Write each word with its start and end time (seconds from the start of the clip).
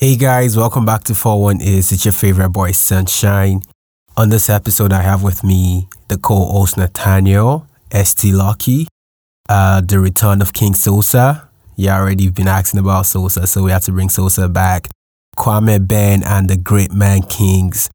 Hey 0.00 0.16
guys, 0.16 0.56
welcome 0.56 0.86
back 0.86 1.04
to 1.04 1.14
41 1.14 1.60
East. 1.60 1.92
It's 1.92 2.06
your 2.06 2.12
favorite 2.12 2.48
boy, 2.48 2.72
Sunshine. 2.72 3.60
On 4.16 4.30
this 4.30 4.48
episode, 4.48 4.94
I 4.94 5.02
have 5.02 5.22
with 5.22 5.44
me 5.44 5.90
the 6.08 6.16
co-host 6.16 6.78
Nathaniel, 6.78 7.66
ST 7.92 8.32
Lucky, 8.32 8.88
uh, 9.50 9.82
the 9.82 10.00
return 10.00 10.40
of 10.40 10.54
King 10.54 10.72
Sosa. 10.72 11.50
You 11.76 11.90
already 11.90 12.30
been 12.30 12.48
asking 12.48 12.80
about 12.80 13.04
Sosa, 13.04 13.46
so 13.46 13.62
we 13.62 13.72
have 13.72 13.84
to 13.84 13.92
bring 13.92 14.08
Sosa 14.08 14.48
back. 14.48 14.88
Kwame 15.36 15.86
Ben 15.86 16.22
and 16.24 16.48
the 16.48 16.56
Great 16.56 16.92
Man 16.92 17.20
Kings. 17.20 17.90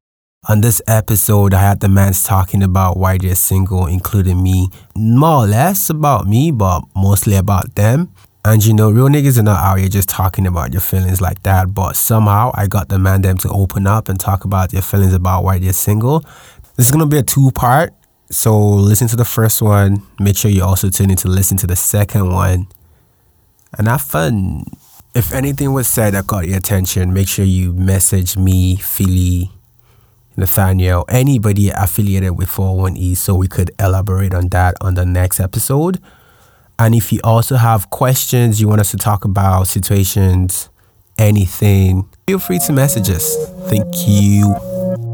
On 0.48 0.60
this 0.60 0.80
episode, 0.86 1.52
I 1.54 1.60
had 1.60 1.80
the 1.80 1.88
mans 1.88 2.22
talking 2.22 2.62
about 2.62 2.96
why 2.96 3.18
they're 3.18 3.34
single, 3.34 3.86
including 3.86 4.44
me. 4.44 4.68
More 4.94 5.42
or 5.42 5.46
less 5.48 5.90
about 5.90 6.28
me, 6.28 6.52
but 6.52 6.84
mostly 6.94 7.34
about 7.34 7.74
them. 7.74 8.12
And 8.46 8.64
you 8.64 8.72
know, 8.74 8.90
real 8.90 9.08
niggas 9.08 9.40
are 9.40 9.42
not 9.42 9.58
out 9.58 9.80
here 9.80 9.88
just 9.88 10.08
talking 10.08 10.46
about 10.46 10.72
your 10.72 10.80
feelings 10.80 11.20
like 11.20 11.42
that. 11.42 11.74
But 11.74 11.96
somehow 11.96 12.52
I 12.54 12.68
got 12.68 12.88
the 12.88 12.96
man 12.96 13.22
them 13.22 13.38
to 13.38 13.48
open 13.48 13.88
up 13.88 14.08
and 14.08 14.20
talk 14.20 14.44
about 14.44 14.70
their 14.70 14.82
feelings 14.82 15.14
about 15.14 15.42
why 15.42 15.58
they're 15.58 15.72
single. 15.72 16.20
This 16.76 16.86
is 16.86 16.92
gonna 16.92 17.08
be 17.08 17.18
a 17.18 17.24
two 17.24 17.50
part. 17.50 17.92
So 18.30 18.56
listen 18.56 19.08
to 19.08 19.16
the 19.16 19.24
first 19.24 19.60
one. 19.62 20.04
Make 20.20 20.36
sure 20.36 20.48
you 20.48 20.62
also 20.62 20.90
tune 20.90 21.10
in 21.10 21.16
to 21.16 21.28
listen 21.28 21.56
to 21.56 21.66
the 21.66 21.74
second 21.74 22.32
one. 22.32 22.68
And 23.76 23.88
have 23.88 24.02
fun. 24.02 24.66
If 25.12 25.32
anything 25.32 25.72
was 25.72 25.88
said 25.88 26.14
that 26.14 26.28
caught 26.28 26.46
your 26.46 26.58
attention, 26.58 27.12
make 27.12 27.26
sure 27.26 27.44
you 27.44 27.72
message 27.72 28.36
me, 28.36 28.76
Philly, 28.76 29.50
Nathaniel, 30.36 31.04
anybody 31.08 31.70
affiliated 31.70 32.38
with 32.38 32.48
41E 32.48 33.16
so 33.16 33.34
we 33.34 33.48
could 33.48 33.72
elaborate 33.80 34.32
on 34.32 34.50
that 34.50 34.74
on 34.80 34.94
the 34.94 35.04
next 35.04 35.40
episode. 35.40 36.00
And 36.78 36.94
if 36.94 37.12
you 37.12 37.20
also 37.24 37.56
have 37.56 37.90
questions 37.90 38.60
you 38.60 38.68
want 38.68 38.80
us 38.80 38.90
to 38.90 38.96
talk 38.96 39.24
about, 39.24 39.66
situations, 39.66 40.68
anything, 41.18 42.08
feel 42.26 42.38
free 42.38 42.58
to 42.60 42.72
message 42.72 43.08
us. 43.08 43.34
Thank 43.68 43.86
you. 44.06 45.05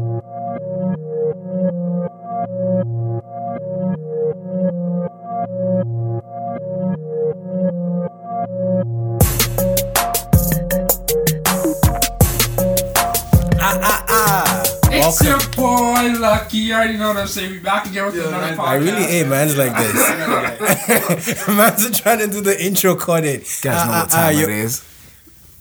It's 15.05 15.21
Welcome. 15.21 15.27
your 15.57 15.67
boy 16.13 16.19
Lucky. 16.19 16.57
You 16.57 16.73
already 16.75 16.97
know 16.97 17.09
what 17.09 17.17
I'm 17.17 17.27
saying. 17.27 17.51
We 17.51 17.59
back 17.59 17.85
again 17.87 18.05
with 18.05 18.15
another 18.25 18.55
podcast. 18.55 18.59
I 18.67 18.75
really 18.75 19.03
ain't 19.03 19.29
man's 19.29 19.57
like 19.57 19.75
this. 19.75 21.47
man's 21.47 21.99
trying 21.99 22.19
to 22.19 22.27
do 22.27 22.39
the 22.41 22.63
intro 22.63 22.95
cut 22.95 23.25
it. 23.25 23.41
Guys 23.61 23.85
know 23.85 23.91
Ah, 23.93 23.99
what 24.03 24.13
ah, 24.13 24.17
ah, 24.17 24.21
time 24.29 24.35
yo- 24.37 24.43
it 24.43 24.49
is. 24.49 24.83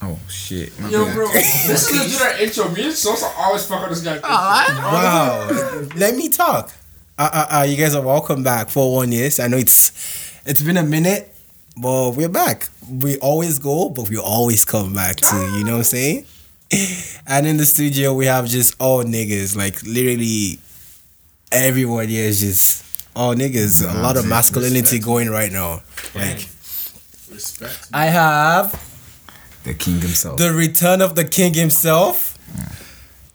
Oh 0.01 0.19
shit. 0.29 0.79
My 0.81 0.89
Yo, 0.91 1.05
bad. 1.07 1.15
bro, 1.15 1.27
this 1.33 1.91
is 1.91 1.99
legit 2.01 2.23
our 2.23 2.41
intro. 2.41 2.69
Me 2.71 2.84
and 2.84 2.93
Sosa 2.95 3.27
always 3.37 3.67
fuck 3.67 3.81
with 3.89 3.99
this 4.01 4.05
guy. 4.05 4.19
Wow. 4.21 5.49
Let 5.97 6.15
me 6.17 6.29
talk. 6.29 6.71
Uh, 7.19 7.29
uh, 7.33 7.59
uh, 7.59 7.62
you 7.65 7.77
guys 7.77 7.95
are 7.97 8.03
welcome 8.03 8.43
back 8.45 8.69
for 8.71 8.95
one 8.95 9.11
years. 9.11 9.41
I 9.41 9.49
know 9.49 9.56
it's 9.56 9.91
it's 10.47 10.62
been 10.62 10.77
a 10.77 10.84
minute, 10.84 11.34
but 11.77 12.11
we're 12.11 12.29
back. 12.29 12.69
We 12.89 13.19
always 13.19 13.59
go, 13.59 13.89
but 13.91 14.09
we 14.09 14.19
always 14.19 14.65
come 14.65 14.95
back 14.95 15.17
too. 15.17 15.37
You 15.59 15.65
know 15.65 15.73
what 15.73 15.79
I'm 15.79 15.84
saying? 15.84 16.27
And 17.27 17.47
in 17.47 17.56
the 17.56 17.67
studio, 17.67 18.12
we 18.15 18.27
have 18.27 18.47
just 18.47 18.75
all 18.81 19.05
niggas. 19.05 19.55
Like 19.56 19.83
literally, 19.84 20.59
everyone 21.53 22.09
here 22.09 22.27
is 22.27 22.41
just 22.41 22.84
all 23.15 23.34
niggas. 23.34 23.83
A 23.89 24.01
lot 24.03 24.17
of 24.17 24.27
masculinity 24.27 24.98
going 24.98 25.31
right 25.31 25.53
now. 25.53 25.83
Like 26.15 26.48
Respect. 27.31 27.89
I 27.95 28.06
have 28.06 28.73
The 29.65 29.75
king 29.75 30.00
himself. 30.00 30.39
the 30.39 30.53
return 30.53 31.00
of 31.00 31.15
the 31.15 31.25
king 31.25 31.55
himself. 31.55 32.37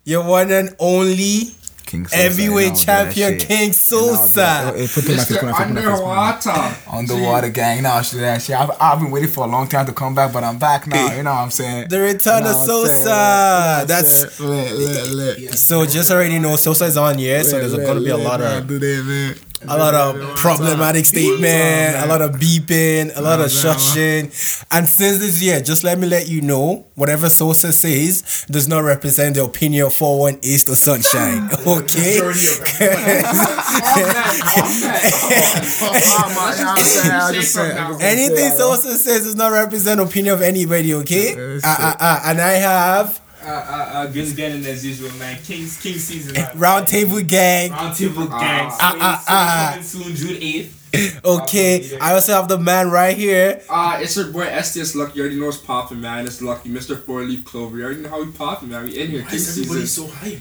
Your 0.03 0.23
one 0.23 0.51
and 0.51 0.75
only 0.79 1.55
king 1.87 2.05
Sosa, 2.05 2.15
heavyweight 2.21 2.75
champion. 2.75 3.39
King 3.39 3.69
uh, 3.71 3.73
Sosa. 3.73 4.73
Hey, 4.75 4.87
put 4.87 5.03
them 5.05 5.17
back 5.17 5.29
in 5.29 5.33
the 5.35 5.39
Mr. 5.39 5.39
corner, 5.39 5.53
put 5.53 5.57
them 5.57 5.57
back 5.57 5.69
in 5.69 5.75
the 5.75 5.81
corner. 5.81 6.19
Underwater. 6.19 6.75
Underwater 6.91 7.49
gang, 7.49 7.83
no 7.83 8.01
shit, 8.03 8.19
that 8.19 8.41
shit. 8.41 8.55
I've, 8.55 8.71
I've 8.79 8.99
been 8.99 9.09
waiting 9.09 9.29
for 9.31 9.45
a 9.45 9.47
long 9.47 9.67
time 9.67 9.85
to 9.87 9.93
come 9.93 10.13
back, 10.13 10.31
but 10.33 10.43
I'm 10.43 10.59
back 10.59 10.85
now. 10.85 11.15
You 11.15 11.23
know 11.23 11.31
what 11.31 11.39
I'm 11.39 11.51
saying? 11.51 11.87
The 11.89 11.99
return 11.99 12.39
You 12.39 12.43
know 12.43 12.49
of 12.51 12.55
what 12.55 12.61
I'm? 12.61 12.67
Sosa. 12.67 12.99
You 13.01 13.05
know 13.07 13.11
what 13.15 13.81
I'm 13.81 13.87
That's 13.87 14.09
saying? 14.37 14.49
lit, 14.49 14.73
lit, 14.73 15.39
lit. 15.39 15.53
so. 15.53 15.85
Just 15.87 16.11
already 16.11 16.37
know 16.37 16.55
Sosa 16.57 16.85
is 16.85 16.97
on 16.97 17.17
here, 17.17 17.43
so 17.43 17.57
there's 17.59 17.73
gonna 17.75 18.01
be 18.01 18.09
a 18.09 18.17
lot 18.17 18.41
of 18.41 18.67
do 18.67 18.77
that, 18.77 19.03
man. 19.05 19.35
A 19.63 19.77
lot 19.77 19.95
of 19.95 20.35
problematic 20.35 21.05
statement, 21.05 21.95
a 21.97 22.05
lot 22.07 22.21
of 22.21 22.31
beeping, 22.35 23.15
a 23.15 23.21
lot 23.21 23.39
of 23.39 23.47
shushing. 23.47 24.25
And 24.71 24.87
since 24.87 25.19
this 25.19 25.41
year, 25.41 25.61
just 25.61 25.83
let 25.83 25.97
me 25.97 26.07
let 26.07 26.27
you 26.27 26.41
know, 26.41 26.87
whatever 26.95 27.29
sources 27.29 27.77
says 27.77 28.45
does 28.49 28.67
not 28.67 28.83
represent 28.83 29.35
the 29.35 29.43
opinion 29.43 29.87
of 29.87 29.93
41 29.93 30.39
East 30.43 30.69
or 30.69 30.75
Sunshine. 30.75 31.49
Okay? 31.77 32.19
All 32.19 32.29
men, 36.29 36.67
all 36.67 36.75
men. 36.75 37.11
I'm 37.11 37.33
just 37.33 37.53
saying. 37.53 37.77
Anything 38.01 38.51
sources 38.51 39.03
says 39.03 39.23
does 39.23 39.35
not 39.35 39.51
represent 39.51 39.99
opinion 39.99 40.33
of 40.35 40.41
anybody, 40.41 40.93
okay? 40.95 41.57
Uh, 41.57 41.59
uh, 41.65 41.95
uh, 41.99 42.19
and 42.25 42.41
I 42.41 42.53
have 42.53 43.19
Uh, 43.47 43.49
uh, 43.49 43.91
uh, 43.93 44.07
Vince 44.07 44.33
Gannon 44.33 44.65
as 44.65 44.85
usual, 44.85 45.09
man. 45.17 45.37
King's 45.41 45.79
King 45.79 45.97
season. 45.97 46.33
man. 46.33 46.51
Roundtable 46.57 47.25
Gang. 47.25 47.69
Roundtable 47.69 48.29
gang. 48.29 48.69
Ah, 48.73 48.97
ah, 48.99 49.23
ah. 49.27 49.69
Coming 49.71 49.83
soon, 49.85 50.15
June 50.15 50.37
eighth. 50.41 50.73
Okay, 51.23 51.97
I 51.99 52.13
also 52.13 52.33
have 52.33 52.47
the 52.47 52.57
man 52.57 52.89
right 52.89 53.15
here. 53.15 53.61
Uh, 53.69 53.99
it's 54.01 54.15
your 54.15 54.31
boy 54.31 54.45
STS 54.61 54.95
Lucky. 54.95 55.17
You 55.17 55.21
already 55.23 55.39
know 55.39 55.45
what's 55.45 55.57
popping, 55.57 56.01
man. 56.01 56.25
It's 56.25 56.41
Lucky, 56.41 56.69
Mr. 56.69 56.97
Four 56.97 57.23
Leaf 57.23 57.43
Clover. 57.45 57.77
You 57.77 57.83
already 57.85 58.01
know 58.01 58.09
how 58.09 58.23
we 58.23 58.31
popping, 58.31 58.69
man. 58.69 58.83
We 58.85 58.97
in 58.97 59.11
here. 59.11 59.21
King 59.23 59.39
season. 59.39 59.85
so 59.85 60.07
hype? 60.07 60.39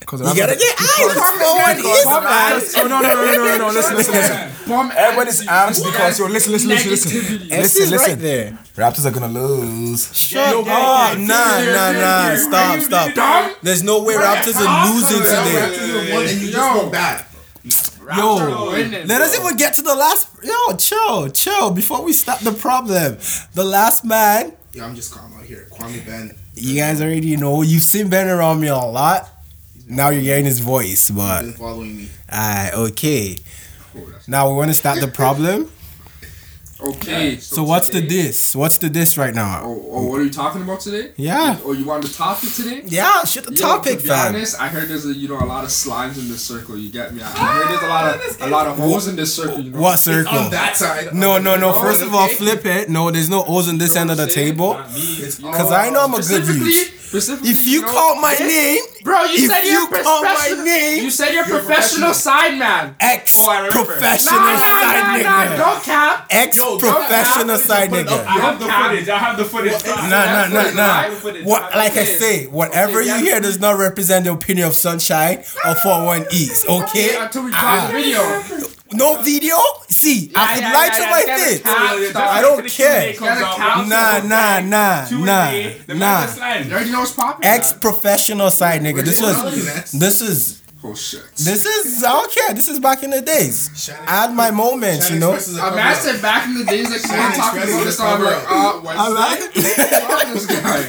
You 0.00 0.18
gotta 0.18 0.56
get 0.56 0.78
for 0.78 1.14
41 1.14 1.78
East. 1.80 2.78
Oh 2.78 2.86
no 2.88 3.00
no 3.00 3.14
no 3.14 3.24
no 3.24 3.44
no 3.44 3.58
no! 3.58 3.66
Listen 3.68 3.96
listen 3.96 4.14
listen! 4.14 4.36
Everybody's 4.96 5.44
amped 5.46 5.84
because 5.84 6.18
yo 6.18 6.26
listen 6.26 6.52
listen 6.52 6.68
listen 6.70 6.90
listen. 6.90 7.48
Listen 7.48 7.82
right 7.82 7.90
listen. 7.90 8.18
there. 8.20 8.58
Raptors 8.76 9.04
are 9.06 9.10
gonna 9.10 9.28
lose. 9.28 10.16
Shut 10.16 10.54
up. 10.54 10.66
Nah, 10.66 11.14
nah, 11.18 11.92
nah. 11.92 12.36
Stop, 12.36 12.80
stop. 13.12 13.56
There's 13.62 13.82
no 13.82 14.02
way 14.02 14.14
Raptors 14.14 14.56
are 14.56 14.94
losing 14.94 15.18
today. 15.18 16.32
You 16.32 16.46
just 16.46 16.52
Yo. 16.56 16.78
went 16.78 16.92
bad. 16.92 17.24
Yo, 18.16 18.70
winning, 18.72 19.06
let 19.06 19.20
us 19.20 19.38
even 19.38 19.54
get 19.56 19.74
to 19.74 19.82
the 19.82 19.94
last. 19.94 20.28
Yo, 20.42 20.76
chill, 20.76 21.28
chill. 21.28 21.70
Before 21.72 22.02
we 22.02 22.14
start 22.14 22.40
the 22.40 22.52
problem, 22.52 23.18
the 23.52 23.64
last 23.64 24.04
man. 24.06 24.54
Yeah, 24.72 24.86
I'm 24.86 24.94
just 24.94 25.12
calm 25.12 25.34
out 25.34 25.44
here. 25.44 25.68
Kwame 25.70 26.06
Ben. 26.06 26.34
You 26.54 26.76
guys 26.76 27.02
already 27.02 27.36
know. 27.36 27.60
You've 27.60 27.82
seen 27.82 28.08
Ben 28.08 28.28
around 28.28 28.60
me 28.60 28.68
a 28.68 28.76
lot. 28.76 29.28
Now 29.88 30.10
you're 30.10 30.22
hearing 30.22 30.44
his 30.44 30.60
voice, 30.60 31.10
but 31.10 31.42
been 31.42 31.52
following 31.54 31.96
me. 31.96 32.08
alright, 32.32 32.74
okay. 32.74 33.36
Oh, 33.96 34.00
Now 34.26 34.48
we 34.50 34.56
want 34.56 34.68
to 34.68 34.74
start 34.74 35.00
the 35.00 35.08
problem. 35.08 35.70
Okay. 36.80 37.38
So 37.38 37.64
what's 37.64 37.88
the 37.88 38.00
today- 38.00 38.22
diss? 38.28 38.54
What's 38.54 38.78
the 38.78 38.88
diss 38.88 39.18
right 39.18 39.34
now? 39.34 39.62
Oh, 39.64 39.84
oh, 39.90 40.02
what 40.06 40.20
are 40.20 40.24
you 40.24 40.30
talking 40.30 40.62
about 40.62 40.78
today? 40.78 41.10
Yeah. 41.16 41.58
Oh, 41.64 41.72
you 41.72 41.84
want 41.84 42.02
the 42.04 42.08
topic 42.08 42.52
today? 42.52 42.82
Yeah, 42.84 43.24
shoot 43.24 43.46
the 43.46 43.52
Yo, 43.52 43.62
topic, 43.66 43.96
to 43.96 44.02
be 44.04 44.08
fam. 44.08 44.28
honest, 44.36 44.60
I 44.60 44.68
heard 44.68 44.88
there's 44.88 45.04
a, 45.04 45.12
you 45.12 45.26
know 45.26 45.40
a 45.40 45.44
lot 45.44 45.64
of 45.64 45.70
slimes 45.70 46.18
in 46.18 46.28
this 46.28 46.40
circle. 46.44 46.78
You 46.78 46.92
get 46.92 47.12
me? 47.12 47.20
I 47.20 47.30
I 47.32 47.54
heard 47.54 47.68
there's 47.68 47.82
a 47.82 47.88
lot 47.88 48.14
of 48.14 48.42
a 48.42 48.46
lot 48.46 48.66
of 48.68 48.76
holes 48.76 49.08
in 49.08 49.16
this 49.16 49.34
circle. 49.34 49.58
You 49.60 49.72
know? 49.72 49.80
What 49.80 49.96
circle? 49.98 50.38
On 50.38 50.50
that 50.52 50.76
side. 50.76 51.12
No, 51.12 51.38
no, 51.38 51.56
no. 51.56 51.72
First 51.72 52.02
of 52.04 52.14
all, 52.14 52.28
flip 52.28 52.64
it. 52.64 52.88
No, 52.88 53.10
there's 53.10 53.28
no 53.28 53.44
O's 53.48 53.66
in 53.68 53.78
this 53.78 53.96
end 53.96 54.12
of 54.12 54.16
the 54.16 54.28
table. 54.28 54.74
Not 54.74 54.94
me. 54.94 55.16
Cause 55.58 55.72
I 55.72 55.90
know 55.90 56.04
I'm 56.04 56.12
a 56.14 56.16
good 56.18 56.24
Specifically- 56.26 56.70
youth. 56.74 56.94
Specifically, 57.08 57.50
If 57.50 57.66
you 57.66 57.80
know, 57.80 57.88
call 57.90 58.20
my 58.20 58.34
name, 58.34 58.82
bro, 59.08 59.24
you 59.24 59.34
if 59.44 59.50
said 59.50 59.64
you 59.64 59.72
you're 59.72 59.88
call 60.04 60.22
my 60.22 60.28
professional. 60.34 60.64
name- 60.64 61.02
you 61.04 61.10
said 61.10 61.32
you're, 61.34 61.46
You're 61.48 61.58
professional 61.58 62.14
side 62.14 62.58
man. 62.58 62.94
ex 63.00 63.38
Oh, 63.40 63.68
professional 63.70 64.40
Nah, 64.40 64.52
nah, 64.52 64.58
side 64.58 65.02
nah, 65.02 65.16
nah, 65.16 65.44
nigga. 65.46 65.56
don't 65.56 65.82
cap. 65.82 66.26
Ex 66.30 66.56
Yo, 66.56 66.78
professional 66.78 67.46
don't- 67.46 67.58
side 67.58 67.88
put 67.90 68.06
up. 68.08 68.20
nigga. 68.20 68.26
I 68.26 68.38
have 68.38 68.58
the 68.58 68.66
footage. 68.68 69.08
I 69.08 69.18
have 69.18 69.36
the 69.36 69.44
footage. 69.44 69.84
Nah, 69.86 70.08
nah, 70.08 70.46
nah, 70.48 70.70
nah. 70.70 71.42
What, 71.44 71.74
like 71.74 71.96
I 71.96 72.04
say, 72.04 72.46
whatever 72.46 73.00
you 73.02 73.14
hear 73.16 73.40
does 73.40 73.58
not 73.58 73.78
represent 73.78 74.24
the 74.26 74.32
opinion 74.32 74.68
of 74.68 74.74
Sunshine 74.74 75.38
or 75.64 75.74
41 75.74 76.26
East, 76.30 76.68
okay? 76.68 77.16
Until 77.18 77.44
we 77.44 77.50
ah. 77.54 77.60
drop 77.60 77.90
the 77.90 77.96
video. 77.96 78.68
No 78.92 79.20
video? 79.22 79.56
See, 79.88 80.32
I 80.34 80.54
could 80.54 80.64
lie 80.64 80.88
to 80.88 81.02
my 81.10 81.22
thing. 81.36 81.62
I 82.16 82.40
don't 82.40 82.66
care. 82.66 83.14
Nah, 83.20 84.20
nah, 84.26 84.60
nah, 84.60 85.06
nah, 85.10 85.50
nah. 85.94 86.24
You 86.30 86.72
already 86.72 86.92
popping. 87.14 87.46
Ex 87.46 87.72
professional 87.72 88.50
side 88.50 88.80
nigga. 88.82 89.04
This 89.04 89.20
was, 89.20 89.92
this 89.92 90.22
is, 90.22 90.62
Oh 90.84 90.94
shit. 90.94 91.24
this 91.34 91.66
is, 91.66 92.04
I 92.04 92.12
don't 92.12 92.30
care. 92.30 92.54
This 92.54 92.68
is 92.68 92.78
back 92.78 93.02
in 93.02 93.10
the 93.10 93.20
days. 93.20 93.90
I 94.06 94.22
had 94.22 94.32
my 94.32 94.52
moments, 94.52 95.10
you 95.10 95.18
know? 95.18 95.32
A 95.32 95.74
man 95.74 95.94
said 95.96 96.22
back 96.22 96.46
in 96.46 96.54
the 96.54 96.64
days 96.64 96.88
like 96.90 97.00
someone 97.00 97.32
talking 97.32 97.62
about 97.62 97.84
this, 97.84 98.00
I'm 98.00 98.22
like, 98.22 98.44
uh, 98.48 98.80
Wednesday. 98.84 100.32
this 100.32 100.46
guy. 100.46 100.82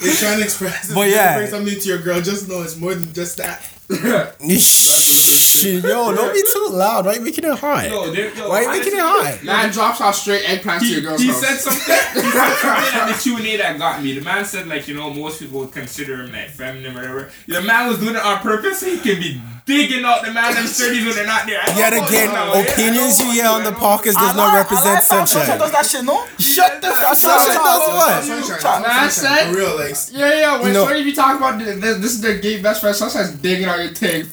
They're 0.00 0.14
trying 0.14 0.38
to 0.38 0.44
express. 0.44 0.94
But 0.94 1.00
if 1.02 1.06
you 1.08 1.14
yeah. 1.14 1.36
bring 1.36 1.50
something 1.50 1.78
to 1.78 1.88
your 1.88 1.98
girl. 1.98 2.20
Just 2.22 2.48
know 2.48 2.62
it's 2.62 2.76
more 2.76 2.94
than 2.94 3.12
just 3.12 3.36
that. 3.36 3.62
Shh, 3.90 5.64
Yo, 5.64 6.14
don't 6.14 6.32
be 6.34 6.42
too 6.52 6.68
loud. 6.70 7.06
Why 7.06 7.12
are 7.12 7.14
you 7.16 7.20
making 7.22 7.44
it 7.44 7.58
hot? 7.58 7.88
Yo, 7.88 8.10
there- 8.12 8.34
yo, 8.34 8.48
Why 8.48 8.56
are 8.58 8.62
you 8.74 8.80
making 8.80 8.92
it 8.94 9.00
honestly, 9.00 9.32
hot? 9.38 9.44
Man 9.44 9.70
drops 9.72 10.00
off 10.00 10.14
straight 10.14 10.42
eggplants 10.44 10.80
to 10.80 10.86
your 10.86 11.00
girl's 11.00 11.20
he 11.20 11.28
house. 11.28 11.40
said 11.40 11.56
something. 11.56 11.80
He 12.14 12.30
said 12.30 12.54
something 12.54 13.00
at 13.00 13.06
the 13.12 13.18
Q 13.22 13.36
and 13.38 13.46
A 13.46 13.56
that 13.56 13.78
got 13.78 14.02
me. 14.02 14.12
The 14.18 14.20
man 14.24 14.44
said 14.44 14.66
like 14.68 14.86
you 14.88 14.94
know 14.94 15.10
most 15.12 15.40
people 15.40 15.60
would 15.60 15.72
consider 15.72 16.22
him 16.22 16.32
like 16.32 16.50
feminine 16.50 16.92
or 16.96 17.00
whatever. 17.00 17.30
The 17.46 17.62
man 17.62 17.88
was 17.88 17.98
doing 17.98 18.14
it 18.16 18.22
on 18.22 18.38
purpose. 18.40 18.80
So 18.80 18.86
he 18.86 18.98
can 18.98 19.18
be 19.20 19.40
digging 19.68 20.04
out 20.04 20.24
the 20.24 20.32
man 20.32 20.56
and 20.56 20.66
studies 20.66 21.04
when 21.04 21.14
they're 21.14 21.26
not 21.26 21.44
there. 21.46 21.60
I 21.60 21.76
Yet 21.76 21.90
don't 21.90 22.00
know 22.00 22.08
again, 22.08 22.32
now, 22.32 22.52
eh? 22.54 22.62
Opinions 22.72 23.18
you 23.20 23.24
know 23.26 23.32
hear 23.32 23.46
on 23.46 23.62
the 23.62 23.68
I 23.68 23.72
don't 23.72 23.80
podcast 23.84 24.16
does 24.16 24.34
not 24.36 24.54
represent 24.56 24.94
like 24.96 25.02
Sam 25.04 25.26
Sunshine 25.26 25.28
sunshine. 25.28 25.58
does 25.60 25.72
that 25.72 25.86
shit, 25.86 26.04
no? 26.04 26.24
Shut 26.38 26.80
the 26.80 26.88
fuck 26.88 27.12
up. 27.12 27.16
Sunshine 27.16 27.62
does 27.62 27.84
what? 27.92 28.24
Sunshine, 28.24 28.82
Man 28.82 29.10
said- 29.10 29.50
for 29.52 29.56
real, 29.56 29.76
like 29.76 29.94
Yeah, 30.10 30.40
yeah. 30.40 30.60
When 30.60 30.72
No. 30.72 30.86
Shorty 30.86 31.04
be 31.04 31.12
talking 31.12 31.36
about 31.36 31.58
this, 31.58 31.78
this, 31.80 31.96
this 31.98 32.12
is 32.16 32.20
their 32.22 32.38
gay 32.38 32.62
best 32.62 32.80
friend. 32.80 32.96
Sometimes 32.96 33.30
digging 33.36 33.68
on 33.68 33.78
your 33.80 33.92
thing. 33.92 34.24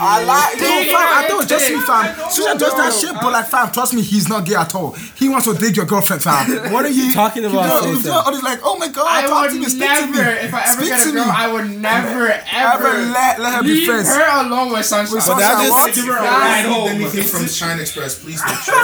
I 0.00 0.22
like, 0.24 0.60
yo, 0.60 0.68
fam, 0.94 0.94
I 0.96 1.24
it, 1.24 1.28
don't 1.28 1.48
just 1.48 1.66
dig 1.66 1.76
me, 1.76 1.82
fam. 1.82 2.04
I 2.06 2.28
Sunshine 2.30 2.56
does 2.58 2.74
that 2.74 2.92
shit, 2.94 3.14
but 3.20 3.32
like, 3.32 3.46
fam, 3.48 3.70
trust 3.72 3.92
me, 3.94 4.02
he's 4.02 4.28
not 4.28 4.46
gay 4.46 4.54
at 4.54 4.74
all. 4.74 4.92
He 5.16 5.28
wants 5.28 5.46
to 5.46 5.54
dig 5.54 5.76
your 5.76 5.86
girlfriend, 5.86 6.22
fam. 6.22 6.72
What 6.72 6.84
are 6.84 6.88
you 6.90 7.12
talking 7.12 7.44
about, 7.44 7.82
does, 7.82 7.84
he's 7.84 8.02
Sunshine? 8.04 8.12
doing 8.12 8.14
all 8.24 8.32
this 8.32 8.42
like, 8.42 8.60
oh 8.62 8.78
my 8.78 8.88
god, 8.88 9.06
I 9.08 9.26
talk 9.26 9.42
would 9.42 9.50
to 9.52 9.58
me, 9.58 9.66
speak 9.66 9.80
to 9.82 10.06
me. 10.06 10.12
never, 10.18 10.30
if 10.30 10.54
I 10.54 10.62
ever 10.62 10.80
Speak 10.84 10.88
get 10.88 11.06
a 11.06 11.12
girl, 11.12 11.24
me. 11.26 11.30
I 11.34 11.52
would 11.52 11.70
never, 11.70 12.26
ever, 12.30 12.86
Ever 12.88 12.98
let- 13.10 13.40
let 13.40 13.54
her 13.54 13.62
be 13.62 13.74
leave 13.74 13.86
friends. 13.88 14.08
Her 14.28 14.46
alone 14.46 14.72
with 14.72 14.84
sunshine. 14.84 15.14
With 15.16 15.26
But 15.26 15.38
that 15.38 15.56
Sunshine, 15.56 15.66
is- 15.66 15.72
what? 15.72 15.94
Give 15.94 16.04
her 16.06 16.16
a 16.18 16.22
ride 16.22 16.66
home. 16.66 16.88
anything 16.88 17.24
from 17.24 17.46
China 17.46 17.80
Express, 17.82 18.18
please 18.22 18.40
make 18.44 18.58
sure. 18.60 18.74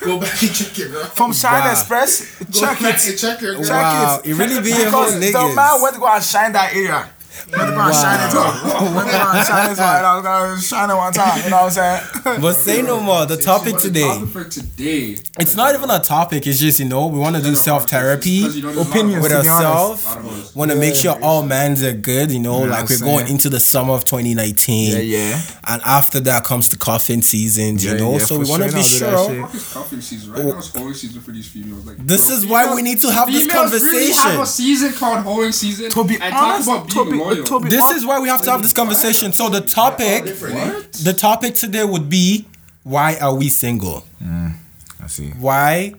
Go 0.06 0.20
back 0.20 0.42
and 0.42 0.54
check 0.54 0.78
your 0.78 0.88
girl. 0.88 1.04
From 1.06 1.32
Shine 1.32 1.60
Wow. 1.60 1.70
Express, 1.72 2.38
Go 2.38 2.60
check 2.60 2.80
back 2.80 2.94
it. 3.00 3.08
and 3.10 3.18
check 3.18 3.40
your 3.40 3.54
girl. 3.54 3.64
Check 3.64 3.70
Wow, 3.82 4.20
it. 4.24 4.30
it 4.30 4.34
really 4.34 4.60
be 4.62 4.70
your 4.70 4.90
whole 4.90 5.06
Because 5.06 5.14
the 5.14 5.32
man 5.32 5.56
niggas. 5.56 5.82
went 5.82 5.94
to 5.94 6.00
go 6.00 6.06
and 6.08 6.22
shine 6.24 6.52
that 6.52 6.74
area. 6.74 7.08
Went 7.50 7.68
to 7.68 7.72
go 7.74 7.80
and 7.80 7.94
shine 7.94 8.28
it 8.28 8.34
up. 8.34 8.62
Went 8.94 9.06
to 9.08 9.12
go 9.16 9.30
and 9.32 9.46
shine 9.46 9.70
it 9.72 9.78
up. 9.78 10.04
I 10.04 10.14
was 10.16 10.22
gonna 10.24 10.60
shine 10.60 10.90
it 10.90 10.96
one 10.96 11.12
time. 11.12 11.42
You 11.44 11.50
know 11.50 11.62
what 11.62 11.78
I'm 11.78 12.02
saying? 12.22 12.40
But 12.40 12.52
say 12.54 12.82
no 12.82 13.00
more. 13.00 13.26
The 13.26 13.36
topic 13.36 13.76
today. 13.78 14.02
topic 14.02 14.28
for 14.28 14.44
today. 14.44 15.16
It's 15.38 15.56
not 15.56 15.74
even 15.74 15.90
a 15.90 16.00
topic. 16.00 16.46
It's 16.46 16.58
just 16.58 16.78
you 16.80 16.86
know 16.86 17.06
we 17.06 17.18
want 17.18 17.36
to 17.36 17.42
do 17.42 17.54
self 17.54 17.88
therapy 17.88 18.40
Because 18.40 18.56
you 18.56 18.62
know, 18.62 18.72
there's 18.72 18.76
a 18.76 18.80
lot 18.80 18.86
of 18.88 18.92
Opinions. 18.96 19.22
with 19.22 19.32
to 19.32 19.42
be 19.42 19.48
honest. 19.48 19.64
ourselves. 19.64 20.04
lot 20.06 20.18
of 20.18 20.24
hoes. 20.24 20.54
Want 20.56 20.70
to 20.70 20.76
make 20.76 20.94
sure 20.94 21.18
all 21.22 21.42
mans 21.44 21.82
are 21.82 21.92
good. 21.92 22.30
You 22.30 22.38
know, 22.40 22.64
Yeah, 22.64 22.70
like 22.70 22.80
I'm 22.80 22.86
we're 23.00 23.04
going 23.06 23.28
into 23.28 23.48
the 23.48 23.60
summer 23.60 23.94
of 23.94 24.04
2019. 24.04 24.92
Yeah, 24.92 24.98
yeah. 24.98 25.40
And 25.66 25.82
after 25.82 26.20
that 26.20 26.44
comes 26.44 26.68
the 26.68 26.76
cuffing 26.76 27.22
seasons. 27.22 27.84
You 27.84 27.92
Yeah, 27.92 27.96
know, 27.98 28.12
yeah, 28.12 28.18
so 28.18 28.38
we 28.38 28.44
want 28.46 28.62
to 28.64 28.70
sure, 28.82 29.08
be 29.10 29.14
I'll 29.16 29.28
do 29.28 29.34
that 29.36 29.48
sure. 29.50 29.50
shit. 29.52 29.60
Fuck 29.62 29.86
season? 30.02 30.32
Right 30.32 30.40
oh. 30.44 30.48
now 30.50 30.58
it's 30.58 30.68
hoeing 30.76 30.94
season 30.94 31.20
for 31.22 31.30
these 31.32 31.48
females. 31.48 31.86
Like 31.86 31.96
This 32.06 32.28
is 32.30 32.46
why 32.46 32.74
we 32.74 32.82
need 32.82 33.00
to 33.00 33.10
have 33.12 33.26
this 33.30 33.42
females 33.46 33.72
really 33.72 34.12
have 34.12 34.16
conversation. 34.36 34.40
a 34.42 34.46
season 34.46 34.92
called 34.92 35.20
hoeing 35.24 35.52
season. 35.52 35.90
To 35.90 36.04
be 36.04 36.20
honest, 36.20 36.68
about 36.68 36.88
to 36.90 37.04
being 37.04 37.18
be, 37.18 37.21
loyal. 37.22 37.44
to 37.44 37.60
This 37.68 37.84
honest, 37.84 37.96
is 37.98 38.06
why 38.06 38.20
we 38.20 38.28
have 38.28 38.42
to 38.42 38.50
have 38.50 38.62
this 38.62 38.72
conversation. 38.72 39.32
So 39.32 39.48
the 39.48 39.60
topic, 39.60 40.24
Different, 40.24 40.92
the 40.92 41.12
topic 41.12 41.54
today 41.54 41.84
would 41.84 42.08
be 42.08 42.46
why 42.82 43.16
are 43.20 43.34
we 43.34 43.48
single? 43.48 44.04
I 44.22 45.06
see. 45.06 45.30
Why 45.30 45.94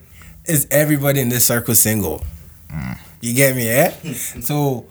is 0.46 0.68
everybody 0.72 1.20
in 1.22 1.30
this 1.30 1.46
circle 1.46 1.76
single? 1.76 2.24
You 3.22 3.34
get 3.34 3.56
me, 3.56 3.70
eh? 3.70 3.90
so 4.42 4.86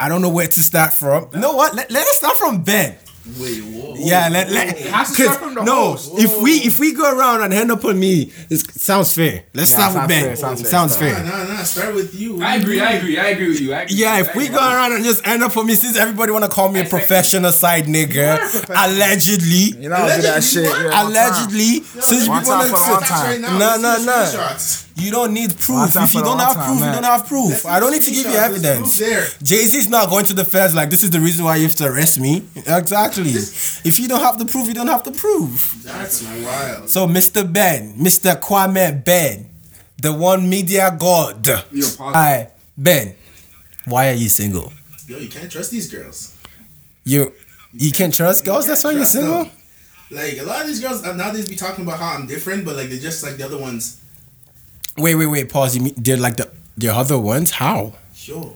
I 0.00 0.08
don't 0.08 0.22
know 0.22 0.30
where 0.30 0.46
to 0.46 0.62
start 0.62 0.92
from. 0.92 1.28
You 1.34 1.40
know 1.40 1.54
what? 1.54 1.74
Let, 1.74 1.90
let 1.90 2.06
us 2.06 2.16
start 2.16 2.36
from 2.36 2.62
Ben. 2.62 2.96
Wait, 3.40 3.60
whoa. 3.62 3.94
Yeah, 3.98 4.28
let, 4.28 4.50
let 4.50 4.76
has 4.78 5.08
to 5.16 5.22
start 5.22 5.38
from 5.38 5.54
the 5.54 5.62
no. 5.64 5.92
host. 5.92 6.12
If 6.18 6.42
we 6.42 6.52
if 6.58 6.78
we 6.78 6.92
go 6.92 7.10
around 7.10 7.40
and 7.42 7.54
hand 7.54 7.70
up 7.72 7.82
on 7.86 7.98
me, 7.98 8.30
it 8.50 8.58
sounds 8.78 9.14
fair. 9.14 9.44
Let's 9.54 9.70
start 9.70 9.94
with 9.94 10.02
sounds 10.02 10.08
Ben. 10.08 10.24
fair, 10.24 10.36
sounds 10.36 10.60
fair. 10.60 10.70
sounds 10.70 11.00
Nah, 11.00 11.00
fair. 11.00 11.24
nah, 11.24 11.54
nah. 11.54 11.62
Start 11.62 11.94
with 11.94 12.14
you. 12.14 12.42
I 12.42 12.56
agree. 12.56 12.80
I 12.80 12.92
agree. 12.92 13.18
I 13.18 13.28
agree 13.28 13.48
with 13.48 13.60
you. 13.62 13.72
I 13.72 13.82
agree 13.82 13.96
Yeah, 13.96 14.18
with 14.18 14.28
if 14.28 14.34
you. 14.34 14.40
we 14.42 14.48
go 14.48 14.56
agree. 14.58 14.74
around 14.74 14.92
and 14.92 15.04
just 15.04 15.26
end 15.26 15.42
up 15.42 15.56
on 15.56 15.66
me, 15.66 15.74
since 15.74 15.96
everybody 15.96 16.32
wanna 16.32 16.48
call 16.50 16.70
me 16.70 16.80
a 16.80 16.84
professional 16.84 17.50
side 17.50 17.84
nigga, 17.86 18.38
allegedly, 18.86 19.80
You 19.82 19.88
know, 19.88 19.96
I'll 19.96 20.16
do 20.16 20.22
that 20.22 20.44
shit. 20.44 20.64
Yeah, 20.64 20.70
one 20.84 20.90
time. 20.92 21.06
allegedly, 21.06 21.80
since 21.82 22.28
One 22.28 22.40
people 22.40 22.52
time 22.58 22.58
wanna 22.70 22.76
for 22.76 22.90
one 22.92 23.00
say- 23.02 23.08
time. 23.08 23.24
Right 23.30 23.40
now, 23.40 23.58
Nah, 23.58 23.76
let's 23.76 24.84
nah, 24.96 25.06
see 25.06 25.06
the 25.06 25.06
nah. 25.06 25.06
screenshots. 25.06 25.06
You 25.06 25.10
don't 25.10 25.34
need 25.34 25.58
proof. 25.58 25.96
If 25.96 26.14
you 26.14 26.22
don't 26.22 26.38
have 26.38 26.54
proof, 26.56 26.78
time, 26.78 26.88
you 26.88 26.94
don't 26.94 27.04
have 27.04 27.26
proof. 27.26 27.50
Let's 27.50 27.66
I 27.66 27.80
don't 27.80 27.92
need 27.92 28.02
to 28.02 28.10
give 28.10 28.26
you 28.26 28.32
evidence. 28.32 28.98
Jay 29.42 29.64
Z 29.64 29.78
is 29.78 29.88
not 29.88 30.10
going 30.10 30.24
to 30.26 30.32
the 30.32 30.44
feds 30.44 30.74
like 30.74 30.90
this 30.90 31.02
is 31.02 31.10
the 31.10 31.20
reason 31.20 31.44
why 31.44 31.56
you 31.56 31.64
have 31.64 31.76
to 31.76 31.86
arrest 31.86 32.20
me. 32.20 32.44
Exactly. 32.56 33.30
if 33.30 33.98
you 33.98 34.08
don't 34.08 34.20
have 34.20 34.38
the 34.38 34.46
proof, 34.46 34.66
you 34.68 34.74
don't 34.74 34.88
have 34.88 35.04
the 35.04 35.12
proof. 35.12 35.82
That's 35.82 36.22
wild. 36.22 36.88
So, 36.88 37.06
Mr. 37.06 37.50
Ben, 37.50 37.94
Mr. 37.94 38.40
Kwame 38.40 39.04
Ben, 39.04 39.48
the 40.00 40.12
one 40.12 40.48
media 40.48 40.94
god. 40.98 41.46
Hi, 41.98 42.50
Ben. 42.76 43.14
Why 43.86 44.10
are 44.10 44.14
you 44.14 44.28
single? 44.28 44.72
Yo, 45.06 45.18
you 45.18 45.28
can't 45.28 45.50
trust 45.50 45.70
these 45.70 45.90
girls. 45.92 46.36
You 47.04 47.32
you 47.72 47.92
can't 47.92 48.14
trust 48.14 48.44
girls. 48.44 48.66
That's 48.66 48.84
why 48.84 48.92
you're 48.92 49.04
single. 49.04 49.44
them. 49.44 49.52
Like 50.10 50.38
a 50.38 50.42
lot 50.44 50.62
of 50.62 50.68
these 50.68 50.80
girls 50.80 51.04
uh, 51.04 51.14
nowadays 51.14 51.48
be 51.48 51.56
talking 51.56 51.84
about 51.84 51.98
how 51.98 52.14
I'm 52.14 52.26
different, 52.26 52.64
but 52.64 52.76
like 52.76 52.88
they're 52.88 52.98
just 52.98 53.22
like 53.22 53.36
the 53.36 53.44
other 53.44 53.58
ones. 53.58 54.00
Wait, 54.96 55.14
wait, 55.14 55.26
wait. 55.26 55.48
Pause. 55.50 55.76
You 55.76 55.82
mean 55.82 55.94
they're 55.96 56.16
like 56.16 56.36
the 56.36 56.50
the 56.76 56.88
other 56.88 57.18
ones? 57.18 57.50
How? 57.52 57.94
Sure. 58.14 58.54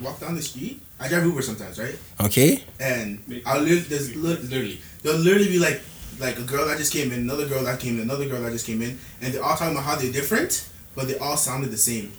walk 0.00 0.20
down 0.20 0.34
the 0.34 0.42
street. 0.42 0.80
I 1.00 1.08
drive 1.08 1.24
Uber 1.24 1.42
sometimes, 1.42 1.78
right? 1.78 1.96
Okay. 2.20 2.62
And 2.80 3.22
I'll 3.46 3.60
literally, 3.60 3.80
there's 3.82 4.14
li- 4.16 4.36
literally, 4.42 4.80
there'll 5.02 5.18
literally 5.18 5.48
be 5.48 5.58
like, 5.60 5.80
like 6.18 6.38
a 6.38 6.42
girl 6.42 6.66
that 6.66 6.76
just 6.78 6.92
came 6.92 7.12
in, 7.12 7.20
another 7.20 7.46
girl 7.46 7.62
that 7.64 7.78
came 7.78 7.96
in, 7.96 8.02
another 8.02 8.26
girl 8.28 8.40
that 8.42 8.50
just 8.52 8.66
came 8.66 8.82
in, 8.82 8.98
and 9.20 9.32
they're 9.32 9.42
all 9.42 9.56
talking 9.56 9.72
about 9.74 9.84
how 9.84 9.94
they're 9.96 10.10
different, 10.12 10.68
but 10.96 11.06
they 11.06 11.16
all 11.18 11.36
sounded 11.36 11.70
the 11.70 11.76
same. 11.76 12.12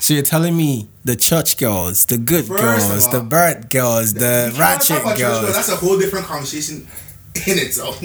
So 0.00 0.14
you're 0.14 0.22
telling 0.22 0.56
me 0.56 0.88
the 1.04 1.16
church 1.16 1.58
girls, 1.58 2.06
the 2.06 2.16
good 2.18 2.44
First 2.46 2.88
girls, 2.88 3.06
all, 3.06 3.12
the 3.12 3.20
bird 3.24 3.70
girls, 3.70 4.14
the 4.14 4.54
ratchet 4.58 5.02
girls, 5.02 5.18
girls. 5.18 5.52
That's 5.52 5.68
a 5.68 5.76
whole 5.76 5.98
different 5.98 6.26
conversation 6.26 6.86
in 7.34 7.58
itself. 7.58 8.00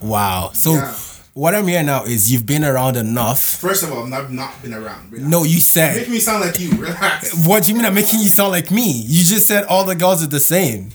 Wow. 0.00 0.50
So 0.54 0.74
Yeah. 0.74 0.94
What 1.34 1.54
I'm 1.54 1.66
hearing 1.66 1.86
now 1.86 2.04
is 2.04 2.30
you've 2.30 2.44
been 2.46 2.64
around 2.64 2.96
enough. 2.96 3.40
First 3.40 3.82
of 3.82 3.92
all, 3.92 4.02
I've 4.04 4.08
not, 4.10 4.30
not 4.32 4.62
been 4.62 4.74
around. 4.74 5.10
Relax. 5.12 5.30
No, 5.30 5.44
you 5.44 5.54
You 5.54 5.60
said. 5.60 5.96
make 5.96 6.08
me 6.10 6.18
sound 6.18 6.40
like 6.44 6.58
you. 6.60 6.70
Relax. 6.72 7.32
What 7.46 7.64
do 7.64 7.70
you 7.70 7.76
mean 7.76 7.86
I'm 7.86 7.94
making 7.94 8.20
you 8.20 8.28
sound 8.28 8.50
like 8.50 8.70
me? 8.70 8.90
You 9.06 9.24
just 9.24 9.46
said 9.46 9.64
all 9.64 9.84
the 9.84 9.94
girls 9.94 10.22
are 10.22 10.26
the 10.28 10.40
same. 10.40 10.90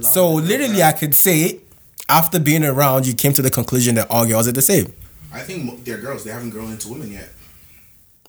So 0.00 0.32
literally, 0.32 0.82
are. 0.82 0.88
I 0.88 0.92
could 0.92 1.14
say, 1.14 1.60
after 2.08 2.38
being 2.40 2.64
around, 2.64 3.06
you 3.06 3.14
came 3.14 3.32
to 3.34 3.42
the 3.42 3.50
conclusion 3.50 3.94
that 3.96 4.10
all 4.10 4.26
girls 4.26 4.48
are 4.48 4.52
the 4.52 4.62
same. 4.62 4.92
I 5.32 5.40
think 5.40 5.64
mo- 5.64 5.76
they're 5.82 5.98
girls. 5.98 6.24
They 6.24 6.30
haven't 6.30 6.50
grown 6.50 6.72
into 6.72 6.88
women 6.88 7.10
yet. 7.12 7.28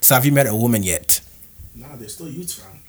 So 0.01 0.15
have 0.15 0.25
you 0.25 0.31
met 0.33 0.47
a 0.47 0.55
woman 0.55 0.83
yet? 0.83 1.21
Nah, 1.75 1.95
they're 1.95 2.09
still 2.09 2.29
youths, 2.29 2.55
fam. 2.55 2.79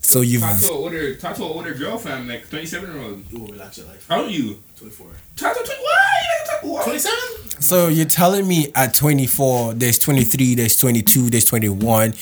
So 0.00 0.20
you've 0.22 0.42
Talk 0.42 0.58
to 0.60 0.68
an 0.68 0.74
older, 0.74 1.14
talk 1.16 1.36
to 1.36 1.44
an 1.44 1.50
older 1.50 1.74
girl, 1.74 1.98
fam, 1.98 2.26
like 2.28 2.48
twenty 2.48 2.66
seven 2.66 2.92
year 2.92 3.02
old. 3.02 3.24
You 3.30 3.38
will 3.40 3.48
relax 3.48 3.78
your 3.78 3.86
life. 3.86 4.06
How 4.08 4.20
old 4.20 4.28
are 4.28 4.32
you? 4.32 4.58
24. 4.76 5.06
Talk 5.38 5.54
to 5.56 5.62
twenty. 5.62 5.80
Why? 5.82 6.14
You 6.22 6.38
never 6.46 6.50
talk- 6.50 6.62
what? 6.70 6.84
27? 6.84 7.18
so 7.60 7.88
you're 7.88 8.06
telling 8.06 8.46
me 8.46 8.70
at 8.74 8.94
24, 8.94 9.74
there's 9.74 9.98
23, 9.98 10.54
there's 10.54 10.76
22, 10.76 11.28
there's 11.30 11.44
21, 11.44 12.14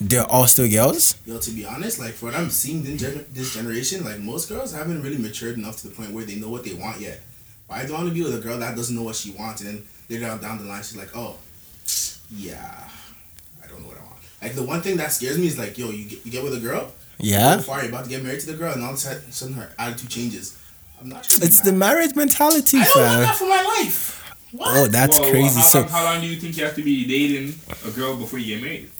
they're 0.00 0.24
all 0.24 0.46
still 0.46 0.68
girls. 0.68 1.16
Yo, 1.26 1.38
to 1.38 1.50
be 1.50 1.64
honest, 1.66 1.98
like 1.98 2.12
for 2.14 2.26
what 2.26 2.34
I'm 2.34 2.50
seeing 2.50 2.82
this 2.82 3.54
generation, 3.54 4.04
like 4.04 4.18
most 4.20 4.48
girls 4.48 4.72
haven't 4.72 5.02
really 5.02 5.18
matured 5.18 5.56
enough 5.58 5.76
to 5.78 5.88
the 5.88 5.94
point 5.94 6.12
where 6.12 6.24
they 6.24 6.36
know 6.36 6.48
what 6.48 6.64
they 6.64 6.72
want 6.74 7.00
yet. 7.00 7.20
But 7.68 7.74
I 7.78 7.82
don't 7.84 7.92
want 7.92 8.08
to 8.08 8.14
be 8.14 8.22
with 8.22 8.34
a 8.34 8.38
girl 8.40 8.58
that 8.58 8.74
doesn't 8.76 8.96
know 8.96 9.02
what 9.02 9.16
she 9.16 9.30
wants, 9.32 9.60
and 9.62 9.68
then 9.70 9.86
later 10.08 10.24
down 10.26 10.40
down 10.40 10.58
the 10.58 10.64
line, 10.64 10.82
she's 10.82 10.96
like, 10.96 11.14
oh, 11.14 11.36
yeah, 12.34 12.88
I 13.62 13.66
don't 13.68 13.82
know 13.82 13.88
what 13.88 13.98
I 13.98 14.02
want. 14.02 14.16
Like 14.42 14.54
the 14.54 14.62
one 14.62 14.80
thing 14.80 14.96
that 14.96 15.12
scares 15.12 15.38
me 15.38 15.46
is 15.46 15.58
like, 15.58 15.76
yo, 15.78 15.90
you 15.90 16.04
get, 16.08 16.24
you 16.24 16.32
get 16.32 16.42
with 16.42 16.54
a 16.54 16.60
girl, 16.60 16.90
Yeah. 17.18 17.56
so 17.56 17.62
far 17.62 17.80
you're 17.80 17.90
about 17.90 18.04
to 18.04 18.10
get 18.10 18.22
married 18.22 18.40
to 18.40 18.46
the 18.46 18.54
girl, 18.54 18.72
and 18.72 18.82
all 18.82 18.90
of 18.94 18.96
a 18.96 19.32
sudden 19.32 19.54
her 19.54 19.70
attitude 19.78 20.08
changes. 20.10 20.56
I'm 21.00 21.08
not. 21.08 21.24
It's 21.26 21.58
do 21.58 21.64
the 21.64 21.70
that. 21.70 21.76
marriage 21.76 22.14
mentality, 22.16 22.78
I 22.78 22.84
don't 22.84 22.96
want 23.04 23.20
that 23.22 23.36
for 23.36 23.48
my 23.48 23.62
life. 23.62 24.06
What? 24.52 24.76
Oh, 24.76 24.86
that's 24.88 25.18
Whoa, 25.18 25.24
whoa, 25.26 25.30
crazy. 25.30 25.56
How 25.60 25.62
So 25.62 25.80
long, 25.80 25.88
how 25.88 26.04
long 26.04 26.20
do 26.20 26.26
you 26.26 26.40
think 26.40 26.56
you 26.56 26.64
have 26.64 26.74
to 26.74 26.82
be 26.82 27.06
dating 27.06 27.54
a 27.86 27.90
girl 27.90 28.16
before 28.16 28.38
you 28.38 28.56
get 28.56 28.62
married? 28.64 28.90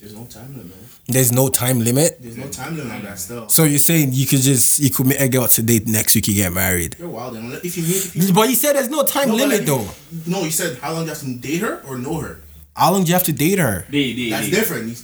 There's 0.00 0.14
no 0.14 0.24
time 0.26 0.56
limit. 0.56 0.76
there's 1.08 1.32
no 1.32 1.48
time 1.48 1.80
limit. 1.80 2.18
There's 2.22 2.36
no 2.36 2.46
time 2.48 2.76
limit 2.76 2.92
on 2.92 3.02
that 3.02 3.18
stuff. 3.18 3.50
So 3.50 3.64
you're 3.64 3.78
saying 3.80 4.10
you 4.12 4.26
could 4.26 4.40
just 4.40 4.78
you 4.78 4.90
could 4.90 5.06
meet 5.06 5.20
a 5.20 5.28
girl 5.28 5.48
today, 5.48 5.80
next 5.86 6.14
week 6.14 6.28
you 6.28 6.34
get 6.34 6.52
married. 6.52 6.94
You're 7.00 7.08
wild. 7.08 7.36
If 7.64 7.76
you 7.76 7.82
meet, 7.82 7.96
if 8.06 8.14
you 8.28 8.32
But 8.32 8.48
you 8.48 8.54
said 8.54 8.74
there's 8.76 8.90
no 8.90 9.02
time 9.04 9.28
No, 9.28 9.34
limit 9.34 9.58
like, 9.60 9.66
though. 9.66 9.88
No, 10.26 10.42
you 10.42 10.50
said 10.52 10.78
how 10.78 10.92
long 10.92 11.02
do 11.02 11.06
you 11.10 11.14
have 11.14 11.20
to 11.22 11.34
date 11.38 11.62
her 11.62 11.82
or 11.84 11.98
know 11.98 12.18
her? 12.20 12.40
How 12.76 12.92
long 12.92 13.02
do 13.02 13.08
you 13.08 13.14
have 13.14 13.24
to 13.24 13.32
date 13.32 13.58
her? 13.58 13.86
They, 13.90 14.12
they, 14.12 14.30
That's 14.30 14.46
they. 14.50 14.50
different. 14.54 14.86
You, 14.88 14.94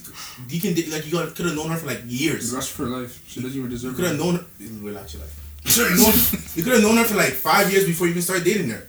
you 0.49 0.61
can 0.61 0.91
like 0.91 1.05
you 1.11 1.17
could 1.35 1.45
have 1.47 1.55
known 1.55 1.71
her 1.71 1.77
for 1.77 1.87
like 1.87 2.01
years. 2.05 2.53
Rush 2.53 2.69
for 2.69 2.85
life. 2.85 3.21
She 3.27 3.41
doesn't 3.41 3.57
even 3.57 3.69
deserve. 3.69 3.91
You 3.91 3.95
deserve 3.95 3.95
could 3.97 4.05
have 4.05 4.15
it. 4.15 4.23
known 4.23 4.35
her. 4.35 4.85
Relax 4.85 5.13
your 5.13 5.23
life. 5.23 5.41
You 5.65 5.71
should 5.71 5.89
have 5.91 5.99
known. 5.99 6.13
you 6.55 6.63
could 6.63 6.73
have 6.73 6.81
known 6.81 6.97
her 6.97 7.03
for 7.03 7.15
like 7.15 7.33
five 7.33 7.71
years 7.71 7.85
before 7.85 8.07
you 8.07 8.11
even 8.11 8.21
started 8.21 8.45
dating 8.45 8.69
her. 8.69 8.87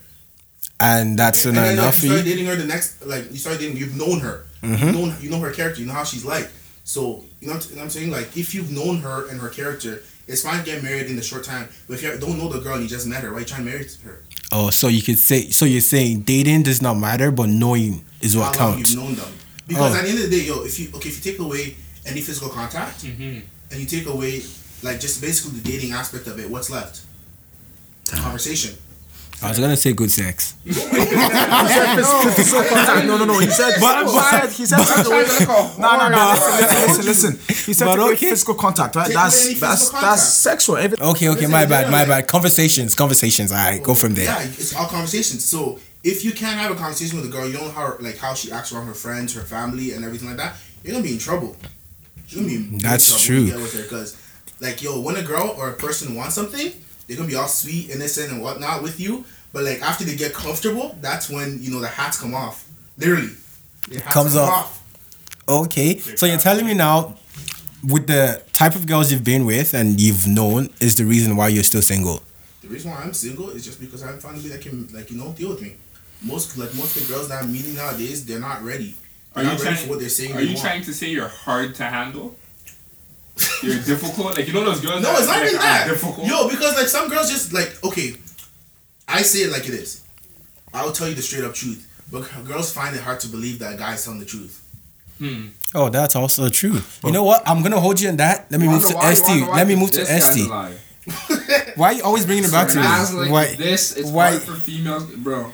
And 0.78 1.18
that's 1.18 1.44
and 1.44 1.54
not 1.54 1.62
then 1.62 1.76
like, 1.76 1.82
enough 1.84 1.96
for 1.96 2.06
you 2.06 2.12
started 2.12 2.28
dating 2.28 2.46
her 2.46 2.56
the 2.56 2.64
next 2.66 3.04
like 3.06 3.30
you 3.30 3.38
started 3.38 3.60
dating. 3.60 3.76
You've 3.78 3.96
known 3.96 4.20
her. 4.20 4.46
Mm-hmm. 4.62 4.86
You 4.86 4.92
know 4.92 5.14
you 5.20 5.30
know 5.30 5.38
her 5.40 5.52
character. 5.52 5.80
You 5.80 5.86
know 5.86 5.94
how 5.94 6.04
she's 6.04 6.24
like. 6.24 6.48
So 6.84 7.24
you 7.40 7.48
know 7.48 7.54
what, 7.54 7.64
you 7.68 7.74
know 7.76 7.80
what 7.80 7.84
I'm 7.84 7.90
saying. 7.90 8.10
Like 8.10 8.36
if 8.36 8.54
you've 8.54 8.70
known 8.70 8.98
her 8.98 9.28
and 9.28 9.40
her 9.40 9.48
character, 9.48 10.02
it's 10.28 10.42
fine 10.42 10.58
to 10.58 10.64
get 10.64 10.82
married 10.82 11.06
in 11.10 11.18
a 11.18 11.22
short 11.22 11.44
time. 11.44 11.68
But 11.88 11.94
if 11.94 12.02
you 12.02 12.16
don't 12.18 12.38
know 12.38 12.48
the 12.48 12.60
girl 12.60 12.74
and 12.74 12.82
you 12.82 12.88
just 12.88 13.06
met 13.06 13.22
her, 13.24 13.32
why 13.32 13.40
you 13.40 13.44
trying 13.46 13.64
to 13.64 13.70
marry 13.70 13.86
her? 14.04 14.22
Oh, 14.52 14.68
so 14.70 14.88
you 14.88 15.02
could 15.02 15.18
say 15.18 15.48
so 15.50 15.64
you're 15.64 15.80
saying 15.80 16.20
dating 16.20 16.64
does 16.64 16.82
not 16.82 16.94
matter, 16.94 17.30
but 17.30 17.48
knowing 17.48 18.04
is 18.20 18.36
what 18.36 18.54
how 18.56 18.66
long 18.66 18.74
counts. 18.76 18.92
you've 18.92 19.02
known 19.02 19.14
them. 19.14 19.32
Because 19.66 19.94
Oh. 19.94 19.98
at 19.98 20.02
the 20.04 20.10
end 20.10 20.18
of 20.22 20.30
the 20.30 20.36
day, 20.38 20.44
yo, 20.46 20.62
if 20.62 20.78
you 20.78 20.90
okay, 20.96 21.08
if 21.08 21.24
you 21.24 21.32
take 21.32 21.40
away 21.40 21.74
any 22.04 22.20
physical 22.20 22.50
contact 22.50 23.02
Mhm. 23.02 23.42
and 23.70 23.80
you 23.80 23.86
take 23.86 24.06
away 24.06 24.42
like 24.86 25.00
just 25.00 25.20
basically 25.20 25.58
the 25.60 25.68
dating 25.70 25.92
aspect 25.92 26.26
of 26.26 26.38
it, 26.38 26.48
what's 26.50 26.70
left? 26.70 27.02
Conversation. 28.10 28.76
I 29.42 29.50
was 29.50 29.58
gonna 29.58 29.76
say 29.76 29.92
good 29.92 30.10
sex. 30.10 30.54
Physical 30.64 32.62
contact. 32.64 33.06
No, 33.06 33.18
no, 33.18 33.24
no. 33.26 33.38
He 33.38 33.48
said. 33.50 33.74
But- 33.80 34.06
he 34.06 34.12
but- 34.14 34.30
said. 34.30 34.50
He 34.52 34.64
said. 34.66 34.78
take 34.78 35.06
away- 35.06 35.26
No, 35.78 35.96
no, 35.98 36.08
no. 36.08 36.32
Listen, 36.32 37.04
listen, 37.04 37.04
listen. 37.36 37.64
He 37.66 37.72
said 37.74 37.84
But 37.84 37.98
okay. 37.98 38.30
physical 38.30 38.54
contact, 38.54 38.96
right? 38.96 39.12
That's 39.12 39.60
that's 39.60 39.90
that's 39.90 40.22
sexual. 40.22 40.76
Every- 40.78 40.98
Okay, 40.98 41.28
okay, 41.30 41.46
my 41.46 41.66
bad, 41.66 41.90
my 41.90 42.04
bad. 42.06 42.28
Conversations, 42.28 42.94
conversations. 42.94 43.52
All 43.52 43.58
right, 43.58 43.82
go 43.82 43.94
from 43.94 44.14
there. 44.14 44.24
Yeah, 44.24 44.42
it's 44.42 44.74
all 44.74 44.86
conversations. 44.86 45.44
So 45.44 45.78
if 46.02 46.24
you 46.24 46.32
can't 46.32 46.58
have 46.58 46.70
a 46.70 46.74
conversation 46.76 47.16
with 47.18 47.26
a 47.26 47.30
girl, 47.30 47.46
you 47.46 47.52
don't 47.52 47.64
know 47.66 47.70
how 47.72 47.96
like 48.00 48.16
how 48.18 48.32
she 48.34 48.50
acts 48.52 48.72
around 48.72 48.86
her 48.86 48.94
friends, 48.94 49.34
her 49.34 49.42
family, 49.42 49.92
and 49.92 50.04
everything 50.04 50.28
like 50.28 50.38
that. 50.38 50.56
You're 50.82 50.92
gonna 50.92 51.04
be 51.04 51.12
in 51.12 51.18
trouble. 51.18 51.56
You're 52.28 52.40
gonna 52.42 52.48
be 52.52 52.56
in 52.56 52.70
big 52.70 52.80
That's 52.80 53.22
true. 53.24 53.36
when 53.36 53.44
you 53.46 53.52
get 53.52 53.60
with 53.60 53.74
her 53.74 53.82
because, 53.82 54.16
like, 54.60 54.82
yo, 54.82 55.00
when 55.00 55.16
a 55.16 55.22
girl 55.22 55.54
or 55.58 55.70
a 55.70 55.74
person 55.74 56.14
wants 56.14 56.34
something, 56.34 56.72
they're 57.06 57.16
gonna 57.16 57.28
be 57.28 57.34
all 57.34 57.48
sweet, 57.48 57.90
innocent, 57.90 58.32
and 58.32 58.42
whatnot 58.42 58.82
with 58.82 58.98
you. 59.00 59.24
But 59.52 59.64
like 59.64 59.80
after 59.82 60.04
they 60.04 60.16
get 60.16 60.32
comfortable, 60.34 60.96
that's 61.00 61.30
when 61.30 61.62
you 61.62 61.70
know 61.70 61.80
the 61.80 61.88
hats 61.88 62.20
come 62.20 62.34
off. 62.34 62.68
Literally, 62.98 63.30
it 63.90 64.02
Comes 64.02 64.34
come 64.34 64.48
off. 64.48 64.82
Okay, 65.48 65.98
so 65.98 66.26
you're 66.26 66.38
telling 66.38 66.66
me 66.66 66.74
now, 66.74 67.14
with 67.86 68.06
the 68.08 68.42
type 68.52 68.74
of 68.74 68.86
girls 68.86 69.12
you've 69.12 69.22
been 69.24 69.46
with 69.46 69.74
and 69.74 70.00
you've 70.00 70.26
known, 70.26 70.68
is 70.80 70.96
the 70.96 71.04
reason 71.04 71.36
why 71.36 71.48
you're 71.48 71.62
still 71.62 71.82
single. 71.82 72.22
The 72.62 72.68
reason 72.68 72.90
why 72.90 72.98
I'm 73.02 73.12
single 73.12 73.50
is 73.50 73.64
just 73.64 73.80
because 73.80 74.02
I 74.02 74.06
haven't 74.06 74.22
found 74.22 74.34
anybody 74.34 74.54
that 74.56 74.62
can 74.68 74.88
like 74.92 75.10
you 75.10 75.16
know 75.18 75.32
deal 75.32 75.50
with 75.50 75.62
me. 75.62 75.76
Most 76.22 76.58
like 76.58 76.74
most 76.74 76.96
of 76.96 77.06
the 77.06 77.12
girls 77.14 77.28
that 77.28 77.42
I'm 77.44 77.52
meeting 77.52 77.76
nowadays, 77.76 78.26
they're 78.26 78.40
not 78.40 78.62
ready. 78.64 78.96
Are 79.36 79.42
They're 79.42 79.52
you 79.52 79.58
not 79.58 79.64
ready 79.64 79.74
trying? 79.76 79.84
for 79.86 79.90
what 79.90 80.00
they're 80.00 80.08
saying. 80.08 80.32
Are 80.32 80.36
they 80.38 80.42
you 80.44 80.54
want. 80.54 80.60
trying 80.60 80.82
to 80.82 80.92
say 80.92 81.08
you're 81.10 81.28
hard 81.28 81.74
to 81.76 81.84
handle? 81.84 82.36
You're 83.62 83.76
difficult. 83.82 84.36
Like 84.36 84.46
you 84.46 84.52
know 84.54 84.64
those 84.64 84.80
girls. 84.80 85.02
No, 85.02 85.12
that 85.12 85.18
it's 85.18 85.26
not 85.28 85.42
even 85.42 85.56
are 85.56 85.62
that. 85.62 85.88
Difficult. 85.88 86.26
Yo, 86.26 86.48
because 86.48 86.76
like 86.76 86.88
some 86.88 87.08
girls 87.08 87.30
just 87.30 87.52
like 87.52 87.82
okay, 87.84 88.14
I 89.08 89.22
say 89.22 89.40
it 89.40 89.50
like 89.52 89.68
it 89.68 89.74
is. 89.74 90.02
I 90.72 90.84
will 90.84 90.92
tell 90.92 91.08
you 91.08 91.14
the 91.14 91.22
straight 91.22 91.44
up 91.44 91.54
truth, 91.54 91.86
but 92.10 92.22
girls 92.46 92.72
find 92.72 92.94
it 92.96 93.02
hard 93.02 93.20
to 93.20 93.28
believe 93.28 93.58
that 93.60 93.74
a 93.74 93.76
guy's 93.76 94.04
telling 94.04 94.20
the 94.20 94.26
truth. 94.26 94.62
Hmm. 95.18 95.46
Oh, 95.74 95.88
that's 95.88 96.14
also 96.16 96.48
true. 96.48 96.80
You 97.04 97.12
know 97.12 97.24
what? 97.24 97.42
I'm 97.48 97.62
gonna 97.62 97.80
hold 97.80 98.00
you 98.00 98.08
in 98.08 98.16
that. 98.18 98.50
Let 98.50 98.60
me 98.60 98.68
move 98.68 98.86
to 98.88 98.94
why- 98.94 99.14
ST. 99.14 99.26
wonder 99.28 99.46
why 99.50 99.56
Let 99.58 99.66
me 99.68 99.74
move 99.76 99.90
to 99.92 99.98
this 100.04 100.24
ST. 100.24 100.50
Why 101.76 101.88
are 101.90 101.92
you 101.92 102.02
always 102.02 102.26
bringing 102.26 102.42
it 102.44 102.50
back 102.50 102.68
to 102.70 102.74
Guys 102.76 103.12
me? 103.12 103.20
like 103.20 103.30
Why? 103.30 103.54
this, 103.54 103.96
it's 103.96 104.10
why- 104.10 104.38
for 104.38 104.54
females, 104.54 105.04
bro. 105.04 105.52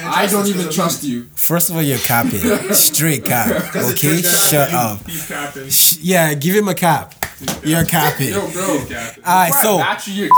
I 0.00 0.26
don't 0.26 0.42
us 0.44 0.48
even 0.48 0.62
'cause 0.62 0.68
of 0.68 0.74
trust 0.74 1.02
men. 1.02 1.12
you. 1.12 1.22
First 1.34 1.68
of 1.68 1.76
all, 1.76 1.82
you're 1.82 1.98
capping. 1.98 2.40
Straight 2.72 3.24
cap. 3.26 3.74
Okay, 3.76 4.22
shut 4.22 4.72
up. 4.72 5.06
He's 5.06 5.26
capping. 5.28 5.68
Yeah, 6.00 6.32
give 6.32 6.54
him 6.54 6.68
a 6.68 6.74
cap. 6.74 7.14
You're 7.64 7.84
capping. 7.84 8.28
Yo, 8.30 8.50
bro. 8.50 8.84
Capping. 8.88 9.24
Alright, 9.24 9.50
What 9.50 9.62
so 9.62 9.78
battery 9.78 10.14
your 10.14 10.28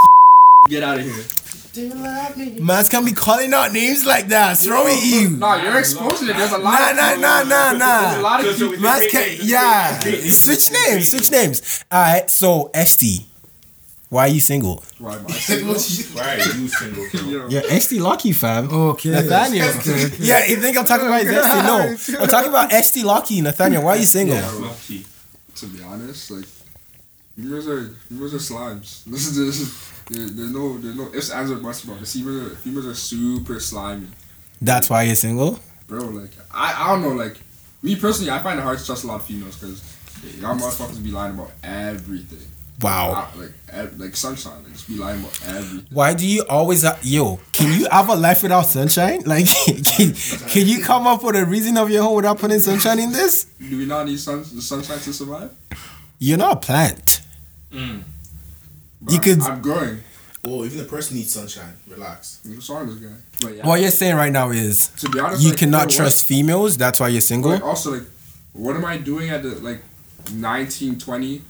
get 0.68 0.82
out 0.82 0.98
of 0.98 1.04
here. 1.04 2.62
man's 2.62 2.88
can 2.88 3.04
be 3.04 3.12
calling 3.12 3.52
out 3.52 3.72
names 3.72 4.04
like 4.06 4.28
that. 4.28 4.50
What's 4.50 4.66
wrong 4.66 4.84
with 4.84 5.04
you? 5.04 5.30
Nah, 5.30 5.56
you're 5.62 5.78
exposing 5.78 6.28
it. 6.30 6.36
There's 6.36 6.52
a 6.52 6.58
lot. 6.58 6.72
Nah, 6.80 6.90
of 6.90 6.96
nah, 6.96 7.08
people- 7.08 7.20
nah, 7.22 7.42
nah, 7.42 7.70
There's 7.70 8.14
a 8.14 8.16
nah. 8.16 8.22
lot 8.22 8.40
of 8.46 8.56
So- 8.56 8.72
so 8.75 8.80
Man's 8.80 9.06
can, 9.12 9.22
great 9.22 9.42
yeah. 9.42 9.98
Switch 10.30 10.70
names, 10.72 11.08
switch 11.10 11.30
names. 11.30 11.84
Alright, 11.92 12.30
so 12.30 12.70
ST. 12.75 13.26
Why 14.08 14.26
are 14.26 14.28
you 14.28 14.40
single? 14.40 14.84
Why 14.98 15.16
am 15.16 15.26
I 15.26 15.32
single? 15.32 15.75
Why 16.14 16.34
are 16.34 16.38
you 16.56 16.68
single? 16.68 17.06
bro? 17.12 17.48
Yo. 17.48 17.60
ST 17.78 18.00
lucky, 18.00 18.32
fam. 18.32 18.70
Okay. 18.70 19.10
Nathaniel. 19.10 19.66
Yeah, 20.20 20.46
you 20.46 20.56
think 20.56 20.78
I'm 20.78 20.86
talking 20.86 21.06
about 21.08 21.22
ST? 21.22 22.14
No. 22.14 22.20
I'm 22.22 22.28
talking 22.28 22.50
about 22.50 22.70
ST 22.72 23.04
lucky, 23.04 23.40
Nathaniel. 23.40 23.82
Why 23.82 23.96
are 23.96 23.96
you 23.98 24.06
single? 24.06 24.36
Yeah. 24.36 24.50
Lucky. 24.52 25.04
To 25.56 25.66
be 25.66 25.82
honest, 25.82 26.30
like 26.30 26.44
females 27.36 27.68
are 27.68 27.84
females 28.08 28.34
are 28.34 28.38
slimes. 28.38 29.02
This 29.12 29.26
is 29.28 29.36
this 29.36 29.60
is 29.60 29.92
there, 30.10 30.26
there's 30.28 30.50
no 30.52 30.78
there's 30.78 30.96
no 30.96 31.08
ifs 31.14 31.30
ands 31.30 31.50
or 31.50 31.56
buts 31.56 31.84
about 31.84 32.00
it. 32.02 32.08
Females 32.08 32.52
are, 32.52 32.56
females 32.56 32.86
are 32.86 32.94
super 32.94 33.60
slimy, 33.60 34.08
That's 34.60 34.88
why 34.90 35.02
you're 35.04 35.14
single? 35.16 35.58
bro. 35.86 36.00
Like 36.04 36.30
I 36.52 36.74
I 36.84 36.92
don't 36.92 37.02
know. 37.02 37.14
Like 37.24 37.36
me 37.82 37.96
personally, 37.96 38.30
I 38.30 38.42
find 38.42 38.58
it 38.58 38.62
hard 38.62 38.78
to 38.78 38.84
trust 38.86 39.04
a 39.04 39.06
lot 39.06 39.16
of 39.20 39.26
females 39.26 39.56
because 39.56 39.82
y'all 40.40 40.56
motherfuckers 40.56 41.02
be 41.02 41.10
lying 41.10 41.34
about 41.34 41.50
everything. 41.62 42.46
Wow. 42.80 43.30
I- 43.32 43.36
like 43.38 43.90
like 43.98 44.16
sunshine, 44.16 44.62
like 44.64 44.72
just 44.72 44.88
be 44.88 44.96
lying 44.96 45.20
about 45.20 45.38
everything. 45.46 45.86
Why 45.90 46.14
do 46.14 46.26
you 46.26 46.44
always 46.48 46.84
uh, 46.84 46.96
yo? 47.02 47.38
Can 47.52 47.78
you 47.78 47.88
have 47.90 48.08
a 48.08 48.14
life 48.14 48.42
without 48.42 48.66
sunshine? 48.66 49.22
Like, 49.26 49.46
can, 49.46 50.12
can 50.52 50.66
you 50.66 50.82
come 50.82 51.06
up 51.06 51.22
with 51.24 51.36
a 51.36 51.44
reason 51.44 51.76
of 51.76 51.90
your 51.90 52.04
own 52.04 52.16
without 52.16 52.38
putting 52.38 52.60
sunshine 52.60 52.98
in 52.98 53.12
this? 53.12 53.44
Do 53.58 53.76
we 53.78 53.86
not 53.86 54.06
need 54.06 54.18
sun 54.20 54.38
the 54.54 54.62
sunshine 54.62 54.98
to 55.00 55.12
survive? 55.12 55.50
You're 56.18 56.38
not 56.38 56.52
a 56.52 56.60
plant. 56.60 57.15
Mm. 57.76 58.02
You 59.09 59.21
could- 59.21 59.42
I'm 59.42 59.61
growing. 59.61 60.00
Oh, 60.49 60.64
even 60.64 60.78
the 60.78 60.85
person 60.85 61.16
needs 61.16 61.33
sunshine. 61.33 61.73
Relax. 61.88 62.38
What's 62.45 62.68
wrong 62.71 62.87
with 62.87 63.00
this 63.00 63.11
guy? 63.11 63.50
Yeah, 63.52 63.66
What 63.66 63.80
you're 63.80 63.90
saying 63.90 64.14
right 64.16 64.33
now 64.33 64.50
is 64.50 64.88
to 65.00 65.09
be 65.09 65.18
honest, 65.18 65.42
you 65.42 65.50
like, 65.50 65.59
cannot 65.59 65.88
bro, 65.88 65.97
trust 65.97 66.25
females. 66.25 66.76
That's 66.76 67.00
why 67.00 67.09
you're 67.09 67.21
single. 67.21 67.50
like, 67.50 67.64
also, 67.64 67.92
like, 67.95 68.04
what 68.52 68.76
am 68.76 68.85
I 68.85 68.97
doing 68.97 69.30
at 69.30 69.42
the 69.42 69.50
like 69.56 69.80
19, 70.33 70.99
20, 71.00 71.42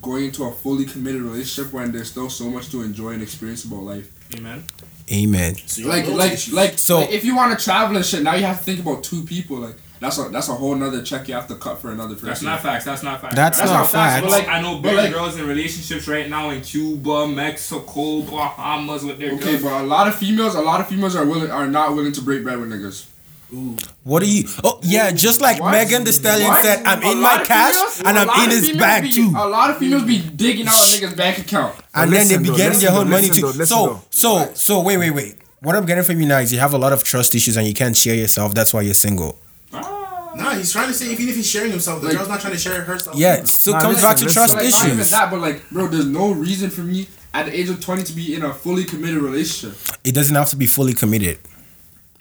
going 0.00 0.26
into 0.26 0.44
a 0.44 0.52
fully 0.52 0.84
committed 0.84 1.22
relationship 1.22 1.72
when 1.72 1.90
there's 1.92 2.10
still 2.10 2.30
so 2.30 2.48
much 2.48 2.70
to 2.70 2.82
enjoy 2.82 3.10
and 3.10 3.22
experience 3.22 3.64
about 3.64 3.82
life? 3.82 4.08
Amen. 4.36 4.62
Amen. 5.10 5.56
So 5.66 5.82
you 5.82 5.88
like 5.88 6.04
have 6.04 6.14
like 6.14 6.32
issues. 6.32 6.54
like 6.54 6.78
So- 6.78 7.00
like, 7.00 7.10
if 7.10 7.24
you 7.24 7.34
want 7.34 7.58
to 7.58 7.62
travel 7.64 7.96
and 7.96 8.04
shit 8.06 8.22
now 8.22 8.34
you 8.34 8.44
have 8.44 8.58
to 8.58 8.64
think 8.64 8.78
about 8.80 9.02
two 9.02 9.22
people 9.24 9.56
like 9.56 9.76
that's 10.00 10.18
a 10.18 10.28
that's 10.28 10.48
a 10.48 10.52
whole 10.54 10.74
nother 10.74 11.02
check 11.02 11.28
you 11.28 11.34
have 11.34 11.48
to 11.48 11.54
cut 11.56 11.80
for 11.80 11.90
another 11.92 12.14
person 12.14 12.26
That's 12.28 12.42
not 12.42 12.60
facts. 12.60 12.84
That's 12.84 13.02
not 13.02 13.20
facts. 13.20 13.34
That's 13.34 13.58
not 13.58 13.90
facts. 13.90 14.22
But 14.22 14.30
like 14.30 14.48
I 14.48 14.60
know 14.62 14.76
But 14.76 14.90
big 14.90 14.96
like- 14.96 15.12
girls 15.12 15.36
in 15.38 15.46
relationships 15.46 16.06
right 16.08 16.28
now 16.28 16.50
in 16.50 16.60
Cuba, 16.62 17.26
Mexico, 17.28 18.22
Bahamas 18.22 19.04
with 19.04 19.18
their 19.18 19.32
okay 19.32 19.58
girls. 19.58 19.62
but 19.62 19.80
a 19.82 19.86
lot 19.86 20.08
of 20.08 20.14
females 20.14 20.54
a 20.54 20.60
lot 20.60 20.80
of 20.80 20.88
females 20.88 21.16
are 21.16 21.24
willing 21.26 21.50
are 21.50 21.66
not 21.66 21.94
willing 21.94 22.12
to 22.12 22.22
break 22.22 22.42
bread 22.44 22.58
with 22.58 22.70
niggas 22.70 23.06
Ooh. 23.50 23.76
What 24.04 24.22
are 24.22 24.26
you? 24.26 24.44
Oh 24.62 24.78
yeah, 24.82 25.10
just 25.10 25.40
like 25.40 25.58
What? 25.58 25.70
Megan 25.72 26.04
Thee 26.04 26.12
Stallion 26.12 26.48
What? 26.48 26.62
said, 26.62 26.84
I'm 26.84 27.02
A 27.02 27.12
in 27.12 27.20
my 27.22 27.42
cash 27.46 27.72
females- 27.72 28.02
and 28.04 28.18
I'm 28.18 28.44
in 28.44 28.50
his 28.50 28.76
bag 28.76 29.04
be- 29.04 29.12
too. 29.12 29.32
a 29.34 29.48
lot 29.48 29.70
of 29.70 29.78
females 29.78 30.02
be 30.04 30.18
digging 30.18 30.68
out 30.68 30.74
a 30.74 30.76
nigga's 30.76 31.14
bank 31.14 31.38
account 31.38 31.74
and 31.94 32.12
then 32.12 32.28
they 32.28 32.36
be 32.36 32.50
though, 32.50 32.56
getting 32.56 32.72
listen 32.74 32.82
their 32.84 32.92
though, 32.92 33.00
own 33.00 33.08
money 33.10 33.28
listen 33.28 33.42
too. 33.42 33.52
though, 33.58 33.64
so, 33.64 33.86
though. 33.86 34.00
so, 34.10 34.52
so, 34.54 34.80
wait, 34.82 34.98
wait, 34.98 35.10
wait. 35.12 35.36
What 35.60 35.74
I'm 35.74 35.86
getting 35.86 36.04
from 36.04 36.20
you 36.20 36.26
now 36.28 36.38
is 36.38 36.52
you 36.52 36.58
have 36.60 36.74
a 36.74 36.78
lot 36.78 36.92
of 36.92 37.02
trust 37.02 37.34
issues 37.34 37.56
and 37.56 37.66
you 37.66 37.72
can't 37.74 37.96
share 37.96 38.14
yourself. 38.14 38.54
That's 38.54 38.72
why 38.74 38.82
you're 38.82 38.94
single. 38.94 39.36
Ah. 39.72 40.30
Nah, 40.34 40.50
he's 40.54 40.70
trying 40.72 40.88
to 40.88 40.94
say 40.94 41.10
even 41.10 41.28
if 41.28 41.36
he's 41.36 41.46
sharing 41.48 41.70
himself, 41.70 42.00
the 42.00 42.08
Like- 42.08 42.16
girl's 42.16 42.28
not 42.28 42.40
trying 42.40 42.52
to 42.54 42.58
share 42.58 42.82
herself. 42.82 43.16
Yeah, 43.16 43.34
either. 43.38 43.46
so 43.46 43.72
Nah, 43.72 43.80
comes 43.80 43.94
listen, 43.96 44.08
back 44.08 44.16
to 44.18 44.24
listen. 44.24 44.34
trust 44.34 44.54
But, 44.54 44.64
like, 44.64 44.72
not 44.72 44.86
even 44.86 44.98
that 45.10 45.30
but 45.30 45.40
like 45.40 45.70
bro 45.70 45.88
there's 45.88 46.06
no 46.06 46.30
reason 46.32 46.70
for 46.70 46.82
me 46.82 47.08
at 47.34 47.46
the 47.46 47.58
age 47.58 47.68
of 47.68 47.80
20 47.80 48.02
to 48.04 48.12
be 48.12 48.34
in 48.34 48.42
a 48.44 48.52
fully 48.54 48.84
committed 48.84 49.20
relationship 49.22 49.76
It 50.04 50.12
doesn't 50.14 50.34
have 50.34 50.48
to 50.50 50.56
be 50.56 50.66
fully 50.66 50.94
committed. 50.94 51.38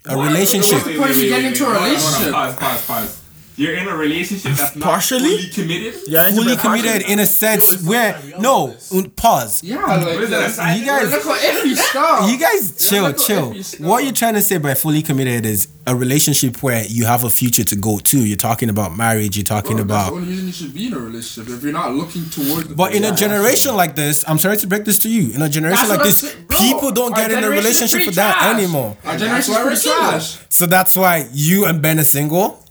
A 0.06 0.16
What? 0.18 0.28
relationship. 0.28 0.86
Wait, 0.86 0.98
wait, 0.98 1.10
wait, 1.10 1.32
wait, 1.32 1.58
hold 1.58 1.74
on, 1.74 1.76
hold 1.76 1.76
on, 1.78 1.84
relationship. 1.84 2.32
Pause, 2.34 2.56
pause, 2.56 2.82
pause. 2.88 3.18
You're 3.58 3.74
in 3.74 3.88
a 3.88 3.96
relationship 3.98 4.52
that's 4.54 4.76
not 4.76 4.84
Partially? 4.84 5.36
fully 5.38 5.50
committed. 5.50 6.02
Yeah, 6.08 6.30
fully 6.30 6.56
committed 6.58 7.10
in 7.10 7.18
a 7.20 7.26
sense 7.26 7.82
where 7.84 8.20
no 8.40 8.76
pause. 9.16 9.64
yeah 9.64 9.78
like 9.84 10.06
What 10.06 10.24
is 10.24 10.30
that, 10.30 10.40
a 10.40 10.44
like, 10.44 10.52
side 10.52 10.80
You 10.80 10.86
guys- 10.86 11.10
look 11.12 11.26
what 11.26 11.42
iffy 11.42 11.76
stuff 11.76 12.30
You 12.30 12.38
guys 12.38 12.88
chill, 12.90 13.14
chill. 13.14 13.54
What 13.88 14.04
you're 14.04 14.14
trying 14.14 14.36
to 14.36 14.44
say 14.44 14.58
by 14.60 14.76
fully 14.76 15.02
committed 15.02 15.46
is 15.48 15.70
a 15.88 15.96
relationship 15.96 16.62
where 16.62 16.84
you 16.86 17.06
have 17.06 17.24
a 17.24 17.30
future 17.30 17.64
to 17.64 17.76
go 17.76 17.98
to. 17.98 18.18
You're 18.24 18.38
talking 18.38 18.70
about 18.70 18.96
marriage. 18.96 19.38
You're 19.38 19.44
talking 19.46 19.78
Bro, 19.78 19.86
that's 19.86 20.08
about. 20.10 20.10
the 20.12 20.22
only 20.22 20.30
reason 20.30 20.46
you 20.48 20.54
should 20.54 20.74
be 20.74 20.88
in 20.88 20.94
a 20.94 21.00
relationship 21.00 21.52
if 21.52 21.64
you're 21.64 21.72
not 21.74 21.96
looking 21.96 22.26
towards. 22.30 22.68
The 22.68 22.76
But 22.76 22.94
in 22.94 23.06
a 23.06 23.16
generation 23.16 23.76
like 23.76 23.96
this, 23.96 24.24
I'm 24.28 24.38
sorry 24.38 24.58
to 24.58 24.68
break 24.68 24.86
this 24.86 25.00
to 25.00 25.10
you. 25.10 25.34
In 25.34 25.42
a 25.42 25.50
generation 25.50 25.88
That's 25.88 25.98
like 25.98 26.04
this, 26.04 26.36
bro. 26.48 26.58
people 26.60 26.92
don't 26.92 27.16
get 27.16 27.32
in 27.32 27.44
a 27.44 27.50
relationship 27.50 27.98
pretty 27.98 28.12
for 28.12 28.16
that 28.18 28.54
anymore. 28.56 28.98
Our 29.04 29.12
And 29.14 29.20
generation's 29.20 29.48
that's 29.48 29.50
why 29.50 29.64
we're 29.64 29.70
pretty 29.70 29.82
single. 29.82 30.10
trash. 30.10 30.38
So 30.50 30.66
that's 30.68 30.96
why 30.96 31.28
you 31.34 31.66
and 31.66 31.82
Ben 31.82 32.00
are 32.00 32.04
single. 32.04 32.64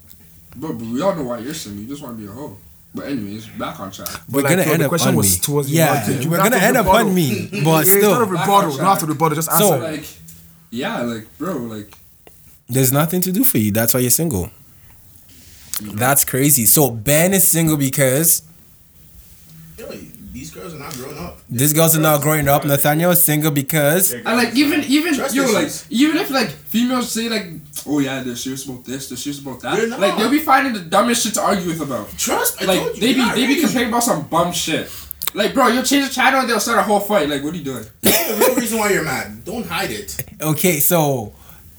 But, 0.58 0.72
but 0.72 0.86
we 0.86 1.00
all 1.02 1.14
know 1.14 1.24
why 1.24 1.38
you're 1.38 1.54
single. 1.54 1.82
You 1.82 1.88
just 1.88 2.02
want 2.02 2.16
to 2.16 2.22
be 2.22 2.28
a 2.28 2.32
hoe. 2.32 2.56
But 2.94 3.08
anyways, 3.08 3.46
back 3.48 3.78
on 3.78 3.90
track. 3.90 4.08
We're 4.30 4.40
like, 4.42 4.50
gonna 4.52 4.64
so 4.64 4.70
end 4.72 4.80
the 4.80 4.84
up 4.86 4.88
question 4.88 5.08
on 5.10 5.16
was 5.16 5.34
me. 5.36 5.40
towards 5.42 5.70
you, 5.70 5.78
yeah, 5.78 5.92
like, 5.92 6.22
you 6.24 6.30
we're 6.30 6.36
have 6.38 6.46
gonna 6.50 6.60
to 6.60 6.66
end 6.66 6.76
up 6.78 6.86
on 6.86 7.14
me, 7.14 7.48
but 7.52 7.58
Yeah, 7.60 7.60
it's 7.60 7.64
not 7.66 7.80
a 7.82 7.84
still, 7.84 8.26
rebuttal. 8.26 8.76
Don't 8.76 8.86
have 8.86 8.98
to 9.00 9.06
rebuttal. 9.06 9.34
Just 9.36 9.50
So- 9.52 9.74
answer. 9.74 9.92
Like, 9.92 10.04
yeah, 10.70 11.02
like 11.02 11.26
bro, 11.38 11.56
like 11.58 11.94
there's 12.70 12.92
nothing 12.92 13.20
to 13.22 13.32
do 13.32 13.44
for 13.44 13.58
you. 13.58 13.70
That's 13.70 13.92
why 13.92 14.00
you're 14.00 14.10
single. 14.10 14.50
Mm-hmm. 15.74 15.96
That's 15.98 16.24
crazy. 16.24 16.64
So 16.64 16.90
Ben 16.90 17.34
is 17.34 17.46
single 17.46 17.76
because 17.76 18.42
Yo, 19.78 19.86
these 20.32 20.50
girls 20.50 20.74
are 20.74 20.78
not 20.78 20.92
growing 20.94 21.18
up. 21.18 21.38
these 21.50 21.72
girls 21.74 21.96
are 21.96 22.00
not 22.00 22.22
growing 22.22 22.48
up. 22.48 22.64
Nathaniel 22.64 23.10
is 23.10 23.22
single 23.22 23.50
because 23.50 24.12
and 24.12 24.24
like 24.24 24.54
even 24.54 24.82
even 24.84 25.14
yo 25.32 25.52
like 25.52 25.70
even 25.90 26.16
if 26.16 26.30
like 26.30 26.48
females 26.48 27.12
say 27.12 27.28
like 27.28 27.46
oh 27.86 27.98
yeah 28.00 28.22
they're 28.22 28.36
serious 28.36 28.64
about 28.66 28.84
this 28.84 29.08
they're 29.08 29.16
serious 29.16 29.40
about 29.40 29.60
that 29.60 29.88
not. 29.88 30.00
like 30.00 30.16
they'll 30.16 30.30
be 30.30 30.38
finding 30.38 30.72
the 30.72 30.80
dumbest 30.80 31.22
shit 31.24 31.34
to 31.34 31.42
argue 31.42 31.66
with 31.68 31.80
about. 31.80 32.10
Trust. 32.18 32.62
I 32.62 32.66
Like 32.66 32.78
told 32.80 32.94
you, 32.96 33.00
they 33.00 33.12
be 33.14 33.20
you're 33.20 33.34
they 33.34 33.46
be 33.46 33.60
complaining 33.60 33.88
about 33.90 34.02
some 34.02 34.26
bum 34.28 34.52
shit. 34.52 34.90
Like 35.34 35.54
bro, 35.54 35.68
you'll 35.68 35.82
change 35.82 36.08
the 36.08 36.14
channel 36.14 36.40
and 36.40 36.48
they'll 36.48 36.60
start 36.60 36.78
a 36.78 36.82
whole 36.82 37.00
fight. 37.00 37.28
Like 37.28 37.42
what 37.42 37.52
are 37.54 37.56
you 37.56 37.64
doing? 37.64 37.84
That's 38.02 38.28
the 38.28 38.36
real 38.46 38.54
reason 38.56 38.78
why 38.78 38.90
you're 38.90 39.04
mad. 39.04 39.44
Don't 39.44 39.66
hide 39.66 39.90
it. 39.90 40.16
okay. 40.40 40.78
So 40.80 41.32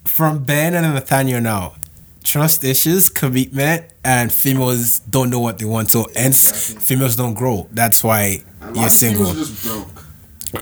from 0.06 0.44
Ben 0.44 0.74
and 0.76 0.94
Nathaniel 0.94 1.42
now, 1.42 1.74
trust 2.24 2.64
issues, 2.64 3.10
commitment, 3.10 3.86
and 4.04 4.32
females 4.32 5.00
don't 5.00 5.30
know 5.30 5.40
what 5.40 5.58
they 5.60 5.66
want. 5.66 5.90
So 5.92 6.08
hence 6.16 6.74
females 6.86 7.16
don't 7.16 7.34
grow. 7.34 7.68
That's 7.72 8.04
why 8.04 8.44
you're 8.76 8.90
single. 8.90 9.34
just 9.34 9.64
broke. 9.66 9.88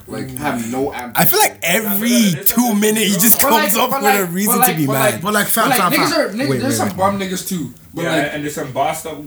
Like 0.08 0.30
have 0.38 0.72
no 0.72 0.94
ambition. 0.94 1.14
I 1.16 1.26
feel 1.26 1.40
like 1.40 1.60
every 1.62 2.44
two 2.46 2.74
minutes 2.74 3.14
he 3.14 3.20
just 3.20 3.40
comes 3.40 3.76
up 3.76 3.92
with 3.92 4.20
a 4.20 4.26
reason 4.26 4.62
to 4.62 4.76
be 4.76 4.88
mad. 4.88 5.22
But 5.22 5.34
like, 5.34 5.48
fam, 5.48 5.70
fam, 5.70 5.92
niggas 5.92 6.10
fam. 6.10 6.20
are 6.20 6.34
niggas, 6.34 6.62
there's 6.62 6.78
some 6.78 6.90
wait. 6.90 6.98
bum 6.98 7.20
niggas 7.20 7.48
too. 7.48 7.74
But 7.94 8.04
yeah, 8.04 8.16
like 8.16 8.34
and 8.34 8.44
there's 8.44 8.56
some 8.56 8.72
bossed 8.72 9.06
up 9.06 9.18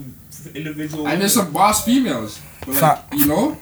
individual. 0.53 1.07
and 1.07 1.21
there's 1.21 1.33
some 1.33 1.53
boss 1.53 1.85
females. 1.85 2.41
But 2.65 2.81
like 2.81 2.99
you 3.13 3.27
know, 3.27 3.57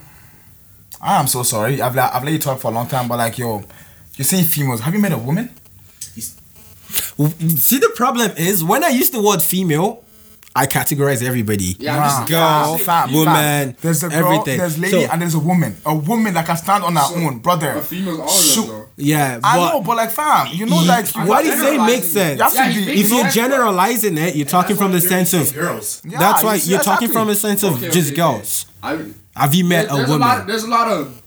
I 1.01 1.19
am 1.19 1.27
so 1.27 1.43
sorry. 1.43 1.81
I've 1.81 1.95
let, 1.95 2.13
I've 2.13 2.23
let 2.23 2.33
you 2.33 2.39
talk 2.39 2.59
for 2.59 2.71
a 2.71 2.73
long 2.73 2.87
time, 2.87 3.07
but 3.07 3.17
like, 3.17 3.37
yo, 3.37 3.63
you're 4.15 4.25
saying 4.25 4.45
females. 4.45 4.81
Have 4.81 4.93
you 4.93 4.99
met 4.99 5.11
a 5.11 5.17
woman? 5.17 5.51
See, 6.89 7.79
the 7.79 7.91
problem 7.95 8.31
is 8.37 8.63
when 8.63 8.83
I 8.83 8.89
use 8.89 9.09
the 9.09 9.21
word 9.21 9.41
female, 9.41 10.03
I 10.57 10.65
categorize 10.65 11.21
everybody. 11.21 11.75
Yeah, 11.79 11.97
I'm 11.97 12.09
just- 12.09 12.27
girl, 12.29 12.77
fam, 12.77 13.07
fam, 13.09 13.13
woman, 13.13 13.33
fam. 13.33 13.75
There's 13.81 14.03
a 14.03 14.09
girl, 14.09 14.17
everything. 14.33 14.57
there's 14.57 14.77
lady, 14.79 15.05
So- 15.05 15.11
and 15.11 15.21
there's 15.21 15.35
a 15.35 15.39
woman. 15.39 15.75
A 15.85 15.93
woman 15.95 16.33
that 16.33 16.45
can 16.47 16.57
stand 16.57 16.83
on 16.83 16.95
her 16.95 17.01
So, 17.03 17.15
own, 17.15 17.37
brother. 17.39 17.73
but 17.75 17.85
females 17.85 18.19
all 18.19 18.25
of 18.27 18.43
Shoot. 18.43 18.67
them. 18.67 18.83
Yeah, 18.97 19.39
I 19.43 19.57
but 19.57 19.69
know, 19.73 19.81
but 19.81 19.97
like, 19.97 20.11
fam, 20.11 20.47
you 20.51 20.65
know, 20.65 20.81
you- 20.81 20.87
like, 20.87 21.07
what 21.27 21.45
you 21.45 21.51
say 21.51 21.77
makes 21.77 22.11
generalizing. 22.13 22.39
sense. 22.39 22.55
You 22.55 22.61
Yeah, 22.61 22.67
be- 22.67 22.73
he's 22.73 23.05
if 23.11 23.11
If 23.11 23.11
you're 23.11 23.29
generalizing 23.29 24.17
it, 24.17 24.35
you're 24.35 24.47
talking 24.47 24.75
from 24.75 24.91
the 24.91 25.01
sense 25.01 25.33
of. 25.35 25.53
girls. 25.53 26.01
Yeah, 26.03 26.17
That's 26.19 26.43
why 26.43 26.55
you 26.55 26.59
see, 26.61 26.71
you're 26.71 26.81
talking 26.83 27.09
from 27.11 27.29
a 27.29 27.35
sense 27.35 27.61
of 27.63 27.73
Okay, 27.75 27.89
just 27.91 28.07
okay, 28.07 28.15
girls. 28.17 28.65
I 28.81 28.97
Have 29.35 29.53
you 29.53 29.65
met 29.65 29.85
There- 29.87 29.93
a 29.93 29.97
there's 29.97 30.09
a 30.09 30.17
lot. 30.17 30.29
woman? 30.31 30.47
There's 30.47 30.63
a 30.63 30.67
lot 30.67 30.87
of. 30.87 31.21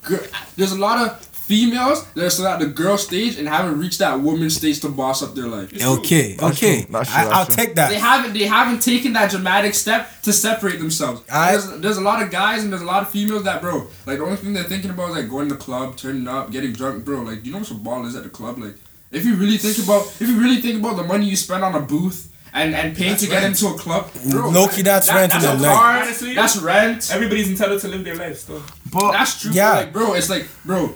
There's 0.56 0.72
a 0.72 0.76
lot 0.78 0.99
of 0.99 1.26
females 1.50 2.07
that 2.14 2.25
are 2.26 2.30
still 2.30 2.47
at 2.47 2.61
the 2.61 2.66
girl 2.66 2.97
stage 2.97 3.37
and 3.38 3.49
haven't 3.49 3.76
reached 3.76 3.99
that 3.99 4.21
woman 4.21 4.49
stage 4.50 4.78
to 4.80 4.88
boss 4.88 5.21
up 5.21 5.35
their 5.35 5.49
life. 5.49 5.69
Okay, 5.75 6.35
That's 6.35 6.57
okay, 6.57 6.83
true, 6.85 6.92
that's 6.92 7.11
true, 7.12 7.23
I, 7.23 7.30
I'll 7.37 7.47
true. 7.47 7.54
take 7.57 7.75
They 7.75 7.99
haven't. 7.99 8.33
They 8.35 8.45
haven't 8.45 8.80
taken 8.80 9.12
that 9.14 9.30
dramatic 9.33 9.75
step 9.75 10.09
to 10.23 10.33
separate 10.33 10.78
themselves. 10.78 11.23
I- 11.28 11.50
there's, 11.52 11.66
there's 11.80 11.97
a 11.97 12.07
lot 12.11 12.23
of 12.23 12.30
guys 12.30 12.62
and 12.62 12.71
there's 12.73 12.83
a 12.83 12.92
lot 12.95 13.02
of 13.02 13.11
females 13.11 13.42
that, 13.45 13.61
bro. 13.61 13.88
Like 14.07 14.19
the 14.19 14.25
only 14.25 14.37
thing 14.37 14.52
they're 14.52 14.62
thinking 14.75 14.90
about 14.90 15.11
is 15.11 15.16
like 15.16 15.28
going 15.28 15.49
to 15.49 15.54
the 15.57 15.61
club, 15.61 15.97
turning 15.97 16.28
up, 16.28 16.52
getting 16.52 16.73
drunk, 16.73 17.04
bro. 17.04 17.23
Like 17.23 17.45
you 17.45 17.50
know 17.52 17.59
what's 17.59 17.73
a 17.73 17.75
ball 17.75 18.07
is 18.07 18.14
at 18.14 18.23
the 18.23 18.30
club. 18.30 18.59
Like 18.59 18.76
if 19.11 19.25
you 19.25 19.35
really 19.35 19.57
think 19.59 19.76
about, 19.85 20.02
if 20.21 20.26
you 20.28 20.38
really 20.40 20.61
think 20.61 20.78
about 20.78 20.97
the 20.99 21.02
money 21.04 21.26
you 21.26 21.37
spend 21.37 21.64
on 21.64 21.75
a 21.75 21.80
booth. 21.80 22.28
And, 22.52 22.75
and 22.75 22.97
paying 22.97 23.11
That's 23.11 23.23
to 23.23 23.28
get 23.30 23.45
into 23.45 23.69
a 23.69 23.75
club, 23.78 24.11
bro. 24.28 24.49
Low-key, 24.50 24.83
that's 24.83 25.09
rent 25.09 25.33
in 25.33 25.40
that's 25.40 25.61
the 25.62 25.71
a 25.71 25.73
car, 25.73 25.99
Honestly, 26.02 26.35
that's 26.35 26.57
rent. 26.57 27.09
Everybody's 27.12 27.49
entitled 27.49 27.80
to 27.83 27.87
live 27.87 28.02
their 28.02 28.16
life 28.16 28.38
still. 28.38 28.61
But 28.92 29.12
That's 29.12 29.40
true. 29.40 29.52
Yeah. 29.52 29.71
Yeah. 29.75 29.78
Like, 29.83 29.92
bro, 29.92 30.14
it's 30.14 30.28
like, 30.28 30.49
bro, 30.64 30.92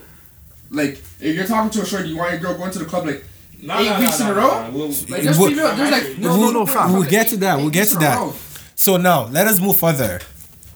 like, 0.70 1.00
if 1.20 1.34
you're 1.36 1.46
talking 1.46 1.70
to 1.70 1.82
a 1.82 1.86
shorty, 1.86 2.08
you 2.10 2.16
want 2.16 2.32
your 2.32 2.40
girl 2.40 2.54
going 2.58 2.70
to 2.72 2.78
the 2.78 2.84
club, 2.84 3.06
like, 3.06 3.24
No, 3.62 3.78
Eight 3.78 3.88
no, 3.88 4.00
weeks 4.00 4.20
no, 4.20 4.26
in 4.26 4.32
a 4.32 4.34
no, 4.34 4.40
row? 4.40 4.64
no, 4.70 4.76
we'll- 4.76 4.88
like 5.08 5.22
there's 5.22 5.38
We'll- 5.38 5.48
female, 5.50 5.74
there's 5.76 5.90
like, 5.90 6.18
no, 6.18 6.28
We'll- 6.38 6.52
no, 6.52 6.64
no, 6.64 6.66
fam. 6.66 6.92
no, 6.92 6.98
we'll 6.98 7.08
get 7.08 7.28
to 7.30 7.36
that, 7.38 7.56
we'll 7.58 7.70
get 7.70 7.80
weeks 7.82 7.92
to 7.92 7.98
that. 8.00 8.32
So 8.74 8.96
now 8.98 9.26
let 9.26 9.46
us 9.46 9.58
move 9.60 9.78
further. 9.78 10.20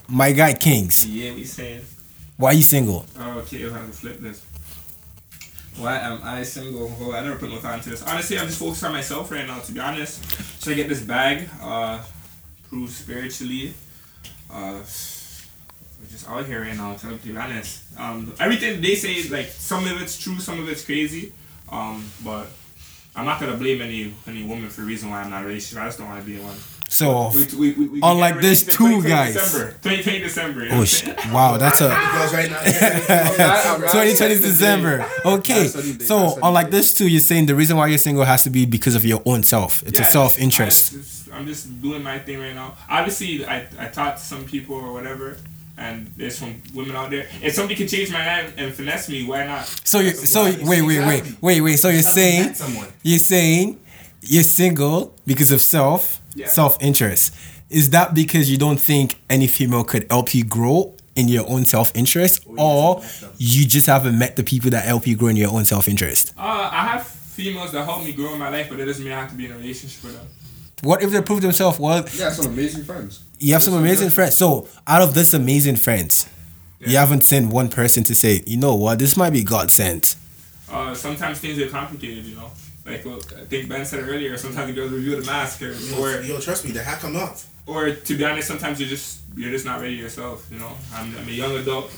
My 0.08 0.32
guy 0.32 0.54
Kings, 0.54 1.06
Yeah, 1.06 1.34
we 1.34 1.44
saying. 1.44 1.82
why 2.38 2.50
are 2.50 2.54
you 2.54 2.62
single? 2.62 3.04
Oh, 3.18 3.30
okay, 3.40 3.62
we'll 3.64 3.74
have 3.74 3.86
to 3.86 3.92
flip 3.92 4.20
this. 4.20 4.40
Why 5.76 5.98
am 5.98 6.20
I 6.24 6.42
single? 6.44 6.88
Well, 6.98 7.14
I 7.14 7.20
never 7.20 7.36
put 7.36 7.50
no 7.50 7.58
thought 7.58 7.74
into 7.74 7.90
this. 7.90 8.02
Honestly, 8.02 8.38
I'm 8.38 8.46
just 8.46 8.58
focused 8.58 8.82
on 8.84 8.92
myself 8.92 9.30
right 9.30 9.46
now, 9.46 9.58
to 9.60 9.72
be 9.72 9.78
honest. 9.80 10.20
Should 10.62 10.72
I 10.72 10.76
get 10.76 10.88
this 10.88 11.00
bag? 11.02 11.48
Uh, 11.62 11.98
prove 12.68 12.90
spiritually. 12.90 13.74
Uh, 14.50 14.72
we're 14.72 14.78
just 14.80 15.17
out 16.28 16.46
here 16.46 16.60
right 16.62 16.76
now, 16.76 16.94
to 16.94 17.14
be 17.16 17.36
honest. 17.36 17.82
Um, 17.98 18.34
everything 18.38 18.80
they 18.80 18.94
say, 18.94 19.28
like, 19.28 19.46
some 19.46 19.86
of 19.86 20.00
it's 20.02 20.18
true, 20.18 20.38
some 20.40 20.60
of 20.60 20.68
it's 20.68 20.84
crazy. 20.84 21.32
Um, 21.70 22.04
but 22.24 22.46
I'm 23.16 23.24
not 23.24 23.40
gonna 23.40 23.56
blame 23.56 23.80
any 23.82 24.14
any 24.26 24.42
woman 24.44 24.68
for 24.70 24.82
the 24.82 24.86
reason 24.86 25.10
why 25.10 25.20
I'm 25.22 25.30
not 25.30 25.38
in 25.38 25.44
a 25.44 25.46
relationship. 25.48 25.82
I 25.82 25.86
just 25.86 25.98
don't 25.98 26.08
want 26.08 26.20
to 26.24 26.26
be 26.26 26.38
one. 26.38 26.56
So, 26.90 27.30
We, 27.34 27.44
we, 27.44 27.72
we, 27.72 27.88
we 27.88 28.00
Unlike 28.02 28.40
this 28.40 28.64
two 28.64 29.02
guys. 29.02 29.34
December, 29.34 29.72
2020 29.82 30.18
December. 30.20 30.62
you 30.64 30.68
know 30.70 30.74
oh 30.76 30.78
what 30.78 30.88
sh- 30.88 31.06
wow, 31.30 31.58
that's 31.58 31.82
a 31.82 31.88
Girls 32.12 32.32
right 32.32 32.50
now. 32.50 32.62
2020 33.92 34.34
December. 34.36 35.06
Okay, 35.24 35.62
That's 35.64 35.74
what 35.74 35.84
he 35.84 35.92
did, 35.92 36.02
so 36.02 36.18
that's 36.20 36.34
what 36.36 36.48
unlike 36.48 36.70
this 36.70 36.94
two, 36.94 37.06
you're 37.08 37.20
saying 37.20 37.44
the 37.44 37.54
reason 37.54 37.76
why 37.76 37.88
you're 37.88 37.98
single 37.98 38.24
has 38.24 38.42
to 38.44 38.50
be 38.50 38.64
because 38.64 38.94
of 38.94 39.04
your 39.04 39.20
own 39.26 39.42
self. 39.42 39.82
It's 39.86 40.00
a 40.00 40.04
self 40.04 40.38
interest. 40.38 40.94
I'm 41.32 41.46
just 41.46 41.82
doing 41.82 42.02
my 42.02 42.18
thing 42.20 42.38
right 42.40 42.54
now. 42.54 42.74
Obviously, 42.88 43.44
I, 43.44 43.66
I 43.78 43.88
talk 43.88 44.16
to 44.16 44.22
some 44.22 44.44
people 44.46 44.76
or 44.76 44.90
whatever, 44.92 45.36
and 45.78 46.08
there's 46.16 46.36
some 46.36 46.60
women 46.74 46.96
out 46.96 47.10
there. 47.10 47.26
If 47.42 47.54
somebody 47.54 47.76
can 47.76 47.86
change 47.88 48.10
my 48.12 48.24
life 48.26 48.54
and 48.58 48.74
finesse 48.74 49.08
me, 49.08 49.24
why 49.24 49.46
not? 49.46 49.64
So 49.84 50.00
you 50.00 50.10
so 50.10 50.44
wait 50.44 50.60
wait 50.62 50.82
wait 50.82 50.98
Exactly. 50.98 51.36
wait 51.40 51.60
wait. 51.60 51.76
So 51.76 51.88
you're 51.88 52.02
saying 52.02 52.54
someone. 52.54 52.88
you're 53.02 53.18
saying 53.18 53.78
you're 54.22 54.42
single 54.42 55.14
because 55.26 55.50
of 55.50 55.60
self 55.60 56.20
Yeah. 56.34 56.48
self 56.48 56.76
interest. 56.82 57.34
Is 57.70 57.90
that 57.90 58.14
because 58.14 58.50
you 58.50 58.58
don't 58.58 58.80
think 58.80 59.16
any 59.30 59.46
female 59.46 59.84
could 59.84 60.06
help 60.10 60.34
you 60.34 60.44
grow 60.44 60.94
in 61.14 61.28
your 61.28 61.48
own 61.48 61.64
self 61.64 61.92
interest, 61.94 62.44
you 62.46 62.54
or 62.58 63.00
just 63.00 63.22
met 63.22 63.30
them. 63.30 63.36
you 63.38 63.66
just 63.66 63.86
haven't 63.86 64.18
met 64.18 64.36
the 64.36 64.42
people 64.44 64.70
that 64.70 64.84
help 64.84 65.06
you 65.06 65.16
grow 65.16 65.28
in 65.28 65.36
your 65.36 65.52
own 65.52 65.64
self 65.64 65.88
interest? 65.88 66.32
Uh, 66.38 66.68
I 66.72 66.86
have 66.88 67.06
females 67.06 67.70
that 67.72 67.84
help 67.84 68.02
me 68.04 68.12
grow 68.12 68.32
in 68.32 68.38
my 68.38 68.48
life, 68.48 68.68
but 68.70 68.80
it 68.80 68.86
doesn't 68.86 69.04
mean 69.04 69.12
I 69.12 69.20
have 69.20 69.30
to 69.30 69.36
be 69.36 69.44
in 69.46 69.52
a 69.52 69.56
relationship 69.58 70.02
with 70.04 70.14
them. 70.16 70.26
What 70.82 71.02
if 71.02 71.10
they 71.10 71.20
prove 71.22 71.40
themselves? 71.40 71.78
Well, 71.78 72.04
Yeah, 72.14 72.30
some 72.30 72.46
amazing 72.46 72.84
friends. 72.84 73.20
you 73.38 73.52
have 73.52 73.62
some 73.62 73.74
amazing 73.74 74.10
friends. 74.10 74.34
So 74.36 74.68
out 74.86 75.02
of 75.02 75.14
this 75.14 75.34
amazing 75.34 75.76
friends, 75.76 76.28
you 76.80 76.96
haven't 76.96 77.22
sent 77.24 77.52
one 77.52 77.68
person 77.68 78.04
to 78.04 78.14
say, 78.14 78.42
you 78.46 78.56
know 78.56 78.74
what, 78.76 78.98
this 78.98 79.16
might 79.16 79.30
be 79.30 79.42
God 79.42 79.70
sent. 79.70 80.14
Uh, 80.70 80.94
sometimes 80.94 81.38
things 81.40 81.58
are 81.58 81.68
complicated, 81.68 82.24
you 82.24 82.36
know. 82.36 82.50
Like 82.86 83.04
what 83.04 83.32
I 83.34 83.44
think 83.44 83.68
Ben 83.68 83.84
said 83.84 84.08
earlier, 84.08 84.36
sometimes 84.38 84.68
the 84.68 84.72
girls 84.74 84.92
review 84.92 85.20
the 85.20 85.26
mask, 85.26 85.60
or, 85.62 85.72
or 86.00 86.20
Yo, 86.22 86.38
trust 86.40 86.64
me, 86.64 86.70
the 86.70 86.82
hat 86.82 87.00
come 87.00 87.16
off. 87.16 87.46
or 87.66 87.90
to 87.94 88.16
be 88.16 88.24
honest, 88.24 88.48
sometimes 88.48 88.80
you're 88.80 88.88
just 88.88 89.20
you're 89.36 89.50
just 89.50 89.66
not 89.66 89.80
ready 89.80 89.94
yourself. 89.94 90.46
You 90.50 90.58
know, 90.58 90.72
I'm, 90.94 91.14
I'm 91.18 91.28
a 91.28 91.30
young 91.30 91.54
adult, 91.56 91.90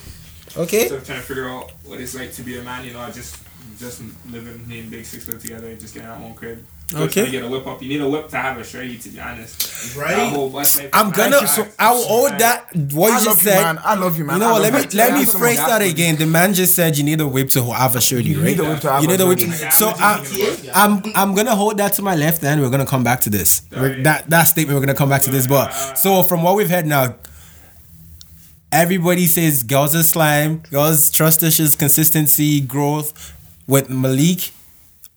Okay. 0.57 0.89
so 0.89 0.97
I'm 0.97 1.05
trying 1.05 1.21
to 1.21 1.25
figure 1.27 1.49
out 1.49 1.71
what 1.85 2.01
it's 2.01 2.15
like 2.17 2.33
to 2.35 2.43
be 2.43 2.59
a 2.59 2.63
man. 2.63 2.85
You 2.85 2.93
know, 2.95 3.01
I 3.01 3.11
just 3.13 3.37
just 3.79 4.03
living 4.31 4.67
me 4.67 4.81
and 4.81 4.91
Big 4.91 5.05
Six 5.05 5.29
live 5.29 5.41
together, 5.41 5.69
and 5.69 5.79
just 5.79 5.95
getting 5.95 6.09
our 6.09 6.17
own 6.17 6.35
crib. 6.35 6.65
So 6.91 6.99
Okay. 7.05 7.13
trying 7.23 7.27
to 7.27 7.31
get 7.31 7.45
a 7.45 7.49
whip 7.49 7.67
up. 7.69 7.81
You 7.81 7.89
need 7.89 8.01
a 8.01 8.09
whip 8.09 8.29
to 8.31 8.37
have 8.37 8.59
a 8.59 8.65
shirty, 8.65 8.99
to 8.99 9.09
be 9.11 9.21
honest. 9.21 9.97
Right? 9.97 10.29
Whole 10.33 10.51
I'm 10.93 11.11
gonna. 11.13 11.47
So 11.47 11.63
so 11.63 11.69
I 11.79 11.93
will 11.93 12.03
hold 12.05 12.33
that. 12.41 12.67
What 12.93 13.07
I 13.07 13.09
you 13.09 13.15
love 13.15 13.25
just 13.25 13.45
you, 13.45 13.51
said. 13.53 13.63
man. 13.63 13.79
I 13.85 13.95
love 13.95 14.19
you, 14.19 14.25
man. 14.25 14.35
You 14.37 14.41
know 14.41 14.53
what? 14.55 14.63
Let 14.63 14.73
me 14.75 14.99
let 14.99 15.15
me 15.15 15.25
phrase 15.25 15.61
of 15.61 15.67
that 15.67 15.83
again. 15.83 16.17
The 16.17 16.27
man 16.27 16.53
just 16.53 16.75
said 16.75 16.99
you 16.99 17.05
need 17.05 17.21
a 17.21 17.29
whip 17.29 17.49
to 17.51 17.63
have 17.73 17.95
a 17.95 18.01
shirt, 18.01 18.25
You 18.25 18.43
need 18.43 18.59
a 18.59 18.65
whip 18.65 18.81
to 18.81 18.91
have 18.91 19.03
you 19.05 19.09
a 19.09 19.13
need 19.13 19.21
a 19.21 19.27
whip. 19.27 19.39
so 19.73 19.89
uh, 19.91 19.95
I, 19.99 20.71
I'm 20.75 21.03
I'm 21.15 21.35
gonna 21.37 21.55
hold 21.55 21.79
that 21.79 21.93
to 21.95 22.03
my 22.03 22.17
left 22.17 22.43
hand. 22.43 22.61
We're 22.61 22.71
gonna 22.71 22.85
come 22.95 23.05
back 23.05 23.21
to 23.23 23.31
this. 23.31 23.63
Oh, 23.77 23.89
that 24.03 24.29
that 24.29 24.45
statement. 24.45 24.75
We're 24.77 24.85
gonna 24.87 24.99
come 24.99 25.09
back 25.11 25.23
to 25.23 25.31
this. 25.31 25.47
But 25.47 25.71
so 25.97 26.25
from 26.25 26.43
what 26.43 26.57
we've 26.57 26.69
heard 26.69 26.87
now, 26.87 27.15
everybody 28.73 29.27
says 29.27 29.63
girls 29.63 29.95
are 29.95 30.03
slime. 30.03 30.63
Girls 30.71 31.11
trust 31.11 31.43
issues, 31.43 31.77
consistency, 31.77 32.61
growth. 32.61 33.33
With 33.67 33.89
Malik, 33.89 34.51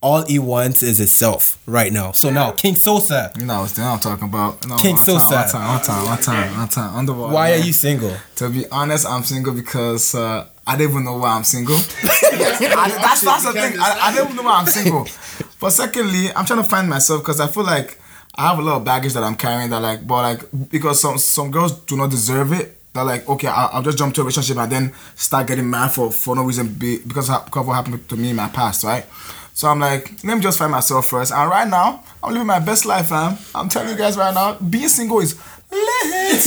all 0.03 0.25
he 0.25 0.37
wants 0.37 0.83
is 0.83 0.99
itself 0.99 1.57
right 1.65 1.91
now. 1.91 2.11
So 2.11 2.29
now 2.29 2.51
King 2.51 2.75
Sosa, 2.75 3.31
You 3.39 3.45
know, 3.45 3.61
what 3.61 3.79
I'm 3.79 3.99
talking 3.99 4.27
about. 4.27 4.67
No, 4.67 4.75
King 4.75 4.91
one 4.91 4.99
so 4.99 5.13
time, 5.13 5.47
sad. 5.47 5.53
One 5.53 5.53
time, 5.53 5.69
one 5.69 5.81
time, 5.81 6.05
one 6.05 6.17
time, 6.21 6.57
one 6.57 6.67
time. 6.67 6.95
Underwater. 6.95 7.33
why 7.33 7.53
are 7.53 7.57
you 7.57 7.71
single? 7.71 8.13
To 8.35 8.49
be 8.49 8.67
honest, 8.69 9.07
I'm 9.07 9.23
single 9.23 9.53
because 9.53 10.13
uh, 10.13 10.45
I 10.67 10.75
don't 10.77 10.89
even 10.89 11.05
know 11.05 11.17
why 11.17 11.29
I'm 11.37 11.45
single. 11.45 11.75
I, 12.03 12.99
that's 13.01 13.21
that's 13.21 13.45
the 13.45 13.53
thing. 13.53 13.79
I, 13.79 13.99
I 14.01 14.15
don't 14.15 14.25
even 14.25 14.35
know 14.35 14.43
why 14.43 14.59
I'm 14.59 14.67
single. 14.67 15.07
But 15.59 15.69
secondly, 15.69 16.27
I'm 16.35 16.45
trying 16.45 16.61
to 16.61 16.67
find 16.67 16.89
myself 16.89 17.21
because 17.21 17.39
I 17.39 17.47
feel 17.47 17.63
like 17.63 17.97
I 18.35 18.49
have 18.49 18.59
a 18.59 18.61
lot 18.61 18.75
of 18.75 18.83
baggage 18.83 19.13
that 19.13 19.23
I'm 19.23 19.35
carrying. 19.35 19.69
That 19.69 19.79
like, 19.81 20.05
but 20.05 20.21
like 20.21 20.69
because 20.69 20.99
some 20.99 21.17
some 21.17 21.51
girls 21.51 21.71
do 21.85 21.95
not 21.95 22.11
deserve 22.11 22.51
it. 22.51 22.77
That 22.91 23.03
like, 23.03 23.29
okay, 23.29 23.47
I'll, 23.47 23.69
I'll 23.71 23.81
just 23.81 23.97
jump 23.97 24.13
to 24.15 24.21
a 24.21 24.23
relationship 24.25 24.57
and 24.57 24.69
then 24.69 24.93
start 25.15 25.47
getting 25.47 25.69
mad 25.69 25.93
for 25.93 26.11
for 26.11 26.35
no 26.35 26.43
reason 26.43 26.67
be, 26.73 26.99
because 26.99 27.29
of 27.29 27.49
what 27.55 27.73
happened 27.75 28.09
to 28.09 28.17
me 28.17 28.31
in 28.31 28.35
my 28.35 28.49
past, 28.49 28.83
right? 28.83 29.05
So 29.53 29.67
I'm 29.69 29.79
like, 29.79 30.23
let 30.23 30.35
me 30.35 30.41
just 30.41 30.57
find 30.57 30.71
myself 30.71 31.07
first. 31.07 31.31
And 31.31 31.49
right 31.49 31.67
now, 31.67 32.03
I'm 32.23 32.33
living 32.33 32.47
my 32.47 32.59
best 32.59 32.85
life, 32.85 33.09
fam. 33.09 33.37
I'm 33.53 33.69
telling 33.69 33.89
you 33.89 33.95
guys 33.95 34.17
right 34.17 34.33
now, 34.33 34.55
being 34.55 34.89
single 34.89 35.19
is 35.19 35.35
lit. 35.71 35.81
lit. 36.05 36.43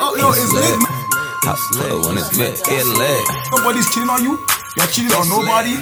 Oh, 0.00 0.16
yo, 0.18 0.28
it's 0.30 0.52
lit. 0.52 0.78
when 2.06 2.18
it's 2.18 2.36
lit, 2.36 2.60
lit. 2.98 3.28
Nobody's 3.52 3.88
cheating 3.94 4.10
on 4.10 4.22
you. 4.22 4.38
You're 4.76 4.86
cheating 4.88 5.12
on 5.12 5.28
nobody. 5.28 5.76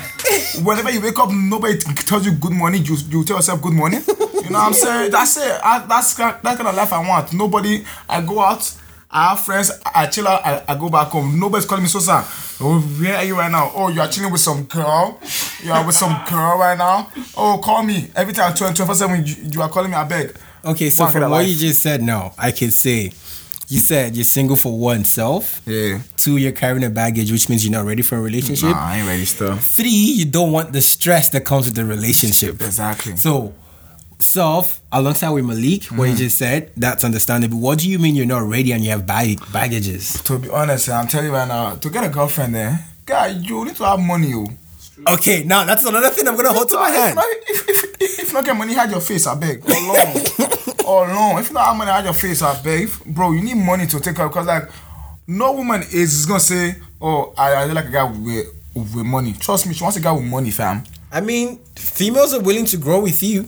Whenever 0.62 0.90
you 0.90 1.00
wake 1.00 1.18
up, 1.18 1.30
nobody 1.32 1.78
tells 1.78 2.24
you 2.26 2.32
good 2.32 2.52
morning. 2.52 2.84
You 2.84 2.96
you 3.08 3.24
tell 3.24 3.36
yourself 3.36 3.62
good 3.62 3.72
morning. 3.72 4.02
You 4.06 4.50
know 4.50 4.58
what 4.58 4.66
I'm 4.66 4.72
saying? 4.74 5.10
That's 5.10 5.36
it. 5.38 5.60
I, 5.64 5.84
that's 5.86 6.14
that 6.14 6.42
kind 6.42 6.66
of 6.66 6.74
life 6.74 6.92
I 6.92 7.06
want. 7.06 7.32
Nobody. 7.32 7.84
I 8.08 8.20
go 8.20 8.40
out. 8.40 8.74
I 9.10 9.30
have 9.30 9.40
friends. 9.40 9.70
I 9.94 10.06
chill 10.06 10.26
out. 10.28 10.44
I, 10.44 10.62
I 10.68 10.74
go 10.78 10.88
back 10.88 11.08
home. 11.08 11.38
Nobody's 11.38 11.66
calling 11.66 11.84
me 11.84 11.88
Sosa. 11.88 12.24
Oh, 12.62 12.80
where 12.80 13.16
are 13.16 13.24
you 13.24 13.36
right 13.36 13.50
now? 13.50 13.72
Oh, 13.74 13.88
you 13.88 14.00
are 14.00 14.08
chilling 14.08 14.30
with 14.30 14.40
some 14.40 14.64
girl. 14.64 15.18
You 15.62 15.72
are 15.72 15.84
with 15.84 15.96
some 15.96 16.24
girl 16.28 16.58
right 16.58 16.78
now. 16.78 17.10
Oh, 17.36 17.60
call 17.62 17.82
me 17.82 18.10
every 18.14 18.32
time. 18.32 18.54
24 18.54 18.94
seven. 18.94 19.26
You, 19.26 19.34
you 19.52 19.62
are 19.62 19.68
calling 19.68 19.90
me. 19.90 19.96
I 19.96 20.04
beg. 20.04 20.36
Okay, 20.64 20.90
so 20.90 21.06
from 21.06 21.22
what 21.22 21.30
life. 21.30 21.48
you 21.48 21.56
just 21.56 21.82
said 21.82 22.02
now, 22.02 22.34
I 22.38 22.52
can 22.52 22.70
say 22.70 23.12
you 23.68 23.78
said 23.78 24.14
you're 24.14 24.24
single 24.24 24.56
for 24.56 24.78
oneself. 24.78 25.62
Yeah. 25.66 26.00
Two, 26.16 26.36
you're 26.36 26.52
carrying 26.52 26.84
a 26.84 26.90
baggage, 26.90 27.32
which 27.32 27.48
means 27.48 27.64
you're 27.64 27.72
not 27.72 27.86
ready 27.86 28.02
for 28.02 28.16
a 28.16 28.20
relationship. 28.20 28.70
Nah, 28.70 28.78
I 28.78 28.98
ain't 28.98 29.08
ready 29.08 29.24
still. 29.24 29.56
Three, 29.56 29.88
you 29.88 30.26
don't 30.26 30.52
want 30.52 30.72
the 30.72 30.82
stress 30.82 31.30
that 31.30 31.44
comes 31.44 31.64
with 31.64 31.74
the 31.74 31.84
relationship. 31.84 32.60
Exactly. 32.60 33.16
So, 33.16 33.54
self, 34.22 34.80
alongside 34.90 35.30
with 35.30 35.44
Malik, 35.44 35.84
what 35.84 36.08
you 36.08 36.14
mm. 36.14 36.18
just 36.18 36.38
said, 36.38 36.72
that's 36.76 37.04
understandable. 37.04 37.58
What 37.58 37.78
do 37.78 37.88
you 37.88 37.98
mean 37.98 38.14
you're 38.14 38.26
not 38.26 38.42
ready 38.42 38.72
and 38.72 38.82
you 38.84 38.90
have 38.90 39.06
bag- 39.06 39.40
baggages? 39.52 40.22
To 40.24 40.38
be 40.38 40.48
honest, 40.48 40.88
I'm 40.88 41.06
telling 41.08 41.26
you 41.26 41.32
right 41.32 41.48
now, 41.48 41.74
to 41.76 41.90
get 41.90 42.04
a 42.04 42.08
girlfriend 42.08 42.54
there, 42.54 42.78
guy, 43.06 43.28
you 43.28 43.64
need 43.64 43.76
to 43.76 43.84
have 43.84 44.00
money, 44.00 44.32
oh. 44.34 44.46
Okay, 45.08 45.42
now 45.42 45.64
that's 45.64 45.84
another 45.84 46.10
thing 46.10 46.28
I'm 46.28 46.36
gonna 46.36 46.52
hold 46.52 46.68
to 46.68 46.76
my 46.76 46.90
hand. 46.90 47.18
if, 47.18 47.68
if, 47.68 47.84
if, 48.00 48.18
if 48.20 48.32
not 48.32 48.44
get 48.44 48.56
money, 48.56 48.74
hide 48.74 48.90
your 48.90 49.00
face, 49.00 49.26
I 49.26 49.34
beg. 49.34 49.64
Or 50.86 51.08
long. 51.08 51.38
If 51.38 51.48
you 51.48 51.54
not 51.54 51.66
have 51.66 51.76
money, 51.76 51.90
hide 51.90 52.04
your 52.04 52.14
face, 52.14 52.42
I 52.42 52.60
beg. 52.62 52.90
Bro, 53.06 53.32
you 53.32 53.42
need 53.42 53.56
money 53.56 53.86
to 53.86 53.98
take 54.00 54.18
her 54.18 54.28
because 54.28 54.46
like 54.46 54.68
no 55.26 55.52
woman 55.52 55.82
is, 55.82 56.14
is 56.14 56.26
gonna 56.26 56.40
say, 56.40 56.76
Oh, 57.00 57.34
I, 57.36 57.54
I 57.54 57.64
like 57.64 57.86
a 57.86 57.90
guy 57.90 58.04
with 58.04 58.46
with 58.74 58.94
money. 58.94 59.32
Trust 59.32 59.66
me, 59.66 59.74
she 59.74 59.82
wants 59.82 59.96
a 59.96 60.00
guy 60.00 60.12
with 60.12 60.24
money, 60.24 60.50
fam. 60.50 60.84
I 61.10 61.20
mean, 61.20 61.58
females 61.76 62.32
are 62.32 62.40
willing 62.40 62.64
to 62.66 62.76
grow 62.76 63.00
with 63.00 63.22
you. 63.22 63.46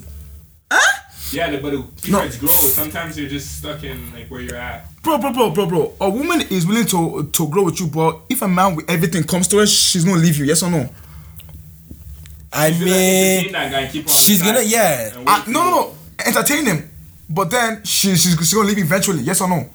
Yeah, 1.35 1.51
but 1.61 1.71
the 1.73 1.83
kids 2.03 2.39
grow. 2.39 2.49
Sometimes 2.49 3.19
you're 3.19 3.29
just 3.29 3.59
stuck 3.59 3.83
in 3.85 4.13
like 4.13 4.31
where 4.31 4.41
you're 4.41 4.57
at. 4.57 4.87
Bro, 5.03 5.19
bro, 5.19 5.33
bro, 5.33 5.51
bro, 5.51 5.67
bro. 5.67 5.95
A 6.01 6.09
woman 6.09 6.41
is 6.51 6.67
willing 6.67 6.87
to 6.87 7.29
to 7.33 7.49
grow 7.49 7.65
with 7.65 7.81
you, 7.81 7.87
but 7.89 8.21
if 8.29 8.43
a 8.43 8.49
man 8.49 8.77
with 8.77 8.89
everything 8.89 9.25
comes 9.25 9.49
to 9.49 9.59
her, 9.59 9.67
she's 9.67 10.05
gonna 10.05 10.21
leave 10.21 10.37
you, 10.39 10.45
yes 10.45 10.63
or 10.63 10.71
no? 10.71 10.89
I 12.53 12.69
You 12.69 12.75
feel 12.75 12.87
like 12.87 13.45
mean, 13.45 13.53
that 13.53 13.71
guy 13.73 13.81
and 13.81 13.93
keep 13.93 14.07
on 14.07 14.13
she's 14.13 14.41
gonna 14.43 14.63
yeah. 14.63 15.11
Ah, 15.27 15.43
for 15.45 15.51
no, 15.51 15.65
no, 15.65 15.71
no. 15.71 15.95
Entertain 16.25 16.65
him. 16.67 16.91
But 17.29 17.51
then 17.51 17.83
she, 17.85 18.11
she's, 18.17 18.37
she's 18.39 18.55
gonna 18.55 18.69
leave 18.69 18.79
eventually, 18.79 19.23
yes 19.23 19.41
or 19.41 19.49
no? 19.49 19.69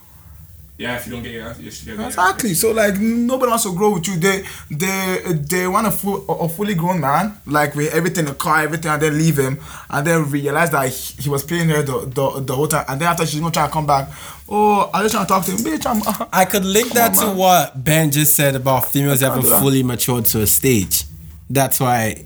Yeah, 0.79 0.95
if 0.95 1.07
you 1.07 1.11
don't 1.11 1.23
get 1.23 1.33
your 1.33 1.51
your 1.59 1.71
shit 1.71 1.89
together. 1.89 2.05
Exactly. 2.05 2.53
So 2.53 2.71
like 2.71 2.97
nobody 2.97 3.49
wants 3.49 3.65
to 3.65 3.75
grow 3.75 3.95
with 3.95 4.07
you. 4.07 4.15
They 4.15 4.45
they 4.71 5.19
they 5.33 5.67
want 5.67 5.87
a 5.87 5.91
full 5.91 6.25
a 6.29 6.47
fully 6.47 6.73
grown 6.73 7.01
man, 7.01 7.37
like 7.45 7.75
with 7.75 7.93
everything, 7.93 8.23
the 8.23 8.33
car, 8.33 8.61
everything, 8.61 8.89
and 8.89 9.01
then 9.01 9.17
leave 9.17 9.37
him, 9.37 9.59
and 9.89 10.07
then 10.07 10.31
realize 10.31 10.71
that 10.71 10.87
he, 10.87 11.23
he 11.23 11.29
was 11.29 11.43
paying 11.43 11.67
her 11.67 11.81
the, 11.81 12.05
the 12.05 12.39
the 12.39 12.55
whole 12.55 12.69
time, 12.69 12.85
and 12.87 13.01
then 13.01 13.09
after 13.09 13.25
she's 13.25 13.41
gonna 13.41 13.51
try 13.51 13.67
to 13.67 13.73
come 13.73 13.85
back. 13.85 14.07
Oh, 14.47 14.89
I 14.93 15.03
just 15.03 15.13
trying 15.13 15.25
to 15.25 15.27
talk 15.27 15.43
to 15.45 15.51
him, 15.51 15.57
bitch. 15.57 15.85
I'm. 15.85 16.27
I 16.33 16.45
could 16.45 16.63
link 16.63 16.93
that 16.93 17.13
to 17.15 17.27
what 17.33 17.83
Ben 17.83 18.09
just 18.09 18.33
said 18.37 18.55
about 18.55 18.89
females 18.89 19.19
haven't 19.19 19.47
fully 19.47 19.83
matured 19.83 20.27
to 20.27 20.39
a 20.39 20.47
stage. 20.47 21.03
That's 21.49 21.81
why 21.81 22.23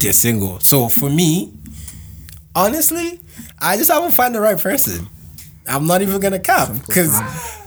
they're 0.00 0.12
single. 0.12 0.58
So 0.58 0.88
for 0.88 1.08
me, 1.08 1.52
honestly, 2.52 3.20
I 3.60 3.76
just 3.76 3.92
haven't 3.92 4.10
found 4.10 4.34
the 4.34 4.40
right 4.40 4.58
person. 4.58 5.06
I'm 5.68 5.86
not 5.86 6.02
even 6.02 6.20
gonna 6.20 6.40
cap 6.40 6.68
because 6.84 7.61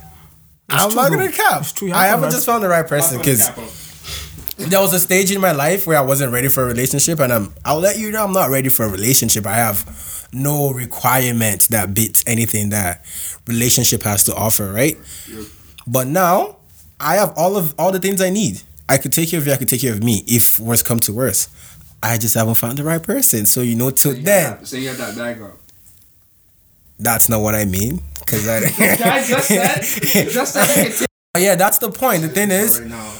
I'm 0.75 0.95
not 0.95 1.11
gonna 1.11 1.31
cap. 1.31 1.61
It's 1.61 1.71
true, 1.73 1.87
you 1.89 1.93
I 1.93 2.05
haven't 2.07 2.31
just 2.31 2.45
found 2.45 2.63
the 2.63 2.69
right 2.69 2.87
person 2.87 3.17
because 3.17 3.49
there 4.57 4.79
was 4.79 4.93
a 4.93 4.99
stage 4.99 5.31
in 5.31 5.41
my 5.41 5.51
life 5.51 5.85
where 5.87 5.97
I 5.97 6.01
wasn't 6.01 6.31
ready 6.31 6.47
for 6.47 6.63
a 6.63 6.67
relationship, 6.67 7.19
and 7.19 7.31
I'm. 7.31 7.53
I'll 7.63 7.79
let 7.79 7.97
you 7.97 8.11
know 8.11 8.23
I'm 8.23 8.33
not 8.33 8.49
ready 8.49 8.69
for 8.69 8.85
a 8.85 8.89
relationship. 8.89 9.45
I 9.45 9.55
have 9.55 10.27
no 10.33 10.71
requirements 10.71 11.67
that 11.67 11.93
beats 11.93 12.23
anything 12.27 12.69
that 12.69 13.05
relationship 13.47 14.03
has 14.03 14.23
to 14.25 14.35
offer, 14.35 14.71
right? 14.71 14.97
But 15.87 16.07
now 16.07 16.57
I 16.99 17.15
have 17.15 17.33
all 17.37 17.57
of 17.57 17.73
all 17.77 17.91
the 17.91 17.99
things 17.99 18.21
I 18.21 18.29
need. 18.29 18.61
I 18.87 18.97
could 18.97 19.13
take 19.13 19.29
care 19.29 19.39
of 19.39 19.47
you. 19.47 19.53
I 19.53 19.57
could 19.57 19.69
take 19.69 19.81
care 19.81 19.93
of 19.93 20.03
me. 20.03 20.23
If 20.27 20.59
worse 20.59 20.83
come 20.83 20.99
to 21.01 21.13
worse, 21.13 21.49
I 22.03 22.17
just 22.17 22.35
haven't 22.35 22.55
found 22.55 22.77
the 22.77 22.83
right 22.83 23.01
person. 23.01 23.45
So 23.45 23.61
you 23.61 23.75
know, 23.75 23.89
till 23.89 24.15
you 24.15 24.23
then, 24.23 24.63
Say 24.65 24.79
you 24.81 24.89
have 24.89 24.97
that 24.99 25.15
bag 25.17 25.41
up. 25.41 25.57
That's 26.99 27.29
not 27.29 27.41
what 27.41 27.55
I 27.55 27.65
mean. 27.65 28.01
Cause 28.25 28.47
I. 28.47 28.59
Guys 28.97 29.29
just 29.29 29.47
said, 29.47 29.81
just 30.29 30.53
said 30.53 30.67
they 30.67 30.81
oh, 30.81 30.83
can 30.83 30.91
take 30.91 31.07
yeah, 31.37 31.55
that's 31.55 31.79
the 31.79 31.91
point. 31.91 32.21
The 32.21 32.29
thing 32.29 32.51
is, 32.51 32.79
right 32.79 32.89
now. 32.89 33.13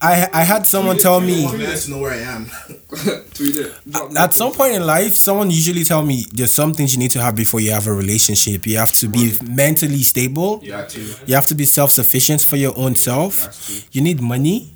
I 0.00 0.28
I 0.32 0.42
had 0.42 0.66
someone 0.66 0.98
tell 0.98 1.20
me. 1.20 1.50
Minutes 1.50 1.84
to 1.86 1.90
know 1.92 1.98
where 1.98 2.12
I 2.12 2.18
am. 2.18 2.46
tweet 3.34 3.56
it. 3.56 3.74
Drop 3.88 4.12
At 4.16 4.32
some 4.32 4.52
point 4.52 4.74
in 4.74 4.86
life, 4.86 5.16
someone 5.16 5.50
usually 5.50 5.84
tell 5.84 6.02
me 6.02 6.24
there's 6.32 6.52
some 6.52 6.72
things 6.72 6.94
you 6.94 6.98
need 6.98 7.10
to 7.12 7.20
have 7.20 7.36
before 7.36 7.60
you 7.60 7.72
have 7.72 7.86
a 7.86 7.92
relationship. 7.92 8.66
You 8.66 8.78
have 8.78 8.92
to 8.92 9.08
be 9.08 9.32
mentally 9.44 10.02
stable. 10.02 10.60
Yeah, 10.62 10.84
too. 10.86 11.12
You 11.26 11.34
have 11.34 11.46
to 11.48 11.54
be 11.54 11.66
self 11.66 11.90
sufficient 11.90 12.40
for 12.42 12.56
your 12.56 12.76
own 12.78 12.94
self. 12.94 13.42
That's. 13.42 13.88
You 13.92 14.00
need 14.00 14.20
money, 14.22 14.74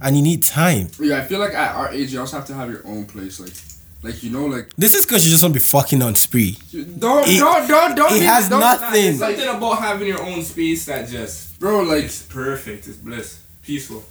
and 0.00 0.16
you 0.16 0.22
need 0.22 0.42
time. 0.42 0.88
Yeah, 0.98 1.18
I 1.18 1.22
feel 1.22 1.38
like 1.38 1.54
at 1.54 1.76
our 1.76 1.92
age, 1.92 2.12
you 2.12 2.20
also 2.20 2.36
have 2.36 2.46
to 2.46 2.54
have 2.54 2.70
your 2.70 2.86
own 2.86 3.04
place. 3.06 3.38
Like, 3.38 3.54
like 4.02 4.22
you 4.22 4.30
know, 4.30 4.46
like 4.46 4.70
This 4.76 4.94
is 4.94 5.06
because 5.06 5.24
you 5.24 5.30
just 5.30 5.42
want 5.42 5.54
to 5.54 5.60
be 5.60 5.64
fucking 5.64 6.02
on 6.02 6.14
spree. 6.14 6.56
don't, 6.98 7.26
It- 7.28 7.38
don't, 7.38 7.68
don't, 7.68 7.94
don't. 7.96 8.12
it 8.16 8.20
be- 8.20 8.26
has 8.26 8.48
don't- 8.48 8.60
nothing. 8.60 8.92
There's 8.92 9.18
something 9.18 9.48
about 9.48 9.78
having 9.78 10.08
your 10.08 10.22
own 10.22 10.42
space 10.42 10.84
that 10.86 11.08
just 11.08 11.58
bro. 11.60 11.82
Like, 11.82 12.04
it's 12.04 12.22
perfect. 12.22 12.88
It's 12.88 12.96
bliss, 12.96 13.40
peaceful. 13.62 14.02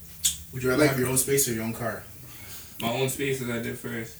Would 0.53 0.63
you 0.63 0.69
rather 0.69 0.81
Like- 0.81 0.91
have 0.91 0.99
your 0.99 1.09
own 1.09 1.17
space 1.17 1.47
or 1.47 1.53
your 1.53 1.63
own 1.63 1.73
car? 1.73 2.03
My 2.81 2.89
own 2.91 3.09
space 3.09 3.41
is 3.41 3.49
I 3.49 3.59
did 3.59 3.77
first. 3.77 4.15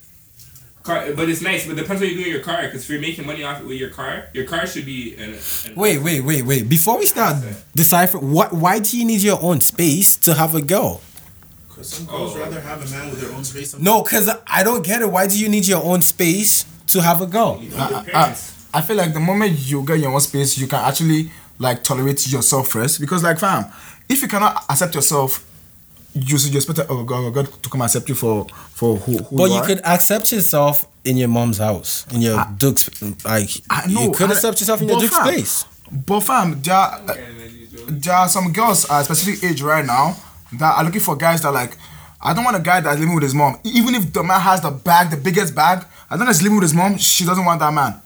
Car, 0.84 1.06
but 1.16 1.30
it's 1.30 1.42
nice. 1.42 1.66
But 1.68 1.74
it 1.78 1.82
depends 1.82 2.02
what 2.02 2.10
you 2.10 2.18
do 2.18 2.24
in 2.26 2.32
your 2.32 2.42
car. 2.42 2.64
Because 2.64 2.84
if 2.84 2.90
you're 2.90 3.00
making 3.00 3.26
money 3.28 3.44
off 3.44 3.62
it 3.62 3.68
with 3.68 3.78
your 3.78 3.92
car, 3.92 4.26
your 4.34 4.46
car 4.46 4.66
should 4.66 4.86
be. 4.86 5.16
In, 5.16 5.36
in 5.66 5.76
Wait, 5.76 6.00
wait, 6.00 6.22
wait, 6.22 6.42
wait. 6.44 6.68
Before 6.68 6.98
we 6.98 7.06
start 7.06 7.38
decipher, 7.76 8.18
what? 8.18 8.52
Why 8.52 8.80
do 8.80 8.98
you 8.98 9.06
need 9.06 9.22
your 9.22 9.38
own 9.44 9.62
space 9.62 10.18
to 10.18 10.34
have 10.34 10.56
a 10.56 10.62
girl? 10.62 11.02
Because 11.72 11.90
some 11.90 12.06
girls 12.06 12.36
Oh. 12.36 12.40
rather 12.40 12.60
have 12.60 12.86
a 12.86 12.90
man 12.92 13.10
with 13.10 13.22
their 13.22 13.32
own 13.32 13.44
space. 13.44 13.72
Some 13.72 13.84
No, 13.84 14.04
cause 14.04 14.30
I 14.48 14.64
don't 14.64 14.84
get 14.84 15.02
it. 15.02 15.10
Why 15.12 15.28
do 15.28 15.40
you 15.40 15.50
need 15.50 15.68
your 15.68 15.84
own 15.84 16.02
space 16.02 16.66
to 16.88 17.02
have 17.02 17.22
a 17.22 17.26
girl? 17.28 17.60
your 17.62 17.80
I, 17.80 18.06
I. 18.14 18.36
I 18.74 18.82
feel 18.82 18.96
like 18.96 19.14
the 19.14 19.20
moment 19.20 19.58
you 19.60 19.84
get 19.84 20.00
your 20.00 20.12
own 20.14 20.22
space, 20.22 20.58
you 20.58 20.68
can 20.68 20.80
actually 20.84 21.32
like 21.60 21.84
tolerate 21.84 22.26
yourself 22.32 22.70
first. 22.70 23.00
Because 23.00 23.24
like 23.24 23.40
fam, 23.40 23.66
if 24.10 24.22
you 24.22 24.28
cannot 24.28 24.64
accept 24.70 24.96
yourself, 24.96 25.46
you 26.14 26.38
should 26.38 26.54
expect 26.56 26.80
a 26.80 26.88
oh, 26.90 27.04
God, 27.04 27.24
oh, 27.26 27.32
God 27.32 27.64
to 27.64 27.70
come 27.70 27.82
accept 27.82 28.10
you 28.10 28.16
for 28.16 28.46
for 28.74 28.98
who, 28.98 29.18
who 29.18 29.38
But 29.38 29.50
you, 29.50 29.56
you 29.58 29.62
could 29.64 29.82
accept 29.86 30.32
yourself 30.32 30.86
in 31.04 31.18
your 31.18 31.30
mom's 31.30 31.58
house, 31.58 32.06
in 32.14 32.22
your 32.22 32.46
duke's 32.58 32.90
like. 33.26 33.50
I 33.70 33.88
know. 33.88 34.04
you 34.04 34.12
could 34.12 34.30
I- 34.30 34.34
accept 34.34 34.60
yourself 34.60 34.82
in 34.82 34.90
your 34.90 35.00
duke's 35.00 35.16
fam, 35.16 35.24
place. 35.24 35.66
But 35.92 36.22
fam, 36.22 36.62
there 36.62 36.76
are, 36.76 37.02
there 37.88 38.14
are 38.16 38.30
some 38.30 38.54
girls 38.54 38.90
at 38.90 39.02
a 39.02 39.04
specific 39.04 39.44
age 39.50 39.62
right 39.62 39.86
now 39.86 40.16
that 40.54 40.78
are 40.78 40.84
looking 40.84 41.02
for 41.02 41.16
guys 41.16 41.42
that 41.42 41.52
like. 41.52 41.78
I 42.24 42.36
don't 42.36 42.44
want 42.44 42.56
a 42.56 42.60
guy 42.60 42.80
that's 42.82 43.00
living 43.00 43.16
with 43.16 43.24
his 43.24 43.34
mom. 43.34 43.58
Even 43.64 43.96
if 43.96 44.14
the 44.14 44.22
man 44.22 44.40
has 44.40 44.62
the 44.62 44.70
bag, 44.70 45.10
the 45.10 45.18
biggest 45.18 45.56
bag, 45.56 45.84
as 46.08 46.20
long 46.20 46.30
as 46.30 46.38
he's 46.38 46.44
living 46.44 46.58
with 46.58 46.64
his 46.70 46.74
mom, 46.76 46.98
she 47.00 47.26
doesn't 47.26 47.44
want 47.44 47.60
that 47.62 47.74
man. 47.74 48.00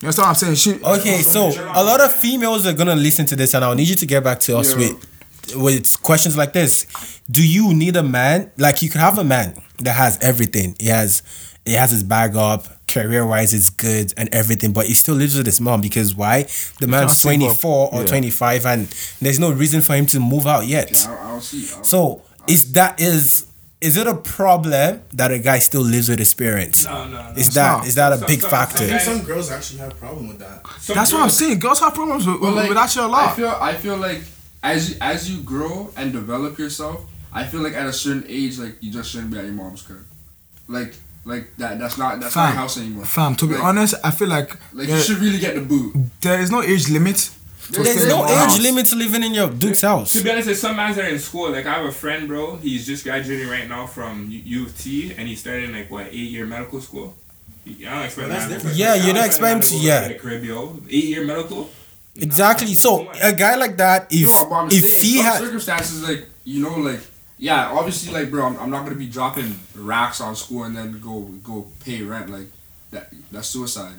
You 0.00 0.06
understand 0.06 0.24
what 0.24 0.28
I'm 0.30 0.34
saying? 0.34 0.54
She. 0.54 0.82
Okay, 0.82 1.20
so 1.20 1.50
a 1.74 1.84
lot 1.84 2.00
of 2.00 2.14
females 2.14 2.66
are 2.66 2.72
gonna 2.72 2.96
listen 2.96 3.26
to 3.26 3.36
this, 3.36 3.52
and 3.52 3.62
I'll 3.62 3.74
need 3.74 3.88
you 3.88 3.96
to 3.96 4.06
get 4.06 4.24
back 4.24 4.40
to 4.40 4.56
us 4.56 4.72
Yeah. 4.72 4.78
with 4.78 5.56
with 5.56 6.02
questions 6.02 6.38
like 6.38 6.54
this. 6.54 6.86
Do 7.30 7.46
you 7.46 7.74
need 7.74 7.96
a 7.96 8.02
man? 8.02 8.50
Like 8.56 8.80
you 8.80 8.88
could 8.88 9.02
have 9.02 9.18
a 9.18 9.24
man 9.24 9.60
that 9.80 9.92
has 9.92 10.18
everything. 10.22 10.74
He 10.80 10.86
has 10.86 11.22
he 11.66 11.74
has 11.74 11.90
his 11.90 12.02
bag 12.02 12.36
up, 12.36 12.66
career 12.92 13.26
wise, 13.26 13.54
it's 13.54 13.70
good 13.70 14.12
and 14.16 14.28
everything, 14.32 14.72
but 14.72 14.86
he 14.86 14.94
still 14.94 15.14
lives 15.14 15.36
with 15.36 15.46
his 15.46 15.60
mom 15.60 15.80
because 15.80 16.14
why? 16.14 16.46
The 16.80 16.86
man's 16.86 17.20
twenty 17.22 17.48
four 17.48 17.92
or 17.92 18.02
Yeah. 18.02 18.06
twenty 18.08 18.30
five, 18.30 18.66
and 18.66 18.88
there's 19.20 19.38
no 19.38 19.50
reason 19.52 19.80
for 19.80 19.94
him 19.94 20.06
to 20.06 20.20
move 20.20 20.46
out 20.46 20.66
yet. 20.66 20.90
I 21.06 21.10
don't, 21.10 21.18
I 21.24 21.28
don't 21.30 21.42
see. 21.42 21.66
I 21.68 21.74
don't, 21.74 21.86
So 21.86 22.22
is 22.46 22.72
that 22.72 23.00
is 23.00 23.46
is 23.80 23.96
it 23.96 24.06
a 24.06 24.14
problem 24.14 25.00
that 25.14 25.30
a 25.32 25.38
guy 25.38 25.58
still 25.58 25.80
lives 25.80 26.08
with 26.10 26.18
his 26.18 26.34
parents? 26.34 26.84
No, 26.84 27.08
no, 27.08 27.32
no. 27.32 27.38
Is 27.38 27.48
that 27.54 27.78
not. 27.78 27.86
is 27.86 27.94
that 27.94 28.12
a 28.12 28.18
Some- 28.18 28.26
big 28.26 28.40
some- 28.42 28.48
I 28.48 28.50
factor? 28.52 28.86
think 28.86 29.00
some 29.00 29.22
girls 29.22 29.50
actually 29.50 29.78
have 29.80 29.92
a 29.92 29.94
problem 29.94 30.28
with 30.28 30.38
that. 30.40 30.62
Some 30.80 30.96
That's 30.96 31.12
what 31.12 31.22
I'm 31.22 31.30
saying. 31.30 31.58
Girls 31.60 31.80
have 31.80 31.94
problems 31.94 32.26
with, 32.26 32.40
But, 32.42 32.54
like, 32.54 32.68
with 32.68 32.76
that 32.76 32.90
shit 32.90 33.02
a 33.02 33.06
I 33.06 33.08
lot. 33.08 33.32
I 33.32 33.36
feel 33.36 33.48
I 33.70 33.74
feel 33.74 33.96
like 33.96 34.22
as 34.62 34.90
you 34.90 34.96
as 35.00 35.30
you 35.30 35.40
grow 35.42 35.90
and 35.96 36.12
develop 36.12 36.58
yourself, 36.58 37.00
I 37.32 37.46
feel 37.46 37.60
like 37.62 37.72
at 37.74 37.86
a 37.86 37.92
certain 37.92 38.24
age, 38.28 38.58
like 38.58 38.76
you 38.80 38.92
just 38.92 39.10
shouldn't 39.10 39.30
be 39.30 39.38
at 39.38 39.44
your 39.46 39.54
mom's 39.54 39.80
crib. 39.80 40.04
Like 40.68 40.94
like 41.24 41.54
that 41.58 41.78
that's 41.78 41.98
not 41.98 42.20
that's 42.20 42.34
not 42.34 42.46
Fam, 42.46 42.52
your 42.54 42.60
house 42.62 42.78
anymore. 42.78 43.04
Fam, 43.04 43.34
to 43.36 43.46
be 43.46 43.54
Like- 43.54 43.64
honest, 43.64 43.94
I 44.02 44.10
feel 44.10 44.28
like, 44.28 44.50
Like 44.72 44.86
there, 44.88 44.96
you 44.98 45.02
should 45.02 45.18
really 45.18 45.38
get 45.38 45.54
the 45.54 45.60
boot. 45.60 45.94
there 46.20 46.40
is 46.40 46.50
no 46.50 46.62
age 46.62 46.88
limit. 46.88 47.30
to 47.72 47.82
There's 47.84 48.06
no 48.08 48.24
age 48.24 48.36
house. 48.36 48.58
limit 48.60 48.86
to 48.86 48.96
living 48.96 49.22
in 49.22 49.32
your 49.32 49.48
dude's 49.48 49.82
house. 49.82 50.12
To 50.14 50.24
be 50.24 50.30
honest, 50.30 50.46
there's 50.46 50.60
some 50.60 50.74
guys 50.74 50.96
that 50.96 51.04
are 51.04 51.08
in 51.08 51.20
school. 51.20 51.50
Like 51.52 51.66
I 51.66 51.74
have 51.74 51.84
a 51.86 51.92
friend, 51.92 52.26
bro. 52.26 52.56
He's 52.56 52.84
just 52.84 53.04
graduating 53.04 53.48
right 53.48 53.68
now 53.68 53.86
from 53.86 54.28
U 54.30 54.40
U 54.60 54.66
of 54.66 54.76
T, 54.76 55.14
and 55.16 55.28
he's 55.28 55.38
starting 55.40 55.70
like 55.72 55.88
what 55.90 56.06
eight 56.06 56.30
year 56.34 56.46
medical 56.46 56.80
school. 56.80 57.14
I 57.66 57.70
don't 57.84 58.02
expect 58.04 58.28
Well, 58.28 58.48
that. 58.48 58.74
Yeah, 58.74 58.92
I 58.92 58.94
you 58.96 59.06
don't 59.06 59.14
don't 59.16 59.24
expect 59.26 59.54
him 59.54 59.78
to- 59.80 59.86
yeah. 59.86 60.00
go 60.00 60.08
to 60.08 60.14
the 60.14 60.18
crib. 60.20 60.86
Eight 60.90 61.04
year 61.04 61.24
medical. 61.24 61.70
Exactly. 62.16 62.74
So 62.74 63.08
a 63.22 63.32
guy 63.32 63.54
like 63.54 63.76
that, 63.76 64.08
if 64.10 64.32
No, 64.50 64.66
if 64.66 64.72
saying, 64.72 65.12
he 65.12 65.16
some 65.18 65.24
had, 65.26 65.38
circumstances 65.40 66.02
like 66.02 66.28
you 66.44 66.62
know 66.64 66.74
like 66.76 67.00
yeah 67.40 67.70
obviously 67.72 68.12
like 68.12 68.30
bro 68.30 68.46
I'm, 68.46 68.56
I'm 68.60 68.70
not 68.70 68.84
gonna 68.84 68.96
be 68.96 69.08
dropping 69.08 69.56
racks 69.74 70.20
on 70.20 70.36
school 70.36 70.64
and 70.64 70.76
then 70.76 71.00
go 71.00 71.22
go 71.42 71.66
pay 71.84 72.02
rent 72.02 72.28
like 72.30 72.46
that 72.92 73.12
that's 73.32 73.48
suicide. 73.48 73.94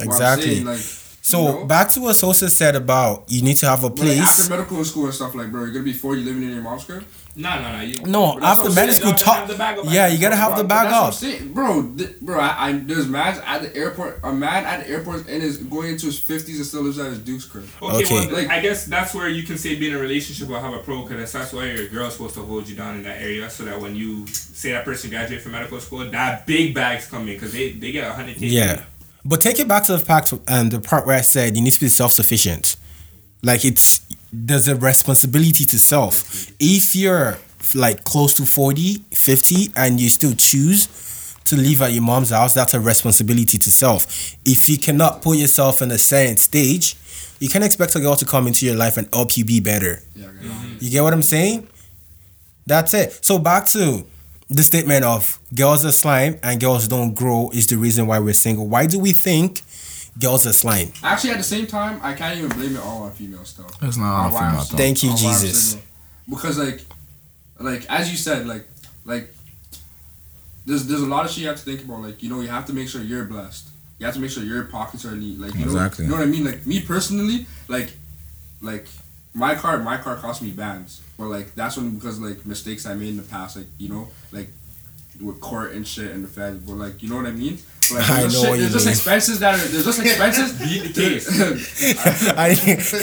Exactly. 0.00 0.56
saying, 0.56 0.64
like 0.66 0.78
So 0.78 1.40
you 1.40 1.48
know, 1.48 1.64
back 1.66 1.90
to 1.90 2.00
what 2.00 2.14
Sosa 2.14 2.48
said 2.50 2.74
about 2.76 3.24
you 3.28 3.42
need 3.42 3.56
to 3.58 3.66
have 3.66 3.84
a 3.84 3.90
but, 3.90 3.98
like, 4.00 4.16
place. 4.16 4.40
after 4.40 4.50
medical 4.56 4.84
school 4.84 5.04
and 5.06 5.14
stuff 5.14 5.34
like 5.34 5.50
bro 5.52 5.62
you're 5.64 5.72
gonna 5.72 5.84
be 5.84 5.92
40 5.92 6.22
living 6.22 6.42
in 6.42 6.50
your 6.50 6.62
mom's 6.62 6.84
crib. 6.84 7.04
No, 7.38 7.60
no, 7.60 7.70
no. 7.76 7.80
You, 7.82 7.94
no, 8.06 8.38
after 8.40 8.64
what 8.64 8.74
medical 8.74 8.76
saying, 8.76 8.92
school, 8.94 9.10
you 9.12 9.18
gotta 9.18 9.30
have 9.40 9.48
the 9.48 9.54
bag 9.56 9.76
talk. 9.76 9.84
Yeah, 9.88 10.06
you 10.06 10.18
gotta 10.18 10.36
have 10.36 10.56
the 10.56 10.64
Bro, 10.64 10.68
bag 10.68 10.88
that's 10.88 11.22
what 11.22 11.28
I'm 11.28 11.34
up. 11.34 11.38
saying. 11.38 11.52
bro. 11.52 11.92
Th- 11.94 12.20
bro, 12.20 12.40
I, 12.40 12.68
I 12.68 12.72
there's 12.78 13.06
mans 13.06 13.38
at 13.44 13.60
the 13.60 13.76
airport. 13.76 14.20
A 14.24 14.32
man 14.32 14.64
at 14.64 14.80
the 14.86 14.90
airport 14.90 15.28
and 15.28 15.42
is 15.42 15.58
going 15.58 15.90
into 15.90 16.06
his 16.06 16.18
50s 16.18 16.56
and 16.56 16.64
still 16.64 16.80
lives 16.82 16.98
at 16.98 17.06
his 17.10 17.18
Duke's 17.18 17.44
crib. 17.44 17.68
Okay, 17.82 18.04
Okay. 18.04 18.14
well, 18.26 18.34
Like- 18.34 18.48
I 18.48 18.60
guess 18.60 18.86
that's 18.86 19.12
where 19.14 19.28
you 19.28 19.42
can 19.42 19.58
say 19.58 19.74
being 19.76 19.92
in 19.92 19.98
a 19.98 20.00
relationship 20.00 20.48
will 20.48 20.58
have 20.60 20.72
a 20.72 20.78
pro 20.78 21.02
because 21.02 21.30
that's 21.30 21.52
why 21.52 21.66
your 21.66 21.88
girl's 21.88 22.14
supposed 22.14 22.34
to 22.36 22.42
hold 22.42 22.66
you 22.68 22.74
down 22.74 22.96
in 22.96 23.02
that 23.02 23.20
area 23.20 23.50
so 23.50 23.64
that 23.66 23.78
when 23.78 23.94
you 23.94 24.26
say 24.28 24.72
that 24.72 24.86
person 24.86 25.10
graduated 25.10 25.42
from 25.42 25.52
medical 25.52 25.78
school, 25.78 26.10
that 26.10 26.46
big 26.46 26.74
bag's 26.74 27.06
coming 27.06 27.34
because 27.34 27.52
they, 27.52 27.72
they 27.72 27.92
get 27.92 28.08
a 28.10 28.14
hundred 28.14 28.38
Yeah, 28.38 28.84
But 29.26 29.42
take 29.42 29.58
it 29.60 29.68
back 29.68 29.84
to 29.88 29.92
the 29.92 29.98
fact 29.98 30.32
and 30.48 30.70
the 30.70 30.80
part 30.80 31.06
where 31.06 31.18
I 31.18 31.20
said 31.20 31.54
you 31.54 31.60
need 31.62 31.72
to 31.74 31.80
be 31.80 31.88
self 31.88 32.12
sufficient. 32.12 32.76
Like 33.42 33.64
it's 33.66 34.05
there's 34.44 34.68
a 34.68 34.76
responsibility 34.76 35.64
to 35.64 35.78
self. 35.78 36.50
If 36.60 36.94
you're 36.94 37.38
like 37.74 38.04
close 38.04 38.34
to 38.34 38.44
40, 38.44 39.04
50 39.12 39.72
and 39.76 40.00
you 40.00 40.08
still 40.08 40.34
choose 40.34 41.34
to 41.46 41.56
live 41.56 41.82
at 41.82 41.92
your 41.92 42.02
mom's 42.02 42.30
house, 42.30 42.54
that's 42.54 42.74
a 42.74 42.80
responsibility 42.80 43.56
to 43.58 43.70
self. 43.70 44.36
If 44.44 44.68
you 44.68 44.78
cannot 44.78 45.22
put 45.22 45.38
yourself 45.38 45.80
in 45.80 45.90
a 45.90 45.98
certain 45.98 46.36
stage, 46.36 46.96
you 47.40 47.48
can 47.48 47.62
expect 47.62 47.94
a 47.96 48.00
girl 48.00 48.16
to 48.16 48.24
come 48.24 48.46
into 48.46 48.66
your 48.66 48.76
life 48.76 48.96
and 48.96 49.08
help 49.12 49.36
you 49.36 49.44
be 49.44 49.60
better. 49.60 50.02
Yeah. 50.14 50.30
You 50.80 50.90
get 50.90 51.02
what 51.02 51.12
I'm 51.12 51.22
saying? 51.22 51.68
That's 52.66 52.94
it. 52.94 53.24
So 53.24 53.38
back 53.38 53.66
to 53.68 54.04
the 54.48 54.62
statement 54.62 55.04
of 55.04 55.38
girls 55.54 55.84
are 55.84 55.92
slime 55.92 56.38
and 56.42 56.60
girls 56.60 56.88
don't 56.88 57.14
grow 57.14 57.50
is 57.50 57.66
the 57.66 57.76
reason 57.76 58.06
why 58.06 58.18
we're 58.18 58.34
single. 58.34 58.66
Why 58.68 58.86
do 58.86 58.98
we 58.98 59.12
think 59.12 59.62
girls 60.18 60.46
are 60.46 60.52
slime? 60.52 60.92
Actually, 61.02 61.30
at 61.30 61.38
the 61.38 61.42
same 61.44 61.66
time, 61.66 62.00
I 62.02 62.14
can't 62.14 62.38
even 62.38 62.50
blame 62.50 62.76
it 62.76 62.80
all 62.82 63.02
on 63.04 63.12
females 63.12 63.48
still. 63.50 63.70
It's 63.82 63.96
not 63.96 64.12
all 64.14 64.26
On 64.26 64.32
why 64.32 64.40
female, 64.48 64.60
single- 64.62 64.76
though. 64.78 64.82
Thank 64.84 65.02
you, 65.02 65.10
on 65.10 65.16
why 65.16 65.20
I'm 65.34 65.40
Jesus. 65.40 65.76
Because 66.28 66.58
like, 66.58 66.80
like 67.60 67.86
as 67.90 68.10
you 68.10 68.16
said, 68.16 68.46
like, 68.46 68.66
like, 69.04 69.32
there's 70.64 70.86
there's 70.86 71.02
a 71.02 71.06
lot 71.06 71.24
of 71.24 71.30
shit 71.30 71.42
you 71.42 71.48
have 71.48 71.56
to 71.58 71.62
think 71.64 71.84
about. 71.84 72.02
Like, 72.02 72.22
you 72.22 72.28
know, 72.28 72.40
you 72.40 72.48
have 72.48 72.66
to 72.66 72.72
make 72.72 72.88
sure 72.88 73.00
you're 73.02 73.24
blessed. 73.24 73.68
You 73.98 74.06
have 74.06 74.14
to 74.14 74.20
make 74.20 74.30
sure 74.30 74.42
your 74.42 74.64
pockets 74.64 75.04
are 75.04 75.12
neat. 75.16 75.38
Like, 75.40 75.54
you 75.54 75.64
Exactly. 75.64 76.04
know, 76.06 76.10
you 76.10 76.16
know 76.18 76.20
what 76.20 76.28
I 76.28 76.30
mean. 76.30 76.44
Like 76.44 76.66
me 76.66 76.80
personally, 76.82 77.46
like, 77.68 77.92
like 78.60 78.86
my 79.32 79.54
car, 79.54 79.78
my 79.78 79.96
car 79.96 80.16
cost 80.16 80.42
me 80.42 80.50
bands, 80.50 81.02
but 81.16 81.26
like 81.28 81.54
that's 81.54 81.76
when 81.76 81.94
because 81.94 82.18
like 82.20 82.44
mistakes 82.44 82.84
I 82.86 82.94
made 82.94 83.08
in 83.10 83.16
the 83.16 83.22
past, 83.22 83.56
like 83.56 83.66
you 83.78 83.88
know, 83.88 84.08
like 84.32 84.48
with 85.20 85.40
court 85.40 85.72
and 85.72 85.86
shit 85.86 86.10
and 86.10 86.24
the 86.24 86.28
feds, 86.28 86.58
but 86.66 86.74
like 86.74 87.02
you 87.02 87.08
know 87.08 87.16
what 87.16 87.26
I 87.26 87.30
mean. 87.32 87.58
Like, 87.92 88.10
I 88.10 88.22
know 88.22 88.28
shit- 88.28 88.48
what 88.50 88.58
you 88.58 88.68
there's 88.68 88.72
just 88.84 88.86
expenses 88.88 89.40
that 89.40 89.54
are 89.54 89.58
there's 89.68 89.84
just 89.84 90.00
expenses. 90.04 90.52
Beat 90.58 90.94
the 90.94 91.00
case. 91.00 92.30
I, 92.36 92.48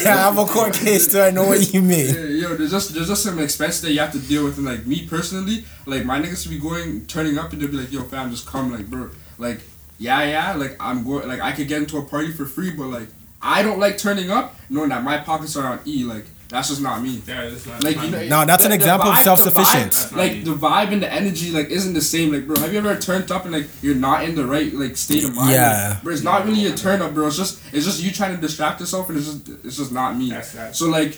yeah, 0.04 0.14
I 0.14 0.18
have 0.18 0.38
a 0.38 0.46
court 0.46 0.74
case 0.74 1.12
too. 1.12 1.20
I 1.22 1.32
know 1.32 1.48
what 1.48 1.74
you 1.74 1.82
mean. 1.82 2.14
Yeah, 2.14 2.50
yo, 2.50 2.56
there's 2.56 2.72
just 2.72 2.94
there's 2.94 3.08
just 3.08 3.24
some 3.24 3.40
expense 3.40 3.82
that 3.82 3.92
you 3.92 4.00
have 4.00 4.12
to 4.12 4.20
deal 4.20 4.44
with, 4.44 4.58
and 4.58 4.66
like 4.66 4.86
me 4.86 5.06
personally, 5.08 5.66
like 5.86 6.06
my 6.06 6.20
niggas 6.22 6.50
be 6.50 6.60
going 6.60 7.06
turning 7.06 7.38
up 7.38 7.52
and 7.54 7.62
they'll 7.62 7.72
be 7.72 7.78
like, 7.78 7.92
yo, 7.92 8.04
fam, 8.04 8.30
just 8.32 8.46
come, 8.46 8.72
like, 8.72 8.88
bro, 8.88 9.10
like, 9.38 9.62
yeah, 10.00 10.24
yeah, 10.24 10.54
like 10.54 10.76
I'm 10.80 11.04
going, 11.04 11.28
like 11.28 11.42
I 11.42 11.52
could 11.52 11.68
get 11.68 11.80
into 11.82 11.98
a 11.98 12.04
party 12.04 12.32
for 12.32 12.46
free, 12.46 12.72
but 12.72 12.88
like 12.88 13.08
I 13.42 13.62
don't 13.64 13.80
like 13.80 13.98
turning 13.98 14.32
up, 14.32 14.56
knowing 14.70 14.90
that 14.90 15.04
my 15.04 15.18
pockets 15.18 15.56
are 15.56 15.66
on 15.66 15.80
E, 15.86 16.04
like 16.04 16.26
that's 16.54 16.70
just 16.70 16.82
not 16.82 17.02
me. 17.02 17.22
Yeah, 17.28 17.50
that's 17.50 17.66
not 17.66 17.84
Like 17.84 17.96
you 18.02 18.10
know, 18.12 18.20
me. 18.20 18.30
Now, 18.30 18.46
that's 18.46 18.64
an 18.64 18.72
the- 18.72 18.78
the 18.78 18.84
example 18.84 19.10
of 19.10 19.16
vibe- 19.16 19.18
the 19.18 19.24
self 19.36 19.40
sufficiency. 19.40 20.08
vibe- 20.16 20.18
Like 20.18 20.34
the 20.46 20.56
vibe 20.56 20.94
and 20.94 21.02
the 21.04 21.12
energy, 21.12 21.52
like 21.52 21.70
isn't 21.70 21.94
the 21.94 22.02
same. 22.02 22.32
Like, 22.32 22.46
bro, 22.48 22.56
have 22.62 22.72
you 22.72 22.80
ever 22.80 22.96
turned 22.96 23.30
up 23.32 23.44
and 23.46 23.54
like 23.54 23.68
you're 23.82 23.96
not 24.10 24.24
in 24.24 24.36
the 24.36 24.46
right 24.46 24.72
like 24.74 24.96
state 24.96 25.24
of 25.26 25.36
mind? 25.36 25.52
Yeah. 25.52 25.90
Like, 25.96 26.04
bro, 26.04 26.14
it's 26.14 26.24
not 26.24 26.46
really 26.46 26.66
a 26.68 26.76
turn 26.76 27.02
up, 27.02 27.14
bro. 27.14 27.28
It's 27.28 27.38
just 27.38 27.60
it's 27.74 27.86
just 27.86 28.02
you 28.04 28.12
trying 28.12 28.36
to 28.36 28.42
distract 28.42 28.80
yourself, 28.80 29.10
and 29.10 29.18
it's 29.18 29.28
just 29.34 29.50
it's 29.66 29.78
just 29.78 29.92
not 29.92 30.16
me. 30.18 30.30
That's 30.30 30.52
that. 30.54 30.76
So 30.76 30.86
like, 30.90 31.18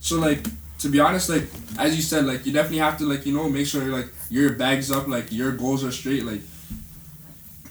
so 0.00 0.18
like 0.18 0.42
to 0.80 0.88
be 0.88 0.98
honest, 1.00 1.28
like 1.28 1.46
as 1.78 1.94
you 1.96 2.02
said, 2.02 2.26
like 2.26 2.44
you 2.46 2.52
definitely 2.52 2.78
have 2.78 2.96
to 2.98 3.04
like 3.04 3.24
you 3.26 3.32
know 3.34 3.48
make 3.48 3.66
sure 3.66 3.82
like 3.98 4.08
your 4.30 4.54
bags 4.54 4.90
up, 4.90 5.06
like 5.06 5.30
your 5.30 5.52
goals 5.52 5.84
are 5.84 5.92
straight, 5.92 6.24
like. 6.24 6.40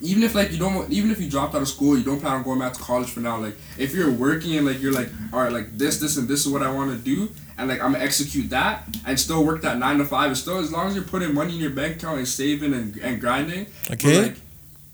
Even 0.01 0.23
if 0.23 0.33
like 0.35 0.51
you 0.51 0.57
don't, 0.57 0.91
even 0.91 1.11
if 1.11 1.21
you 1.21 1.29
dropped 1.29 1.53
out 1.55 1.61
of 1.61 1.67
school, 1.67 1.97
you 1.97 2.03
don't 2.03 2.19
plan 2.19 2.33
on 2.33 2.43
going 2.43 2.59
back 2.59 2.73
to 2.73 2.79
college 2.81 3.09
for 3.09 3.19
now. 3.19 3.37
Like 3.37 3.55
if 3.77 3.93
you're 3.93 4.11
working 4.11 4.55
and 4.57 4.65
like 4.65 4.81
you're 4.81 4.93
like, 4.93 5.09
all 5.31 5.39
right, 5.41 5.51
like 5.51 5.77
this, 5.77 5.99
this, 5.99 6.17
and 6.17 6.27
this 6.27 6.45
is 6.45 6.51
what 6.51 6.63
I 6.63 6.71
want 6.71 6.91
to 6.91 6.97
do, 6.97 7.29
and 7.57 7.69
like 7.69 7.81
I'm 7.81 7.91
gonna 7.93 8.03
execute 8.03 8.49
that 8.49 8.83
and 9.05 9.19
still 9.19 9.45
work 9.45 9.61
that 9.61 9.77
nine 9.77 9.97
to 9.99 10.05
five. 10.05 10.27
And 10.27 10.37
still, 10.37 10.57
as 10.57 10.71
long 10.71 10.87
as 10.87 10.95
you're 10.95 11.03
putting 11.03 11.33
money 11.33 11.53
in 11.53 11.59
your 11.61 11.69
bank 11.71 11.97
account 11.97 12.17
and 12.17 12.27
saving 12.27 12.73
and, 12.73 12.97
and 12.97 13.21
grinding, 13.21 13.67
Okay. 13.91 14.21
like, 14.23 14.35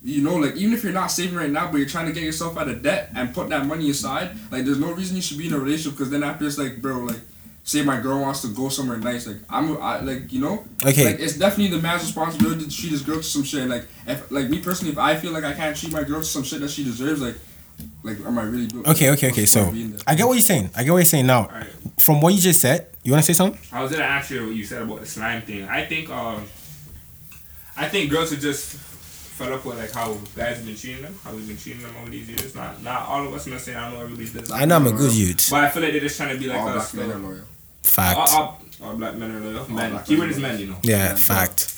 you 0.03 0.21
know, 0.21 0.35
like 0.35 0.55
even 0.55 0.73
if 0.73 0.83
you're 0.83 0.93
not 0.93 1.07
saving 1.07 1.35
right 1.35 1.49
now, 1.49 1.71
but 1.71 1.77
you're 1.77 1.87
trying 1.87 2.05
to 2.07 2.11
get 2.13 2.23
yourself 2.23 2.57
out 2.57 2.67
of 2.67 2.81
debt 2.83 3.09
and 3.15 3.33
put 3.33 3.49
that 3.49 3.65
money 3.65 3.89
aside, 3.89 4.31
like 4.51 4.65
there's 4.65 4.79
no 4.79 4.91
reason 4.91 5.15
you 5.15 5.21
should 5.21 5.37
be 5.37 5.47
in 5.47 5.53
a 5.53 5.59
relationship 5.59 5.93
because 5.97 6.09
then 6.11 6.23
after 6.23 6.45
it's 6.45 6.57
like, 6.57 6.81
bro, 6.81 6.99
like 6.99 7.19
say 7.67 7.83
my 7.83 7.99
girl 7.99 8.21
wants 8.21 8.41
to 8.41 8.47
go 8.47 8.69
somewhere 8.69 8.97
nice, 8.97 9.27
like 9.27 9.37
I'm, 9.49 9.79
I, 9.81 9.99
like 9.99 10.31
you 10.31 10.39
know, 10.39 10.65
Okay. 10.85 11.03
like 11.05 11.19
it's 11.19 11.37
definitely 11.37 11.75
the 11.75 11.81
man's 11.83 12.01
responsibility 12.03 12.63
to 12.63 12.69
treat 12.69 12.91
his 12.91 13.01
girl 13.01 13.17
to 13.17 13.23
some 13.23 13.43
shit. 13.43 13.61
And, 13.61 13.69
like 13.69 13.85
if 14.07 14.31
like 14.31 14.49
me 14.49 14.59
personally, 14.59 14.93
if 14.93 14.97
I 14.97 15.17
feel 15.17 15.33
like 15.33 15.43
I 15.43 15.53
can't 15.53 15.75
treat 15.75 15.91
my 15.91 16.03
girl 16.03 16.19
to 16.21 16.25
some 16.25 16.43
shit 16.43 16.61
that 16.61 16.69
she 16.69 16.85
deserves, 16.85 17.21
like, 17.21 17.35
like 18.03 18.19
am 18.25 18.39
I 18.39 18.43
really 18.43 18.67
doing? 18.67 18.87
Okay, 18.87 19.09
okay, 19.11 19.31
okay. 19.31 19.45
So 19.45 19.59
the 19.59 19.65
point 19.65 19.67
of 19.67 19.73
being 19.73 19.91
there? 19.91 19.99
I 20.07 20.15
get 20.15 20.27
what 20.27 20.33
you're 20.33 20.41
saying. 20.41 20.69
I 20.75 20.83
get 20.83 20.91
what 20.91 20.97
you're 20.99 21.05
saying 21.05 21.27
now. 21.27 21.41
Alright. 21.47 21.67
From 21.97 22.21
what 22.21 22.33
you 22.33 22.39
just 22.39 22.61
said, 22.61 22.87
you 23.03 23.11
want 23.11 23.25
to 23.25 23.33
say 23.33 23.35
something? 23.37 23.59
I 23.73 23.83
was 23.83 23.91
gonna 23.91 24.03
ask 24.05 24.31
you 24.31 24.47
what 24.47 24.55
you 24.55 24.63
said 24.63 24.81
about 24.81 25.01
the 25.01 25.05
slime 25.05 25.41
thing. 25.41 25.67
I 25.67 25.85
think 25.85 26.09
um, 26.09 26.45
I 27.75 27.89
think 27.89 28.09
girls 28.09 28.31
are 28.31 28.37
just 28.37 28.77
fed 29.37 29.51
up 29.51 29.65
with 29.65 29.77
like 29.77 29.91
how 29.91 30.13
guys 30.37 30.55
have 30.57 30.65
been 30.65 30.75
treating 30.75 31.03
them, 31.03 31.15
how 31.21 31.33
we've 31.33 31.45
been 31.47 31.57
treating 31.57 31.81
them 31.81 31.93
over 32.01 32.09
these 32.09 32.29
years. 32.29 32.55
Not 32.55 32.81
not 32.81 33.01
all 33.07 33.27
of 33.27 33.33
us. 33.33 33.45
I'm 33.45 33.51
not 33.51 33.61
saying 33.61 33.77
I 33.77 33.91
know 33.91 33.99
everybody's 33.99 34.31
business. 34.31 34.51
I 34.51 34.63
know 34.63 34.77
I'm 34.77 34.87
a 34.87 34.91
good 34.91 35.13
youth. 35.13 35.49
But 35.51 35.65
I 35.65 35.69
feel 35.69 35.83
like 35.83 35.91
they're 35.91 36.01
just 36.01 36.15
trying 36.15 36.33
to 36.33 36.39
be 36.39 36.47
like 36.47 36.59
all 36.59 36.69
us. 36.69 36.93
black 36.93 37.07
men 37.07 37.17
are 37.17 37.19
loyal. 37.19 37.41
Fact. 37.87 38.17
All, 38.19 38.27
all, 38.27 38.61
all 38.83 38.95
black 38.95 39.15
men 39.15 39.31
are 39.31 39.39
loyal. 39.39 39.67
Men. 39.69 39.91
black 39.91 40.05
Keyword 40.05 40.27
men 40.27 40.35
is 40.35 40.41
men, 40.41 40.59
you 40.59 40.67
know. 40.67 40.77
yeah, 40.83 41.15
fact. 41.15 41.73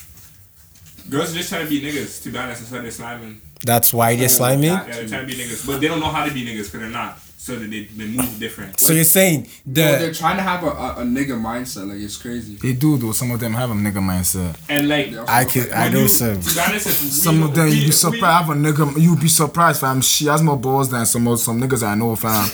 Girls 1.10 1.32
are 1.32 1.38
just 1.38 1.50
trying 1.50 1.64
to 1.66 1.70
be 1.70 1.82
niggas. 1.82 2.22
To 2.24 2.30
be 2.32 2.38
honest, 2.38 2.62
that's 2.62 2.72
why 2.72 2.80
they're 2.82 2.92
sliming. 2.92 3.38
That's 3.66 3.94
why 3.94 4.16
they're 4.16 4.26
oh, 4.26 4.28
slimy. 4.28 4.68
Yeah, 4.68 4.84
they're 4.84 5.08
trying 5.08 5.28
to 5.28 5.36
be 5.36 5.42
niggas, 5.42 5.66
but 5.66 5.82
they 5.82 5.88
don't 5.88 6.00
know 6.00 6.08
how 6.10 6.26
to 6.26 6.34
be 6.34 6.46
niggas 6.46 6.72
because 6.72 6.82
they're 6.82 6.90
not. 6.90 7.20
So 7.38 7.56
that 7.56 7.72
they 7.72 7.86
they 7.86 8.06
move 8.06 8.38
different. 8.38 8.80
So 8.82 8.92
you're 8.94 9.06
saying 9.06 9.44
Bro, 9.66 9.84
they're 9.84 10.14
trying 10.14 10.36
to 10.36 10.44
have 10.44 10.62
a, 10.64 10.68
a, 10.68 10.92
a 10.98 11.04
nigga 11.04 11.40
mindset. 11.40 11.88
Like 11.88 12.00
it's 12.00 12.18
crazy. 12.18 12.56
They 12.56 12.74
do 12.74 12.98
though. 12.98 13.14
Some 13.14 13.32
of 13.32 13.40
them 13.40 13.54
have 13.54 13.72
a 13.72 13.74
nigga 13.74 13.94
mindset. 14.04 14.60
And 14.70 14.90
like 14.90 15.08
I 15.28 15.44
look 15.44 15.52
could 15.54 15.64
like- 15.70 15.72
I 15.72 15.84
when 15.86 15.92
don't. 15.94 16.08
To 16.10 16.26
be 16.26 16.60
honest, 16.60 16.88
it's- 16.88 16.98
Some 17.24 17.40
know- 17.40 17.46
of 17.48 17.56
them 17.56 17.68
we- 17.70 17.76
you 17.76 17.80
be 17.84 17.86
we- 17.88 17.92
surprised. 17.94 18.46
Have 18.46 18.50
a 18.50 18.54
nigga, 18.54 19.02
You'd 19.02 19.22
be 19.22 19.30
surprised, 19.30 19.80
fam. 19.82 20.02
She 20.02 20.26
has 20.28 20.44
more 20.44 20.58
balls 20.58 20.90
than 20.92 21.06
some 21.06 21.28
of 21.30 21.40
some 21.40 21.60
niggas 21.62 21.82
I 21.82 21.96
know, 21.96 22.16
fam. 22.16 22.48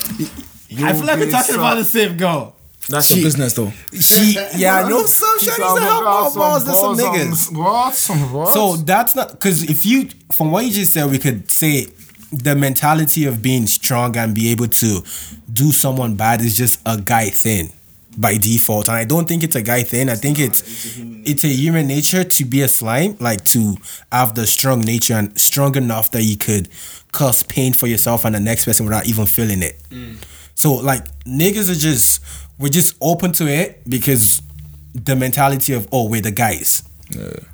You 0.68 0.86
I 0.86 0.92
feel 0.94 1.04
like 1.04 1.18
we're 1.18 1.26
be 1.26 1.32
talking 1.32 1.54
about 1.56 1.76
the 1.76 1.84
same 1.84 2.16
girl. 2.16 2.55
That's 2.88 3.06
She- 3.06 3.16
your 3.16 3.24
business 3.24 3.52
though. 3.54 3.72
She 3.92 4.32
yeah, 4.56 4.84
I 4.84 4.88
know 4.88 5.04
some 5.06 5.38
shorties 5.38 5.56
that 5.56 5.82
have 5.82 6.04
more 6.04 6.34
balls 6.34 6.64
than 6.64 6.74
some 6.74 6.96
niggas. 6.96 7.56
What? 7.56 7.94
Some 7.94 8.32
what? 8.32 8.52
So 8.52 8.76
that's 8.76 9.14
not 9.14 9.32
because 9.32 9.62
if 9.64 9.84
you, 9.84 10.08
from 10.32 10.50
what 10.50 10.64
you 10.64 10.70
just 10.70 10.92
said, 10.92 11.10
we 11.10 11.18
could 11.18 11.50
say 11.50 11.86
the 12.32 12.54
mentality 12.54 13.24
of 13.24 13.42
being 13.42 13.66
strong 13.66 14.16
and 14.16 14.34
be 14.34 14.48
able 14.50 14.68
to 14.68 15.02
do 15.52 15.72
someone 15.72 16.14
bad 16.16 16.40
is 16.40 16.56
just 16.56 16.80
a 16.86 17.00
guy 17.00 17.30
thing 17.30 17.72
by 18.16 18.36
default. 18.36 18.88
And 18.88 18.96
I 18.96 19.04
don't 19.04 19.26
think 19.28 19.42
it's 19.42 19.54
a 19.56 19.62
guy 19.62 19.82
thing. 19.82 20.08
I 20.08 20.14
think 20.14 20.38
it's 20.38 20.62
it's 20.98 21.44
a 21.44 21.48
human 21.48 21.86
nature 21.86 22.24
to 22.24 22.44
be 22.44 22.62
a 22.62 22.68
slime, 22.68 23.16
like 23.20 23.44
to 23.46 23.76
have 24.12 24.34
the 24.34 24.46
strong 24.46 24.80
nature 24.80 25.14
and 25.14 25.38
strong 25.38 25.76
enough 25.76 26.10
that 26.12 26.22
you 26.22 26.36
could 26.36 26.68
cause 27.12 27.42
pain 27.44 27.72
for 27.72 27.86
yourself 27.86 28.24
and 28.24 28.34
the 28.34 28.40
next 28.40 28.64
person 28.64 28.86
without 28.86 29.06
even 29.06 29.26
feeling 29.26 29.62
it. 29.62 29.76
Mm. 29.90 30.16
So 30.56 30.74
like 30.74 31.04
niggas 31.24 31.70
are 31.70 31.78
just 31.78 32.20
we're 32.58 32.68
just 32.68 32.96
open 33.00 33.32
to 33.32 33.46
it 33.46 33.88
because 33.88 34.42
the 34.94 35.14
mentality 35.14 35.74
of 35.74 35.86
oh 35.92 36.08
we're 36.08 36.22
the 36.22 36.30
guys 36.32 36.82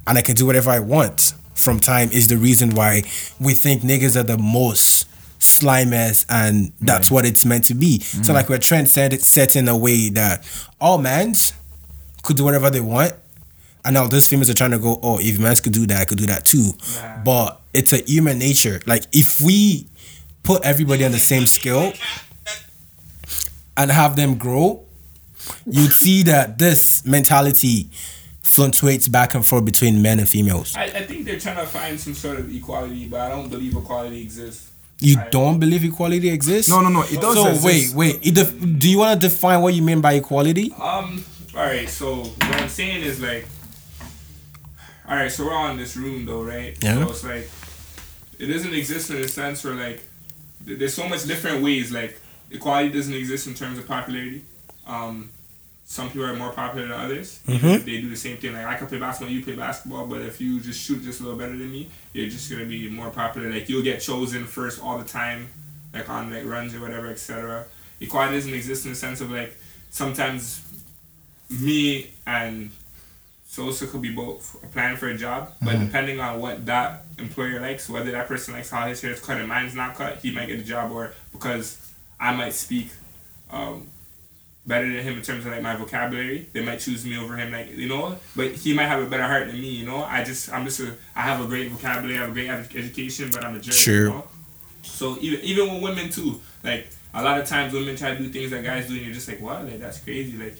and 0.07 0.19
I 0.19 0.23
can 0.23 0.35
do 0.35 0.47
whatever 0.47 0.71
I 0.71 0.79
want 0.79 1.35
from 1.55 1.79
time 1.79 2.11
is 2.11 2.29
the 2.29 2.37
reason 2.37 2.71
why 2.71 3.03
we 3.38 3.55
think 3.55 3.83
niggas 3.83 4.17
are 4.17 4.23
the 4.23 4.38
most 4.38 5.09
slimest 5.38 6.25
and 6.31 6.73
that's 6.81 7.11
what 7.11 7.27
it's 7.27 7.45
meant 7.45 7.65
to 7.65 7.75
be. 7.75 7.99
So 7.99 8.19
mm-hmm. 8.19 8.33
like 8.33 8.49
we're 8.49 8.59
trend 8.59 8.88
set 8.88 9.12
set 9.21 9.57
in 9.57 9.69
a 9.69 9.77
way 9.77 10.09
that 10.11 10.45
all 10.81 10.99
mans 10.99 11.53
could 12.23 12.37
do 12.37 12.45
whatever 12.45 12.71
they 12.71 12.81
want. 12.81 13.15
And 13.85 13.95
now 13.95 14.07
those 14.07 14.29
females 14.29 14.49
are 14.49 14.55
trying 14.55 14.71
to 14.71 14.79
go, 14.79 15.01
oh, 15.03 15.19
if 15.21 15.41
mans 15.41 15.61
could 15.61 15.73
do 15.73 15.87
that, 15.87 16.01
I 16.01 16.05
could 16.05 16.19
do 16.19 16.27
that 16.27 16.45
too. 16.45 16.71
Nah. 16.95 17.25
But 17.25 17.61
it's 17.75 17.93
a 17.93 17.99
human 17.99 18.38
nature. 18.38 18.81
Like 18.87 19.05
if 19.12 19.41
we 19.41 19.87
put 20.45 20.65
everybody 20.65 21.05
on 21.05 21.11
the 21.11 21.19
same 21.19 21.47
scale 21.47 21.93
and 23.77 23.91
have 23.91 24.17
them 24.17 24.37
grow, 24.37 24.85
you'd 25.67 25.93
see 25.93 26.23
that 26.25 26.59
this 26.59 27.05
mentality 27.05 27.89
fluctuates 28.43 29.09
back 29.09 29.35
and 29.35 29.47
forth 29.47 29.65
between 29.65 30.03
men 30.03 30.19
and 30.19 30.29
females. 30.29 30.75
I, 30.77 30.85
I 30.85 31.03
think 31.07 31.25
they're 31.25 31.39
trying 31.39 31.57
to 31.57 31.67
find 31.67 31.99
some 31.99 32.15
sort 32.15 32.39
of 32.39 32.55
equality, 32.55 33.07
but 33.09 33.21
I 33.21 33.29
don't 33.31 33.49
believe 33.49 33.75
equality 33.77 34.21
exists. 34.23 34.71
You 35.01 35.17
I- 35.19 35.29
don't 35.31 35.59
believe 35.59 35.85
equality 35.85 36.29
exists? 36.31 36.71
no, 36.71 36.81
no, 36.81 36.89
no. 36.89 37.03
It 37.03 37.21
does 37.21 37.35
So 37.35 37.49
exist. 37.49 37.95
wait, 37.97 38.15
wait. 38.15 38.27
It 38.27 38.35
def- 38.35 38.79
do 38.79 38.89
you 38.91 38.99
want 38.99 39.21
to 39.21 39.29
define 39.29 39.61
what 39.63 39.75
you 39.75 39.83
mean 39.83 40.01
by 40.01 40.15
equality? 40.15 40.73
Um. 40.81 41.25
All 41.55 41.61
right. 41.65 41.89
So 41.89 42.17
what 42.17 42.45
I'm 42.61 42.69
saying 42.69 43.03
is 43.03 43.21
like, 43.21 43.47
all 45.09 45.17
right. 45.17 45.31
So 45.31 45.45
we're 45.45 45.55
all 45.55 45.71
in 45.71 45.77
this 45.77 45.97
room 45.97 46.25
though, 46.25 46.43
right? 46.43 46.77
Yeah. 46.83 47.05
So 47.05 47.11
it's 47.11 47.25
like, 47.25 47.51
it 48.39 48.47
doesn't 48.53 48.73
exist 48.73 49.11
in 49.11 49.17
a 49.17 49.29
sense 49.29 49.65
where 49.65 49.75
like, 49.75 50.03
there's 50.65 50.95
so 50.95 51.09
much 51.09 51.25
different 51.27 51.63
ways. 51.63 51.91
Like 51.93 52.19
equality 52.53 52.91
doesn't 52.91 53.15
exist 53.15 53.47
in 53.47 53.55
terms 53.55 53.79
of 53.79 53.87
popularity. 53.87 54.43
Um, 54.87 55.31
some 55.85 56.09
people 56.09 56.25
are 56.27 56.35
more 56.35 56.53
popular 56.53 56.87
than 56.88 56.97
others. 56.99 57.41
Mhm. 57.47 57.85
They 57.85 58.01
do 58.01 58.09
the 58.09 58.17
same 58.17 58.37
thing. 58.38 58.53
Like 58.55 58.67
I 58.67 58.75
can 58.77 58.87
play 58.87 58.99
basketball, 58.99 59.33
you 59.35 59.43
play 59.45 59.55
basketball, 59.57 60.07
but 60.07 60.23
if 60.23 60.41
you 60.41 60.59
just 60.61 60.81
shoot 60.81 61.03
just 61.05 61.21
a 61.21 61.25
little 61.25 61.38
better 61.38 61.57
than 61.57 61.71
me, 61.71 61.88
you're 62.12 62.29
just 62.31 62.51
gonna 62.51 62.65
be 62.65 62.88
more 62.88 63.11
popular. 63.11 63.51
Like 63.51 63.69
you'll 63.69 63.83
get 63.83 64.01
chosen 64.01 64.47
first 64.47 64.81
all 64.81 64.99
the 64.99 65.05
time, 65.05 65.49
like 65.93 66.09
on 66.09 66.31
like 66.33 66.45
runs 66.47 66.75
or 66.75 66.81
whatever, 66.81 67.09
etc. 67.09 67.67
Equality 68.01 68.37
doesn't 68.37 68.55
exist 68.55 68.85
in 68.87 68.93
the 68.93 68.97
sense 68.97 69.21
of 69.21 69.31
like 69.31 69.55
sometimes 69.91 70.61
me 71.51 72.11
and 72.27 72.71
Sosa 73.49 73.87
could 73.87 74.01
be 74.01 74.11
both 74.11 74.57
applying 74.65 74.97
for 74.97 75.09
a 75.09 75.17
job, 75.17 75.53
but 75.61 75.75
Mm-hmm. 75.75 75.85
depending 75.87 76.21
on 76.21 76.41
what 76.41 76.65
that 76.67 77.05
employer 77.19 77.61
likes, 77.61 77.87
whether 77.88 78.11
that 78.12 78.27
person 78.27 78.55
likes 78.55 78.71
how 78.71 78.87
his 78.88 79.03
hair 79.03 79.12
is 79.12 79.21
cut 79.21 79.37
and 79.37 79.47
mine's 79.49 79.75
not 79.75 79.95
cut, 79.95 80.19
he 80.23 80.31
might 80.31 80.47
get 80.47 80.59
a 80.59 80.62
job, 80.65 80.91
or 80.91 81.12
because 81.33 81.77
I 82.23 82.33
might 82.35 82.55
speak 82.55 82.89
um, 83.51 83.89
better 84.65 84.87
than 84.87 85.03
him 85.03 85.15
in 85.15 85.23
terms 85.23 85.45
of 85.45 85.51
like 85.51 85.61
my 85.61 85.75
vocabulary, 85.75 86.49
they 86.53 86.65
might 86.65 86.79
choose 86.79 87.05
me 87.05 87.19
over 87.19 87.37
him, 87.37 87.51
like 87.51 87.77
you 87.77 87.89
know. 87.89 88.17
But 88.37 88.53
he 88.53 88.73
might 88.73 88.87
have 88.87 89.03
a 89.03 89.07
better 89.07 89.25
heart 89.25 89.49
than 89.49 89.61
me, 89.61 89.71
you 89.71 89.85
know. 89.85 90.05
I 90.05 90.23
just 90.23 90.53
I'm 90.53 90.65
just 90.65 90.79
a 90.79 90.95
I 91.17 91.23
have 91.23 91.45
a 91.45 91.47
great 91.47 91.71
vocabulary, 91.73 92.19
I 92.19 92.23
have 92.23 92.31
a 92.31 92.73
great 92.73 92.85
education, 92.85 93.31
but 93.33 93.45
I'm 93.45 93.57
a 93.57 93.59
jerk. 93.59 93.75
Sure. 93.75 94.05
You 94.05 94.09
know? 94.11 94.29
So 94.83 95.19
even 95.21 95.41
even 95.41 95.75
with 95.75 95.83
women 95.83 96.11
too, 96.11 96.41
like 96.63 96.87
a 97.13 97.23
lot 97.23 97.41
of 97.41 97.47
times 97.47 97.73
women 97.73 97.97
try 97.97 98.15
to 98.15 98.19
do 98.19 98.29
things 98.29 98.53
that 98.53 98.63
guys 98.63 98.87
do, 98.87 98.95
and 98.95 99.05
you're 99.05 99.15
just 99.15 99.27
like, 99.27 99.41
what? 99.41 99.65
Like 99.65 99.81
that's 99.81 99.99
crazy. 99.99 100.39
Like, 100.39 100.57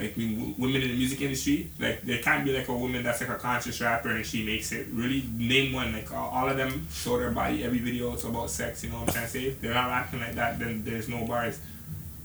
like 0.00 0.14
I 0.16 0.20
mean, 0.20 0.38
w- 0.38 0.54
women 0.58 0.82
in 0.82 0.88
the 0.88 0.96
music 0.96 1.20
industry, 1.20 1.70
like 1.78 2.02
there 2.02 2.18
can't 2.18 2.44
be 2.44 2.56
like 2.56 2.68
a 2.68 2.74
woman 2.74 3.02
that's 3.02 3.20
like 3.20 3.30
a 3.30 3.36
conscious 3.36 3.80
rapper 3.80 4.10
and 4.10 4.24
she 4.24 4.44
makes 4.44 4.72
it. 4.72 4.86
Really, 4.92 5.24
name 5.36 5.72
one. 5.72 5.92
Like 5.92 6.12
all, 6.12 6.30
all 6.30 6.48
of 6.48 6.56
them 6.56 6.88
show 6.92 7.18
their 7.18 7.30
body 7.30 7.64
every 7.64 7.78
video. 7.78 8.12
It's 8.14 8.24
about 8.24 8.50
sex. 8.50 8.82
You 8.84 8.90
know 8.90 9.00
what 9.00 9.08
I'm 9.08 9.14
trying 9.14 9.26
to 9.26 9.30
say? 9.30 9.44
If 9.44 9.60
they're 9.60 9.74
not 9.74 9.88
rapping 9.88 10.20
like 10.20 10.34
that, 10.34 10.58
then 10.58 10.82
there's 10.84 11.08
no 11.08 11.26
bars. 11.26 11.60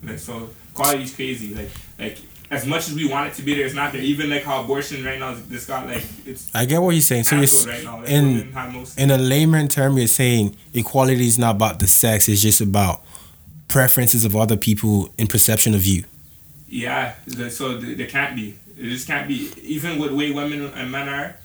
Like 0.03 0.19
so, 0.19 0.49
quality's 0.73 1.15
crazy. 1.15 1.53
Like 1.53 1.69
like. 1.99 2.17
As 2.51 2.63
much 2.63 2.87
as 2.89 2.93
we 2.93 3.09
want 3.09 3.31
it 3.31 3.33
to 3.37 3.41
be 3.41 3.55
there, 3.55 3.65
it's 3.65 3.73
not 3.73 3.91
there. 3.91 4.01
Even 4.03 4.29
like 4.29 4.43
how 4.43 4.63
abortion 4.63 5.03
right 5.03 5.17
now, 5.17 5.35
this 5.49 5.65
got 5.65 5.87
like 5.87 6.03
it's 6.27 6.53
I 6.53 6.65
get 6.65 6.79
what 6.79 6.91
you're 6.91 7.01
saying. 7.01 7.23
So 7.23 7.37
you're 7.37 7.73
right 7.73 7.83
now. 7.83 8.01
Like, 8.01 8.09
in 8.09 8.53
no 8.53 8.85
in 8.99 9.09
a 9.09 9.17
layman 9.17 9.67
term, 9.67 9.97
you're 9.97 10.05
saying 10.05 10.55
equality 10.71 11.25
is 11.25 11.39
not 11.39 11.55
about 11.55 11.79
the 11.79 11.87
sex; 11.87 12.29
it's 12.29 12.43
just 12.43 12.61
about 12.61 13.03
preferences 13.67 14.25
of 14.25 14.35
other 14.35 14.57
people 14.57 15.09
in 15.17 15.25
perception 15.25 15.73
of 15.73 15.87
you. 15.87 16.03
Yeah, 16.67 17.13
so 17.49 17.79
th- 17.79 17.97
there 17.97 18.07
can't 18.07 18.35
be. 18.35 18.55
It 18.77 18.89
just 18.89 19.07
can't 19.07 19.27
be. 19.27 19.51
Even 19.61 19.99
with 19.99 20.11
the 20.11 20.15
way 20.15 20.31
women 20.31 20.65
and 20.73 20.91
men 20.91 21.07
are, 21.07 21.37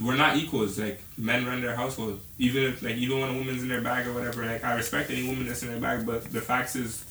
we're 0.00 0.16
not 0.16 0.36
equals. 0.36 0.78
Like 0.78 1.02
men 1.18 1.46
run 1.46 1.60
their 1.60 1.74
household. 1.74 2.20
Even 2.38 2.64
if 2.64 2.82
like 2.82 2.96
even 2.96 3.20
when 3.20 3.30
a 3.30 3.34
woman's 3.34 3.62
in 3.62 3.68
their 3.68 3.80
bag 3.80 4.06
or 4.06 4.12
whatever, 4.12 4.44
like 4.44 4.64
I 4.64 4.74
respect 4.74 5.10
any 5.10 5.26
woman 5.26 5.46
that's 5.46 5.62
in 5.62 5.68
their 5.68 5.80
bag, 5.80 6.06
but 6.06 6.24
the 6.32 6.40
facts 6.40 6.76
is 6.76 7.04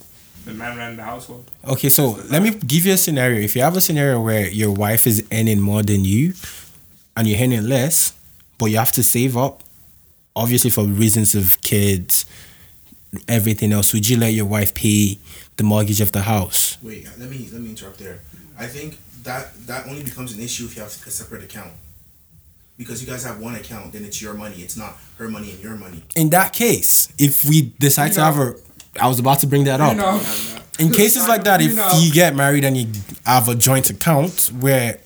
the 0.45 0.53
man 0.53 0.77
ran 0.77 0.95
the 0.97 1.03
household. 1.03 1.49
Okay, 1.67 1.89
so 1.89 2.19
let 2.29 2.41
me 2.41 2.51
give 2.51 2.85
you 2.85 2.93
a 2.93 2.97
scenario. 2.97 3.39
If 3.41 3.55
you 3.55 3.61
have 3.61 3.75
a 3.75 3.81
scenario 3.81 4.21
where 4.21 4.47
your 4.47 4.71
wife 4.71 5.05
is 5.07 5.25
earning 5.31 5.59
more 5.59 5.83
than 5.83 6.05
you 6.05 6.33
and 7.17 7.27
you're 7.27 7.39
earning 7.41 7.67
less, 7.67 8.13
but 8.57 8.67
you 8.67 8.77
have 8.77 8.91
to 8.93 9.03
save 9.03 9.35
up, 9.35 9.63
obviously 10.35 10.69
for 10.69 10.85
reasons 10.85 11.35
of 11.35 11.59
kids, 11.61 12.25
everything 13.27 13.73
else, 13.73 13.93
would 13.93 14.07
you 14.07 14.17
let 14.17 14.33
your 14.33 14.45
wife 14.45 14.73
pay 14.73 15.17
the 15.59 15.63
mortgage 15.63 16.01
of 16.01 16.11
the 16.13 16.21
house? 16.21 16.77
Wait, 16.81 17.05
let 17.19 17.29
me 17.29 17.47
let 17.53 17.61
me 17.61 17.69
interrupt 17.69 17.99
there. 17.99 18.19
I 18.57 18.65
think 18.65 18.97
that 19.23 19.43
that 19.67 19.85
only 19.87 20.03
becomes 20.03 20.33
an 20.35 20.39
issue 20.41 20.63
if 20.65 20.75
you 20.75 20.81
have 20.81 20.91
a 21.05 21.11
separate 21.11 21.43
account. 21.43 21.73
Because 22.77 23.01
you 23.03 23.07
guys 23.11 23.25
have 23.25 23.39
one 23.41 23.55
account, 23.55 23.91
then 23.91 24.05
it's 24.05 24.21
your 24.21 24.33
money. 24.33 24.55
It's 24.65 24.77
not 24.77 24.95
her 25.17 25.27
money 25.27 25.51
and 25.51 25.59
your 25.61 25.75
money. 25.75 26.01
In 26.15 26.29
that 26.29 26.53
case, 26.53 27.09
if 27.19 27.43
we 27.43 27.73
decide 27.77 28.13
to 28.13 28.13
You 28.13 28.17
know- 28.19 28.23
have 28.31 28.39
a, 28.39 28.55
I 29.03 29.07
was 29.09 29.19
about 29.19 29.39
to 29.41 29.47
bring 29.47 29.65
that 29.65 29.81
up. 29.81 29.91
You 29.91 29.97
know, 30.01 30.21
in 30.79 30.89
cases 30.91 31.27
like 31.27 31.43
that, 31.43 31.59
if 31.61 31.71
You 31.71 31.75
know. 31.75 31.91
you 31.99 32.09
get 32.13 32.35
married 32.37 32.63
and 32.63 32.77
you 32.77 32.87
have 33.25 33.49
a 33.49 33.55
joint 33.55 33.89
account 33.89 34.49
where 34.61 34.99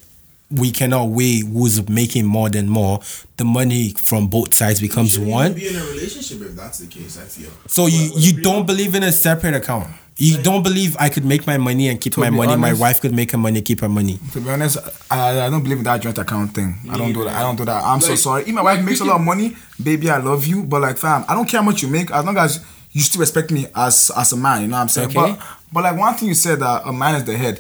we 0.52 0.70
cannot 0.70 1.06
weigh 1.18 1.40
who's 1.40 1.78
making 1.90 2.28
more 2.28 2.48
than 2.48 2.70
more, 2.70 3.00
the 3.38 3.44
money 3.46 3.90
from 4.10 4.28
both 4.28 4.54
sides 4.54 4.80
becomes 4.80 5.18
you 5.18 5.26
one. 5.26 5.54
be 5.54 5.68
in 5.70 5.76
a 5.76 5.84
relationship 5.94 6.42
if 6.42 6.56
that's 6.56 6.78
the 6.78 6.86
case. 6.86 7.18
I 7.18 7.24
feel. 7.26 7.50
So 7.68 7.88
you 7.88 8.12
you 8.26 8.34
don't 8.50 8.68
believe 8.68 8.94
in 8.94 9.02
a 9.02 9.12
separate 9.12 9.56
account. 9.56 9.88
You 10.16 10.38
don't 10.44 10.62
believe 10.62 10.96
I 11.00 11.10
could 11.10 11.26
make 11.26 11.48
my 11.48 11.58
money 11.58 11.90
and 11.90 12.00
keep 12.00 12.18
my 12.18 12.30
be 12.30 12.36
money. 12.36 12.56
my 12.56 12.74
wife 12.74 13.02
could 13.02 13.14
make 13.14 13.32
her 13.32 13.38
money, 13.38 13.62
keep 13.62 13.80
her 13.82 13.90
money. 13.90 14.20
To 14.34 14.40
be 14.42 14.50
honest, 14.50 14.78
I, 15.10 15.42
I 15.42 15.50
don't 15.50 15.64
believe 15.64 15.80
in 15.80 15.84
that 15.86 16.02
joint 16.02 16.18
account 16.20 16.54
thing. 16.54 16.76
I 16.90 16.98
don't 16.98 17.14
do 17.14 17.24
that. 17.24 17.36
I 17.36 17.42
don't 17.42 17.56
do 17.56 17.66
that. 17.66 17.84
I'm 17.84 18.00
so 18.00 18.14
sorry. 18.16 18.44
If 18.44 18.50
my 18.54 18.62
wife 18.62 18.84
makes 18.86 19.00
a 19.02 19.06
lot 19.06 19.16
of 19.16 19.22
money, 19.26 19.56
baby, 19.82 20.10
I 20.12 20.18
love 20.18 20.46
you. 20.46 20.64
But 20.64 20.82
like, 20.82 20.98
fam, 20.98 21.26
I 21.28 21.34
don't 21.34 21.48
care 21.50 21.62
how 21.62 21.66
much 21.66 21.82
you 21.82 21.88
make 21.88 22.12
as 22.12 22.24
long 22.24 22.38
as 22.38 22.64
you 22.92 23.02
still 23.02 23.22
respect 23.22 23.50
me 23.50 23.66
as 23.76 24.12
as 24.16 24.34
a 24.34 24.38
man. 24.38 24.62
You 24.62 24.68
know 24.68 24.76
what 24.78 24.82
I'm 24.84 24.90
saying? 24.90 25.10
Okay. 25.10 25.16
But 25.36 25.40
but 25.72 25.84
like 25.84 25.98
one 25.98 26.14
thing 26.16 26.28
you 26.28 26.36
said 26.36 26.60
that 26.60 26.84
a 26.86 26.94
man 26.94 27.16
is 27.16 27.24
the 27.24 27.36
head. 27.36 27.60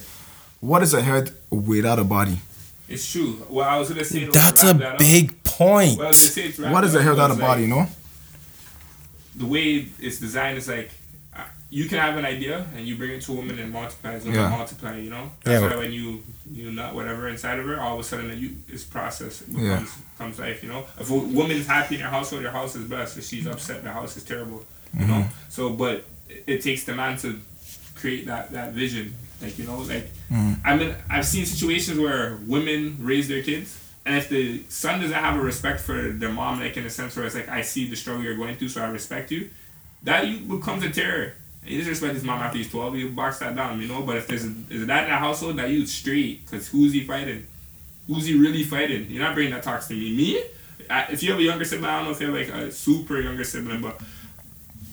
What 0.60 0.84
is 0.84 0.94
a 0.94 1.02
head 1.02 1.34
without 1.50 1.98
a 1.98 2.04
body? 2.04 2.38
It's 2.88 3.12
true. 3.12 3.44
Well, 3.50 3.68
I 3.68 3.80
was 3.80 3.90
gonna 3.90 4.06
say. 4.06 4.26
That's 4.26 4.64
wrap 4.64 4.76
a 4.76 4.78
that 4.78 4.92
up- 4.94 5.00
big 5.00 5.44
point. 5.44 5.98
Well, 5.98 6.06
I 6.06 6.10
was 6.10 6.36
gonna 6.36 6.52
say 6.52 6.52
to 6.64 6.70
What 6.72 6.84
is 6.84 6.94
a 6.94 7.02
head 7.02 7.10
without 7.10 7.32
a 7.32 7.36
body? 7.36 7.62
like, 7.64 7.70
You 7.70 7.76
know? 7.76 7.88
the 9.36 9.46
way 9.48 9.88
it's 10.00 10.20
designed 10.20 10.60
is 10.60 10.68
like 10.68 10.92
you 11.78 11.86
can 11.90 11.98
have 12.06 12.16
an 12.22 12.26
idea 12.36 12.56
and 12.76 12.82
you 12.88 12.94
bring 13.02 13.12
it 13.18 13.22
to 13.26 13.32
a 13.34 13.36
woman 13.42 13.58
and 13.64 13.70
multiply 13.80 14.12
it, 14.18 14.24
Yeah. 14.26 14.50
multiply, 14.60 14.94
you 15.06 15.10
know. 15.16 15.26
That's 15.44 15.62
Yeah. 15.62 15.70
why 15.70 15.76
when 15.84 15.92
you 15.98 16.06
you 16.58 16.66
nut 16.72 16.92
whatever 16.98 17.24
inside 17.34 17.58
of 17.62 17.66
her, 17.70 17.78
all 17.84 17.94
of 17.96 18.00
a 18.06 18.08
sudden 18.10 18.26
you 18.44 18.50
it's 18.74 18.84
processed, 18.84 19.42
it 19.42 19.48
becomes 19.54 19.90
Yeah. 19.90 20.04
becomes 20.14 20.36
life, 20.46 20.60
you 20.64 20.70
know. 20.74 20.82
If 21.04 21.10
a 21.10 21.20
woman 21.40 21.56
is 21.62 21.68
happy 21.78 21.96
in 21.98 22.02
her 22.02 22.10
household, 22.18 22.44
her 22.44 22.52
house 22.60 22.74
is 22.80 22.84
blessed. 22.94 23.18
If 23.20 23.26
she's 23.30 23.48
upset, 23.54 23.78
the 23.84 23.92
house 24.00 24.14
is 24.20 24.24
terrible, 24.32 24.62
you 25.00 25.06
know. 25.12 25.22
Mm-hmm. 25.22 25.50
So, 25.56 25.62
but 25.84 25.96
it, 26.30 26.44
it 26.54 26.60
takes 26.68 26.84
the 26.90 26.94
man 27.02 27.14
to 27.24 27.30
create 28.00 28.24
that 28.32 28.44
that 28.58 28.70
vision, 28.82 29.06
like 29.44 29.56
you 29.60 29.66
know, 29.70 29.80
like 29.94 30.08
Mm-hmm. 30.32 30.54
I 30.70 30.72
mean, 30.78 30.92
I've 31.16 31.28
seen 31.34 31.46
situations 31.56 31.98
where 32.06 32.24
women 32.56 32.80
raise 33.12 33.28
their 33.28 33.44
kids. 33.50 33.70
And 34.06 34.14
if 34.22 34.26
the 34.36 34.44
son 34.68 35.00
doesn't 35.02 35.22
have 35.28 35.36
a 35.42 35.44
respect 35.52 35.80
for 35.88 35.98
their 36.22 36.34
mom, 36.42 36.60
like 36.66 36.76
in 36.80 36.86
a 36.86 36.90
sense 37.00 37.12
where 37.16 37.26
it's 37.28 37.36
like 37.40 37.50
I 37.60 37.62
see 37.72 37.84
the 37.94 37.96
struggle 37.96 38.22
you're 38.26 38.40
going 38.44 38.56
through, 38.58 38.70
so 38.76 38.80
I 38.88 38.90
respect 39.00 39.28
you, 39.32 39.42
that 40.08 40.22
you 40.28 40.36
becomes 40.56 40.84
a 40.84 40.90
terror. 41.02 41.28
He 41.66 41.78
disrespect 41.78 42.14
his 42.16 42.24
mom 42.24 42.40
after 42.42 42.58
he's 42.58 42.70
twelve. 42.70 42.96
You 42.98 43.10
box 43.10 43.40
that 43.40 43.56
down, 43.56 43.80
you 43.82 43.88
know. 43.88 44.02
But 44.02 44.18
if 44.18 44.28
there's 44.28 44.44
a, 44.46 44.50
a 44.50 44.52
dad 44.52 44.80
in 44.80 44.88
that 44.88 45.20
household, 45.20 45.58
that 45.58 45.70
you 45.70 45.86
straight, 45.86 46.46
cause 46.50 46.68
who's 46.68 46.92
he 46.94 47.04
fighting? 47.06 47.46
Who's 48.08 48.26
he 48.26 48.38
really 48.38 48.64
fighting? 48.64 49.10
You're 49.10 49.24
not 49.24 49.34
bringing 49.34 49.54
that 49.54 49.64
talks 49.64 49.88
to 49.88 49.94
me. 49.94 50.16
Me? 50.16 50.44
I, 50.90 51.04
if 51.12 51.24
you 51.24 51.32
have 51.32 51.40
a 51.40 51.44
younger 51.44 51.64
sibling, 51.64 51.90
I 51.90 51.96
don't 51.98 52.06
know 52.06 52.12
if 52.12 52.20
you 52.20 52.34
have 52.34 52.36
like 52.36 52.50
a 52.64 52.72
super 52.72 53.20
younger 53.22 53.46
sibling, 53.46 53.82
but 53.82 54.00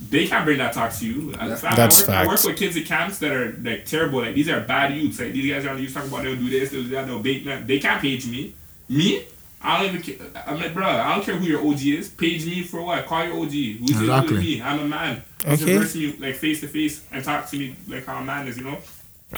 they 0.08 0.26
can't 0.28 0.44
bring 0.44 0.58
that 0.58 0.72
talk 0.72 0.92
to 0.94 1.06
you. 1.06 1.34
I- 1.38 1.48
That's 1.48 1.64
I 1.64 1.74
work, 2.00 2.08
I 2.10 2.26
work 2.26 2.44
with 2.44 2.56
kids 2.56 2.76
at 2.76 2.84
camps 2.86 3.18
that 3.18 3.32
are 3.32 3.52
like 3.62 3.84
terrible. 3.86 4.20
Like 4.20 4.34
these 4.36 4.48
are 4.48 4.60
bad 4.60 4.94
youths. 4.94 5.18
Like 5.20 5.32
these 5.32 5.52
guys 5.52 5.64
are 5.64 5.70
on 5.70 5.76
the 5.76 5.82
youth 5.82 5.94
talking 5.94 6.08
about 6.08 6.22
they'll 6.22 6.36
do 6.36 6.48
this, 6.50 6.70
they'll 6.70 6.82
do 6.84 6.88
that, 6.90 7.06
they'll 7.06 7.18
bait. 7.18 7.44
man. 7.44 7.66
They 7.66 7.78
can't 7.80 8.00
page 8.00 8.26
me. 8.28 8.54
Me? 8.88 9.24
I 9.62 9.78
don't 9.84 9.94
even 9.94 10.02
care. 10.02 10.26
I'm 10.46 10.58
like, 10.58 10.72
bro, 10.72 10.86
I 10.86 11.14
don't 11.14 11.24
care 11.24 11.36
who 11.36 11.44
your 11.46 11.60
OG 11.66 11.82
is. 11.86 12.08
Page 12.08 12.46
me 12.46 12.62
for 12.62 12.82
what? 12.82 13.04
Call 13.06 13.24
your 13.26 13.36
OG. 13.42 13.50
Who's 13.50 13.90
Exactly. 13.90 14.04
exactly. 14.06 14.36
me? 14.38 14.62
I'm 14.62 14.80
a 14.80 14.84
man. 14.86 15.22
Who's 15.46 15.62
Okay. 15.62 15.74
the 15.74 15.80
person 15.80 16.00
you 16.00 16.12
like 16.18 16.36
face 16.36 16.60
to 16.60 16.68
face 16.68 17.02
and 17.12 17.22
talk 17.22 17.48
to 17.50 17.58
me 17.58 17.76
like 17.86 18.06
how 18.06 18.18
a 18.20 18.24
man 18.24 18.48
is, 18.48 18.56
you 18.56 18.64
know? 18.64 18.78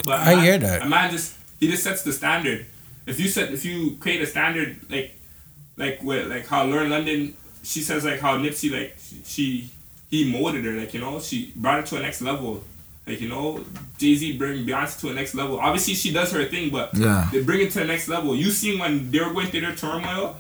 But 0.05 0.21
a 0.21 0.23
I 0.23 0.35
man- 0.37 0.45
hear 0.45 0.59
that. 0.59 0.83
A 0.83 0.89
man 0.89 1.11
just 1.11 1.35
he 1.59 1.69
just 1.71 1.83
sets 1.83 2.03
the 2.03 2.13
standard. 2.13 2.67
If 3.07 3.19
you 3.19 3.29
set 3.29 3.53
if 3.53 3.65
you 3.65 3.97
create 3.99 4.23
a 4.23 4.27
standard 4.27 4.77
like 4.89 5.19
like 5.77 6.01
what 6.03 6.27
like 6.29 6.47
how 6.47 6.65
Lauren 6.67 6.91
London 6.91 7.37
she 7.65 7.81
says 7.81 8.05
like 8.05 8.21
how 8.21 8.39
Nipsey 8.39 8.71
like 8.71 8.97
she 9.25 9.71
he 10.09 10.31
molded 10.31 10.65
her 10.65 10.73
like 10.73 10.95
you 10.95 11.01
know 11.01 11.19
she 11.21 11.53
brought 11.57 11.81
her 11.81 11.87
to 11.87 11.97
a 11.97 12.01
next 12.01 12.21
level 12.23 12.63
like 13.07 13.21
you 13.21 13.29
know 13.29 13.65
Jay 13.99 14.15
Z 14.15 14.37
bring 14.39 14.65
Beyonce 14.65 15.01
to 15.01 15.09
a 15.11 15.15
next 15.15 15.35
level. 15.35 15.59
Obviously 15.59 15.95
she 15.95 16.13
does 16.13 16.33
her 16.33 16.45
thing 16.45 16.71
but 16.71 16.91
Yeah. 16.95 17.29
they 17.33 17.43
bring 17.43 17.61
it 17.61 17.73
to 17.73 17.81
the 17.81 17.85
next 17.85 18.09
level. 18.09 18.35
You 18.35 18.51
seen 18.51 18.79
when 18.79 19.11
they 19.11 19.21
were 19.21 19.33
going 19.33 19.49
through 19.49 19.63
their 19.63 19.75
turmoil? 19.75 20.37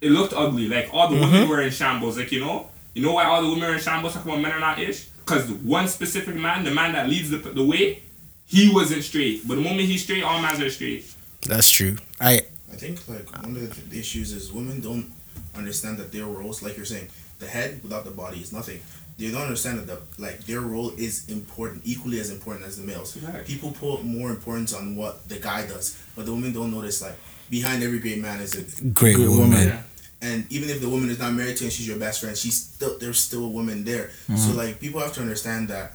It 0.00 0.10
looked 0.10 0.32
ugly. 0.32 0.68
Like 0.68 0.90
all 0.92 1.08
the 1.08 1.16
women 1.16 1.42
mm-hmm. 1.42 1.50
were 1.50 1.60
in 1.60 1.70
shambles. 1.70 2.18
Like 2.18 2.32
you 2.32 2.40
know 2.40 2.68
you 2.94 3.02
know 3.02 3.12
why 3.12 3.24
all 3.24 3.42
the 3.42 3.48
women 3.48 3.70
are 3.70 3.74
in 3.74 3.80
shambles? 3.80 4.14
Talking 4.14 4.32
about 4.32 4.42
men 4.42 4.52
are 4.52 4.60
not 4.60 4.78
ish? 4.78 5.06
Because 5.24 5.48
one 5.50 5.86
specific 5.88 6.34
man 6.34 6.64
the 6.64 6.70
man 6.72 6.92
that 6.92 7.08
leads 7.08 7.30
the, 7.30 7.38
the 7.38 7.64
way 7.64 8.02
he 8.46 8.72
wasn't 8.72 9.04
straight. 9.04 9.46
But 9.46 9.56
the 9.56 9.60
moment 9.62 9.82
he's 9.82 10.02
straight 10.02 10.24
all 10.24 10.42
men 10.42 10.60
are 10.60 10.70
straight. 10.70 11.04
That's 11.46 11.70
true. 11.70 11.96
I 12.20 12.42
I 12.72 12.76
think 12.76 13.06
like 13.08 13.30
one 13.42 13.56
of 13.56 13.90
the 13.90 13.98
issues 13.98 14.32
is 14.32 14.52
women 14.52 14.80
don't 14.80 15.10
understand 15.54 15.98
that 15.98 16.12
their 16.12 16.26
roles, 16.26 16.62
like 16.62 16.76
you're 16.76 16.86
saying, 16.86 17.08
the 17.38 17.46
head 17.46 17.82
without 17.82 18.04
the 18.04 18.10
body 18.10 18.38
is 18.38 18.52
nothing. 18.52 18.80
They 19.20 19.30
don't 19.30 19.42
understand 19.42 19.78
that 19.78 19.86
the 19.86 20.22
like 20.22 20.40
their 20.46 20.60
role 20.60 20.90
is 20.96 21.28
important, 21.28 21.82
equally 21.84 22.18
as 22.20 22.30
important 22.30 22.66
as 22.66 22.76
the 22.78 22.84
males. 22.84 23.16
Right. 23.16 23.46
People 23.46 23.70
put 23.70 24.02
more 24.02 24.30
importance 24.30 24.74
on 24.74 24.96
what 24.96 25.28
the 25.28 25.38
guy 25.38 25.66
does, 25.66 25.96
but 26.16 26.26
the 26.26 26.32
women 26.32 26.52
don't 26.52 26.72
notice 26.72 27.02
like 27.02 27.14
behind 27.50 27.82
every 27.82 27.98
great 27.98 28.20
man 28.20 28.40
is 28.40 28.54
a 28.54 28.62
great, 28.84 29.16
Great 29.16 29.28
woman. 29.28 29.50
woman. 29.50 29.68
yeah 29.68 29.82
and 30.22 30.46
even 30.50 30.68
if 30.68 30.80
the 30.80 30.88
woman 30.88 31.10
is 31.10 31.18
not 31.18 31.32
married 31.32 31.56
to 31.56 31.64
you 31.64 31.66
and 31.66 31.72
she's 31.72 31.88
your 31.88 31.98
best 31.98 32.20
friend, 32.20 32.36
she's 32.36 32.60
still 32.60 32.98
there's 32.98 33.18
still 33.18 33.44
a 33.44 33.48
woman 33.48 33.84
there. 33.84 34.10
So 34.26 34.32
mm-hmm. 34.32 34.58
like 34.58 34.80
people 34.80 35.00
have 35.00 35.14
to 35.14 35.20
understand 35.20 35.68
that 35.68 35.92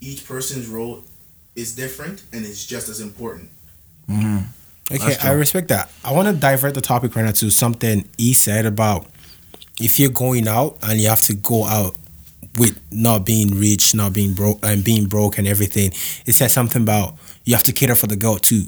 each 0.00 0.26
person's 0.26 0.66
role 0.68 1.02
is 1.54 1.74
different 1.74 2.22
and 2.32 2.46
it's 2.46 2.64
just 2.66 2.88
as 2.88 3.00
important. 3.00 3.50
Mm-hmm. 4.08 4.94
Okay, 4.94 5.16
I 5.22 5.32
respect 5.32 5.68
that. 5.68 5.90
I 6.02 6.12
want 6.12 6.28
to 6.28 6.34
divert 6.34 6.72
the 6.72 6.80
topic 6.80 7.14
right 7.14 7.24
now 7.24 7.32
to 7.32 7.50
something 7.50 8.08
he 8.16 8.32
said 8.32 8.64
about 8.64 9.06
if 9.78 9.98
you're 9.98 10.10
going 10.10 10.48
out 10.48 10.78
and 10.82 10.98
you 10.98 11.08
have 11.08 11.20
to 11.22 11.34
go 11.34 11.64
out 11.64 11.94
with 12.56 12.80
not 12.90 13.26
being 13.26 13.58
rich, 13.58 13.94
not 13.94 14.12
being 14.12 14.32
broke, 14.32 14.58
and 14.62 14.84
being 14.84 15.06
broke 15.06 15.38
and 15.38 15.46
everything. 15.46 15.92
It 16.26 16.32
says 16.32 16.52
something 16.52 16.82
about 16.82 17.16
you 17.44 17.54
have 17.54 17.62
to 17.64 17.72
cater 17.72 17.94
for 17.94 18.06
the 18.06 18.16
girl 18.16 18.38
too. 18.38 18.64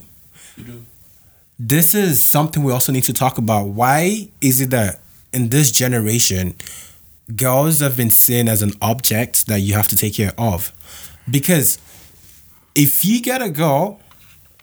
This 1.58 1.94
is 1.94 2.20
something 2.20 2.62
we 2.62 2.72
also 2.72 2.92
need 2.92 3.04
to 3.04 3.12
talk 3.12 3.38
about. 3.38 3.68
Why 3.68 4.28
is 4.40 4.60
it 4.60 4.70
that 4.70 5.00
in 5.32 5.50
this 5.50 5.70
generation, 5.70 6.54
girls 7.36 7.80
have 7.80 7.96
been 7.96 8.10
seen 8.10 8.48
as 8.48 8.62
an 8.62 8.72
object 8.80 9.46
that 9.46 9.60
you 9.60 9.74
have 9.74 9.88
to 9.88 9.96
take 9.96 10.14
care 10.14 10.32
of? 10.38 10.72
Because 11.30 11.78
if 12.74 13.04
you 13.04 13.20
get 13.20 13.42
a 13.42 13.50
girl 13.50 14.00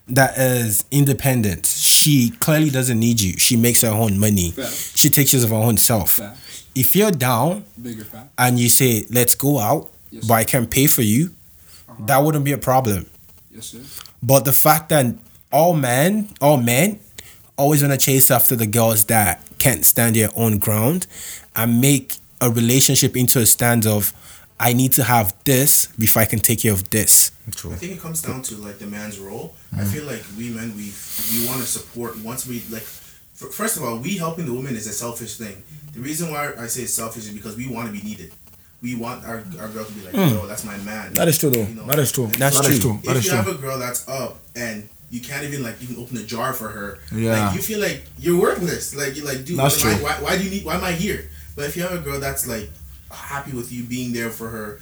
that 0.08 0.38
is 0.38 0.86
independent, 0.90 1.66
she 1.66 2.32
clearly 2.40 2.70
doesn't 2.70 3.00
need 3.00 3.22
you. 3.22 3.38
She 3.38 3.56
makes 3.56 3.82
her 3.82 3.90
own 3.90 4.20
money. 4.20 4.52
Facts. 4.52 4.98
She 4.98 5.10
takes 5.10 5.32
care 5.32 5.44
of 5.44 5.50
her 5.50 5.56
own 5.56 5.78
self. 5.78 6.12
Facts. 6.12 6.47
If 6.80 6.96
you're 6.96 7.12
down 7.12 7.66
and 8.38 8.60
you 8.60 8.70
say, 8.70 9.06
"Let's 9.10 9.36
go 9.36 9.60
out," 9.60 9.90
Yes, 10.12 10.26
but 10.28 10.36
I 10.36 10.44
can 10.44 10.68
pay 10.68 10.88
for 10.88 11.02
you, 11.02 11.32
that 12.00 12.20
wouldn't 12.24 12.46
be 12.46 12.52
a 12.52 12.58
problem. 12.58 13.08
Yes, 13.54 13.66
sir. 13.68 13.80
But 14.22 14.46
the 14.46 14.54
fact 14.54 14.90
that 14.90 15.16
all 15.52 15.74
men, 15.74 16.30
all 16.42 16.58
men, 16.58 17.00
always 17.58 17.82
want 17.82 17.94
to 18.00 18.06
chase 18.06 18.30
after 18.32 18.56
the 18.56 18.68
girls 18.68 19.06
that 19.06 19.42
can't 19.60 19.86
stand 19.86 20.16
their 20.16 20.30
own 20.36 20.60
ground 20.60 21.08
and 21.56 21.82
make 21.82 22.18
a 22.40 22.50
relationship 22.52 23.18
into 23.18 23.40
a 23.40 23.46
stand 23.46 23.88
of, 23.88 24.14
I 24.60 24.74
need 24.74 24.94
to 24.94 25.04
have 25.04 25.34
this 25.44 25.88
before 25.98 26.22
I 26.22 26.26
can 26.26 26.40
take 26.40 26.62
care 26.62 26.74
of 26.74 26.90
this. 26.90 27.32
True. 27.52 27.72
I 27.72 27.76
think 27.76 27.94
it 27.94 28.00
comes 28.00 28.22
down 28.22 28.42
to 28.44 28.56
like 28.56 28.78
the 28.80 28.88
man's 28.88 29.20
role. 29.20 29.56
I 29.74 29.82
mm. 29.82 29.88
feel 29.88 30.04
like 30.06 30.24
we 30.38 30.50
men 30.50 30.76
we 30.76 30.92
we 31.32 31.48
want 31.48 31.62
to 31.62 31.68
support 31.68 32.20
once 32.20 32.46
we 32.46 32.62
like. 32.70 32.86
First 33.38 33.78
of 33.78 33.84
all, 33.84 33.98
we 33.98 34.18
helping 34.18 34.48
the 34.48 34.54
woman 34.54 34.76
is 34.76 34.88
a 34.88 34.92
selfish 34.92 35.38
thing. 35.38 35.62
The 35.94 36.00
reason 36.00 36.32
why 36.32 36.54
I 36.58 36.66
say 36.68 36.82
it's 36.82 36.94
selfish 36.94 37.26
is 37.26 37.32
because 37.32 37.56
we 37.56 37.68
want 37.68 37.88
to 37.88 37.94
be 37.94 38.02
needed. 38.02 38.32
We 38.82 38.96
want 38.96 39.26
our, 39.26 39.44
our 39.60 39.70
girl 39.70 39.86
to 39.86 39.92
be 39.94 40.06
like, 40.06 40.14
hmm. 40.14 40.36
yo, 40.36 40.48
that's 40.48 40.64
my 40.64 40.78
man. 40.78 41.14
That 41.14 41.28
is 41.28 41.38
true 41.38 41.52
though. 41.52 41.62
You 41.62 41.76
know, 41.76 41.86
That 41.86 42.00
is 42.00 42.12
true. 42.12 42.28
That's 42.28 42.60
That 42.60 42.80
true. 42.82 43.00
That 43.04 43.12
if 43.12 43.18
is 43.18 43.26
you 43.26 43.32
true. 43.32 43.38
have 43.40 43.48
a 43.48 43.54
girl 43.56 43.78
that's 43.78 44.08
up 44.08 44.38
and 44.56 44.90
you 45.10 45.22
can't 45.22 45.44
even 45.44 45.64
like 45.64 45.82
even 45.82 45.98
open 45.98 46.18
a 46.18 46.24
jar 46.24 46.54
for 46.54 46.68
her, 46.70 47.00
Yeah. 47.12 47.48
like 47.48 47.56
you 47.56 47.62
feel 47.62 47.80
like 47.80 48.04
you're 48.20 48.40
worthless. 48.40 48.96
Like 48.96 49.16
you're 49.16 49.26
like, 49.26 49.46
dude, 49.46 49.58
That's 49.58 49.84
why, 49.84 49.94
true. 49.96 50.04
why, 50.04 50.14
why 50.22 50.38
do 50.38 50.44
you 50.44 50.50
need? 50.50 50.66
Why 50.66 50.76
am 50.76 50.84
I 50.84 50.92
here? 50.92 51.30
But 51.56 51.66
if 51.66 51.76
you 51.76 51.84
have 51.84 51.94
a 51.94 52.00
girl 52.00 52.20
that's 52.20 52.48
like 52.48 52.70
happy 53.12 53.52
with 53.52 53.72
you 53.72 53.84
being 53.84 54.14
there 54.14 54.30
for 54.30 54.50
her, 54.50 54.80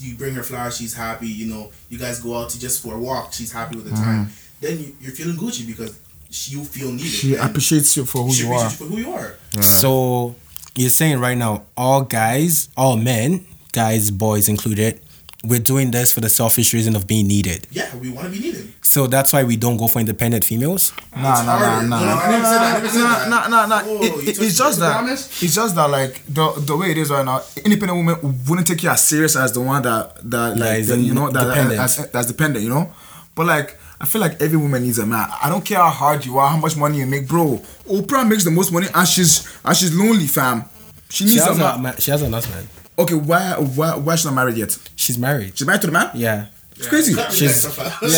you 0.00 0.14
bring 0.16 0.34
her 0.34 0.42
flowers, 0.42 0.76
she's 0.76 0.94
happy. 0.94 1.28
You 1.28 1.46
know, 1.52 1.72
you 1.88 1.98
guys 1.98 2.20
go 2.20 2.36
out 2.36 2.50
to 2.50 2.60
just 2.60 2.82
for 2.82 2.94
a 2.94 2.98
walk, 2.98 3.32
she's 3.32 3.52
happy 3.52 3.76
with 3.76 3.84
the 3.84 3.90
mm-hmm. 3.90 4.04
time. 4.04 4.28
Then 4.60 4.78
you, 4.78 4.96
you're 5.00 5.12
feeling 5.12 5.36
Gucci 5.36 5.66
because 5.66 5.98
she, 6.34 6.52
you 6.56 6.64
feel 6.64 6.90
needed. 6.92 7.06
She 7.06 7.34
and 7.34 7.48
appreciates 7.50 7.96
you 7.96 8.04
for 8.04 8.22
who 8.24 8.32
she 8.32 8.44
you 8.46 8.52
are. 8.52 8.66
appreciates 8.66 8.80
you 8.80 8.86
for 8.86 8.92
who 8.92 8.98
you 9.00 9.12
are. 9.12 9.36
So 9.62 10.34
you're 10.74 10.90
saying 10.90 11.20
right 11.20 11.38
now, 11.38 11.62
all 11.76 12.02
guys, 12.02 12.68
all 12.76 12.96
men, 12.96 13.46
guys, 13.72 14.10
boys 14.10 14.48
included, 14.48 15.00
we're 15.46 15.60
doing 15.60 15.90
this 15.90 16.10
for 16.10 16.20
the 16.22 16.28
selfish 16.30 16.72
reason 16.72 16.96
of 16.96 17.06
being 17.06 17.26
needed. 17.28 17.66
Yeah, 17.70 17.94
we 17.96 18.08
want 18.10 18.26
to 18.26 18.32
be 18.32 18.40
needed. 18.40 18.72
So 18.80 19.06
that's 19.06 19.30
why 19.32 19.44
we 19.44 19.56
don't 19.56 19.76
go 19.76 19.88
for 19.88 19.98
independent 20.00 20.42
females. 20.44 20.92
Nah, 21.14 21.42
nah, 21.44 21.58
nah, 21.58 21.80
nah. 21.82 22.00
No, 22.00 22.06
no, 22.06 22.12
I 22.16 22.30
never 22.30 22.44
said 22.44 22.58
that. 22.58 22.64
I 22.64 22.72
never 22.72 22.88
said 22.88 23.02
Nah, 23.04 23.28
nah, 23.28 23.48
nah, 23.48 23.66
nah. 23.66 23.80
It- 23.80 23.86
you 23.86 24.20
it- 24.30 24.34
took- 24.36 24.44
it's 24.44 24.56
just 24.56 24.78
that. 24.80 25.04
It's 25.12 25.54
just 25.54 25.74
that, 25.74 25.90
like 25.90 26.22
the 26.28 26.50
the 26.70 26.74
way 26.76 26.90
it 26.92 26.98
is 26.98 27.10
right 27.10 27.24
now, 27.24 27.42
independent 27.62 27.98
women 27.98 28.44
wouldn't 28.48 28.66
take 28.66 28.82
you 28.82 28.88
as 28.88 29.04
serious 29.04 29.36
as 29.36 29.52
the 29.52 29.60
one 29.60 29.82
that 29.82 30.16
that 30.30 30.56
like 30.56 30.80
is 30.80 30.88
that, 30.88 30.98
you 30.98 31.12
know 31.14 31.30
that 31.30 31.44
dependent. 31.44 31.78
as, 31.80 31.96
that's 32.10 32.26
dependent. 32.26 32.64
You 32.64 32.70
know, 32.70 32.92
but 33.36 33.46
like. 33.46 33.78
I 34.04 34.06
feel 34.06 34.20
like 34.20 34.38
every 34.42 34.58
woman 34.58 34.82
needs 34.82 34.98
a 34.98 35.06
man. 35.06 35.26
I 35.42 35.48
don't 35.48 35.64
care 35.64 35.78
how 35.78 35.88
hard 35.88 36.26
you 36.26 36.36
are, 36.38 36.46
how 36.50 36.58
much 36.58 36.76
money 36.76 36.98
you 36.98 37.06
make, 37.06 37.26
bro. 37.26 37.56
Oprah 37.88 38.28
makes 38.28 38.44
the 38.44 38.50
most 38.50 38.70
money, 38.70 38.86
and 38.94 39.08
she's 39.08 39.48
and 39.64 39.74
she's 39.74 39.94
lonely, 39.96 40.26
fam. 40.26 40.66
She 41.08 41.24
She 41.26 41.30
needs 41.30 41.40
a 41.42 41.46
has, 41.46 41.56
a, 41.58 41.60
man. 41.62 41.82
ma- 41.82 41.94
she 41.98 42.10
has 42.10 42.20
a 42.20 42.28
husband. 42.28 42.68
Okay, 42.98 43.14
why 43.14 43.52
why 43.58 43.96
why 43.96 44.14
she's 44.16 44.26
not 44.26 44.34
married 44.34 44.58
yet? 44.58 44.76
She's 44.94 45.16
married. 45.16 45.56
She's 45.56 45.66
married 45.66 45.80
to 45.80 45.86
the 45.86 45.92
man. 45.94 46.10
Yeah. 46.12 46.46
It's 46.76 46.86
crazy. 46.88 47.14
Cut 47.14 47.32
She's- 47.32 47.62
that 47.62 47.70
stuff 47.72 48.02
out. 48.02 48.10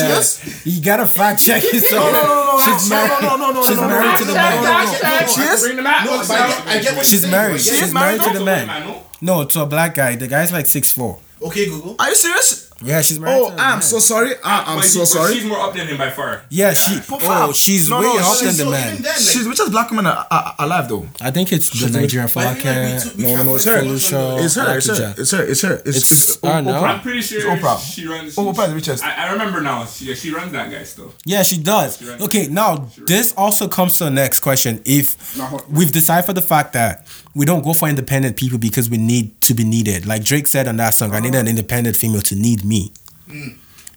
Yeah. 0.65 0.73
You 0.73 0.83
gotta 0.83 1.07
fact 1.07 1.41
check 1.41 1.63
yourself. 1.63 2.11
No, 2.11 2.19
no, 2.19 2.25
no, 2.25 2.57
no, 2.57 2.59
She's 2.59 2.91
no, 2.91 2.97
married. 2.97 3.23
no, 3.23 3.37
no, 3.37 3.37
no, 3.37 3.53
no, 3.53 3.63
She's 3.63 3.77
no, 3.77 3.83
no, 3.83 3.89
married 3.89 4.11
no, 4.13 4.17
to 4.19 4.25
the 4.25 4.33
no, 4.33 4.35
man. 4.35 4.63
no, 4.65 5.11
no, 5.11 5.21
no. 5.21 5.27
She 5.27 5.41
is. 5.43 5.63
Bring 5.63 5.77
the 5.77 5.83
mat. 5.83 6.05
No, 6.05 6.19
but 6.19 6.31
I 6.33 6.49
get, 6.49 6.67
I 6.67 6.81
get 6.83 6.97
what 6.97 7.07
She's 7.07 7.13
you're 7.13 7.21
saying, 7.21 7.33
married. 7.33 7.53
but 7.53 7.61
She's 7.61 7.79
She's 7.79 7.95
married 7.95 8.19
married 8.19 8.33
to 8.33 8.39
the 8.41 8.45
Man, 8.45 8.67
man. 8.67 8.87
no? 8.89 9.03
No, 9.21 9.45
to 9.45 9.61
a 9.63 9.67
black 9.67 9.95
guy. 9.95 10.17
The 10.17 10.27
guy's 10.27 10.51
like 10.53 10.67
six 10.67 10.91
four. 10.91 11.21
Okay, 11.43 11.67
Google. 11.67 11.95
Are 12.01 12.09
you 12.09 12.15
serious? 12.17 12.66
Yeah, 12.83 13.01
she's 13.01 13.19
married. 13.19 13.41
Oh, 13.43 13.47
to 13.49 13.53
I'm 13.55 13.59
man. 13.77 13.83
so 13.83 13.99
sorry. 13.99 14.33
I, 14.45 14.65
I'm 14.67 14.77
But 14.79 14.85
so 14.85 15.01
but 15.01 15.07
sorry. 15.07 15.35
She's 15.35 15.45
more 15.47 15.61
up 15.61 15.73
than 15.75 15.87
him 15.89 15.97
by 15.97 16.11
far. 16.11 16.43
Yeah, 16.51 16.75
she. 16.75 17.01
But 17.09 17.21
Oh, 17.25 17.53
she's 17.53 17.89
no, 17.89 18.01
way 18.01 18.07
no, 18.07 18.19
up 18.19 18.37
she's 18.37 18.41
than 18.59 18.67
so 18.67 18.71
the 18.71 18.79
even 18.79 18.93
man. 18.95 19.03
then, 19.03 19.15
She's 19.19 19.45
the 19.45 19.51
richest 19.51 19.71
black 19.73 19.91
woman 19.91 20.05
a- 20.07 20.27
a- 20.31 20.55
alive, 20.59 20.87
though. 20.89 21.07
I 21.21 21.31
think 21.31 21.53
it's 21.53 21.71
the 21.71 21.89
Nigerian 21.99 22.29
But 22.35 22.47
I 22.47 22.55
Falcon, 22.55 22.93
like 22.93 23.05
we 23.05 23.11
too- 23.11 23.17
we 23.17 23.23
Norman 23.25 23.47
can't- 23.47 23.57
It's 23.57 23.65
her. 23.65 23.77
It's 23.83 24.11
her. 24.11 24.77
It's 24.77 24.87
her. 24.87 25.15
It's 25.17 25.31
her. 25.33 25.43
It's 25.45 25.63
her. 25.63 25.75
It's, 25.87 25.87
It's- 25.87 26.13
it's, 26.13 26.45
I 26.45 26.49
don't 26.53 26.65
know. 26.67 26.73
Oprah. 26.83 26.83
I'm 26.89 27.01
pretty 27.01 27.23
sure 27.23 27.39
It's 27.51 27.63
Oprah. 27.65 27.95
she 27.95 28.07
runs. 28.07 28.35
Oh, 28.37 28.53
Oprah 28.53 28.65
is 28.65 28.69
the 28.69 28.75
richest. 28.75 29.05
I, 29.05 29.27
I 29.29 29.33
remember 29.33 29.61
now. 29.63 29.87
She, 29.87 30.15
she 30.15 30.31
runs 30.35 30.53
that 30.53 30.71
guy 30.71 30.85
still. 30.85 31.15
Yeah, 31.25 31.43
she 31.45 31.57
does. 31.59 32.03
right. 32.03 32.21
Okay, 32.21 32.49
now 32.49 32.89
this 33.07 33.33
also 33.39 33.69
comes 33.69 33.97
to 33.99 34.05
the 34.05 34.11
next 34.11 34.41
question. 34.41 34.83
If 34.85 35.37
No, 35.39 35.45
hold- 35.47 35.65
we've 35.75 35.91
deciphered 35.93 36.35
the 36.35 36.43
fact 36.43 36.75
that 36.75 37.07
we 37.37 37.45
don't 37.45 37.63
go 37.63 37.75
for 37.75 37.87
independent 37.87 38.35
people 38.37 38.59
because 38.59 38.89
we 38.89 38.97
need 38.97 39.39
to 39.43 39.53
be 39.53 39.63
needed, 39.63 40.07
like 40.07 40.25
Drake 40.25 40.47
said 40.49 40.67
on 40.67 40.77
that 40.79 40.95
song, 40.95 41.13
I 41.13 41.21
need 41.21 41.35
an 41.35 41.47
independent 41.47 41.95
female 41.97 42.23
to 42.23 42.35
need 42.35 42.65
me. 42.65 42.93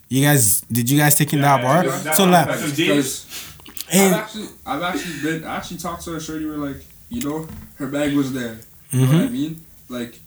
You 0.10 0.24
guys, 0.26 0.62
did 0.72 0.90
you 0.90 0.98
guys 0.98 1.16
take 1.16 1.32
in 1.34 1.42
that 1.42 1.62
bar? 1.62 1.84
that's- 1.84 2.18
so 2.18 2.26
that's- 2.26 2.48
like, 2.50 2.60
that's 2.60 2.76
James. 2.76 3.26
Because 3.66 4.02
I've 4.02 4.14
actually, 4.14 4.48
I've 4.66 4.82
actually 4.84 5.22
been, 5.24 5.44
I 5.46 5.56
actually 5.56 5.78
talked 5.78 6.04
to 6.06 6.12
her 6.12 6.20
shorty 6.20 6.46
where 6.46 6.58
like, 6.58 6.84
you 7.10 7.22
know, 7.22 7.48
her 7.76 7.88
bag 7.88 8.14
was 8.14 8.34
there. 8.34 8.60
You 8.92 9.06
know 9.06 9.14
what 9.14 9.26
I 9.26 9.30
mean? 9.30 9.62
Like, 9.88 10.20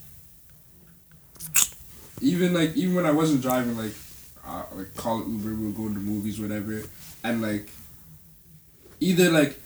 even 2.21 2.55
like, 2.55 2.75
even 2.77 2.95
when 2.95 3.05
I 3.07 3.11
wasn't 3.11 3.43
driving, 3.43 3.77
like, 3.77 3.95
uh, 4.47 4.63
like 4.75 4.95
call 4.97 5.21
it 5.23 5.29
Uber, 5.29 5.55
we'll 5.55 5.73
go 5.73 5.85
to 5.93 6.01
movies, 6.01 6.41
whatever, 6.41 6.83
and 7.25 7.43
like, 7.43 7.69
either 9.01 9.31
like, 9.31 9.61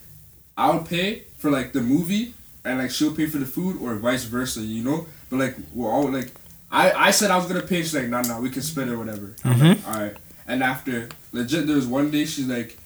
I'll 0.56 0.80
pay 0.82 1.22
for 1.38 1.50
like 1.50 1.72
the 1.72 1.80
movie, 1.82 2.34
and 2.66 2.78
like 2.78 2.90
she'll 2.90 3.14
pay 3.14 3.26
for 3.26 3.38
the 3.38 3.46
food, 3.46 3.80
or 3.80 3.94
vice 3.94 4.24
versa, 4.24 4.60
you 4.60 4.82
know. 4.82 5.06
But 5.30 5.38
like, 5.38 5.56
we're 5.72 5.90
all 5.90 6.10
like, 6.10 6.32
I 6.70 6.90
I 6.92 7.10
said 7.12 7.30
I 7.30 7.36
was 7.36 7.46
gonna 7.46 7.62
pay. 7.62 7.76
She's 7.82 7.94
like, 7.94 8.08
nah, 8.08 8.22
nah, 8.22 8.40
we 8.40 8.50
can 8.50 8.62
split 8.62 8.88
or 8.88 8.98
whatever. 8.98 9.34
I'm 9.44 9.60
like, 9.60 9.88
all 9.88 10.00
right. 10.00 10.16
And 10.48 10.62
after 10.62 11.08
legit, 11.32 11.66
there 11.66 11.76
was 11.76 11.86
one 11.86 12.10
day 12.10 12.24
she's 12.24 12.46
like, 12.46 12.76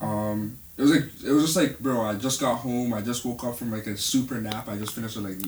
um, 0.00 0.58
it 0.76 0.82
was 0.82 0.90
like 0.90 1.04
it 1.24 1.30
was 1.30 1.44
just 1.44 1.56
like, 1.56 1.78
bro, 1.78 2.00
I 2.00 2.14
just 2.14 2.40
got 2.40 2.56
home. 2.56 2.92
I 2.94 3.00
just 3.00 3.24
woke 3.24 3.44
up 3.44 3.56
from 3.56 3.70
like 3.70 3.86
a 3.86 3.96
super 3.96 4.40
nap. 4.40 4.68
I 4.68 4.76
just 4.76 4.94
finished 4.94 5.16
like 5.16 5.38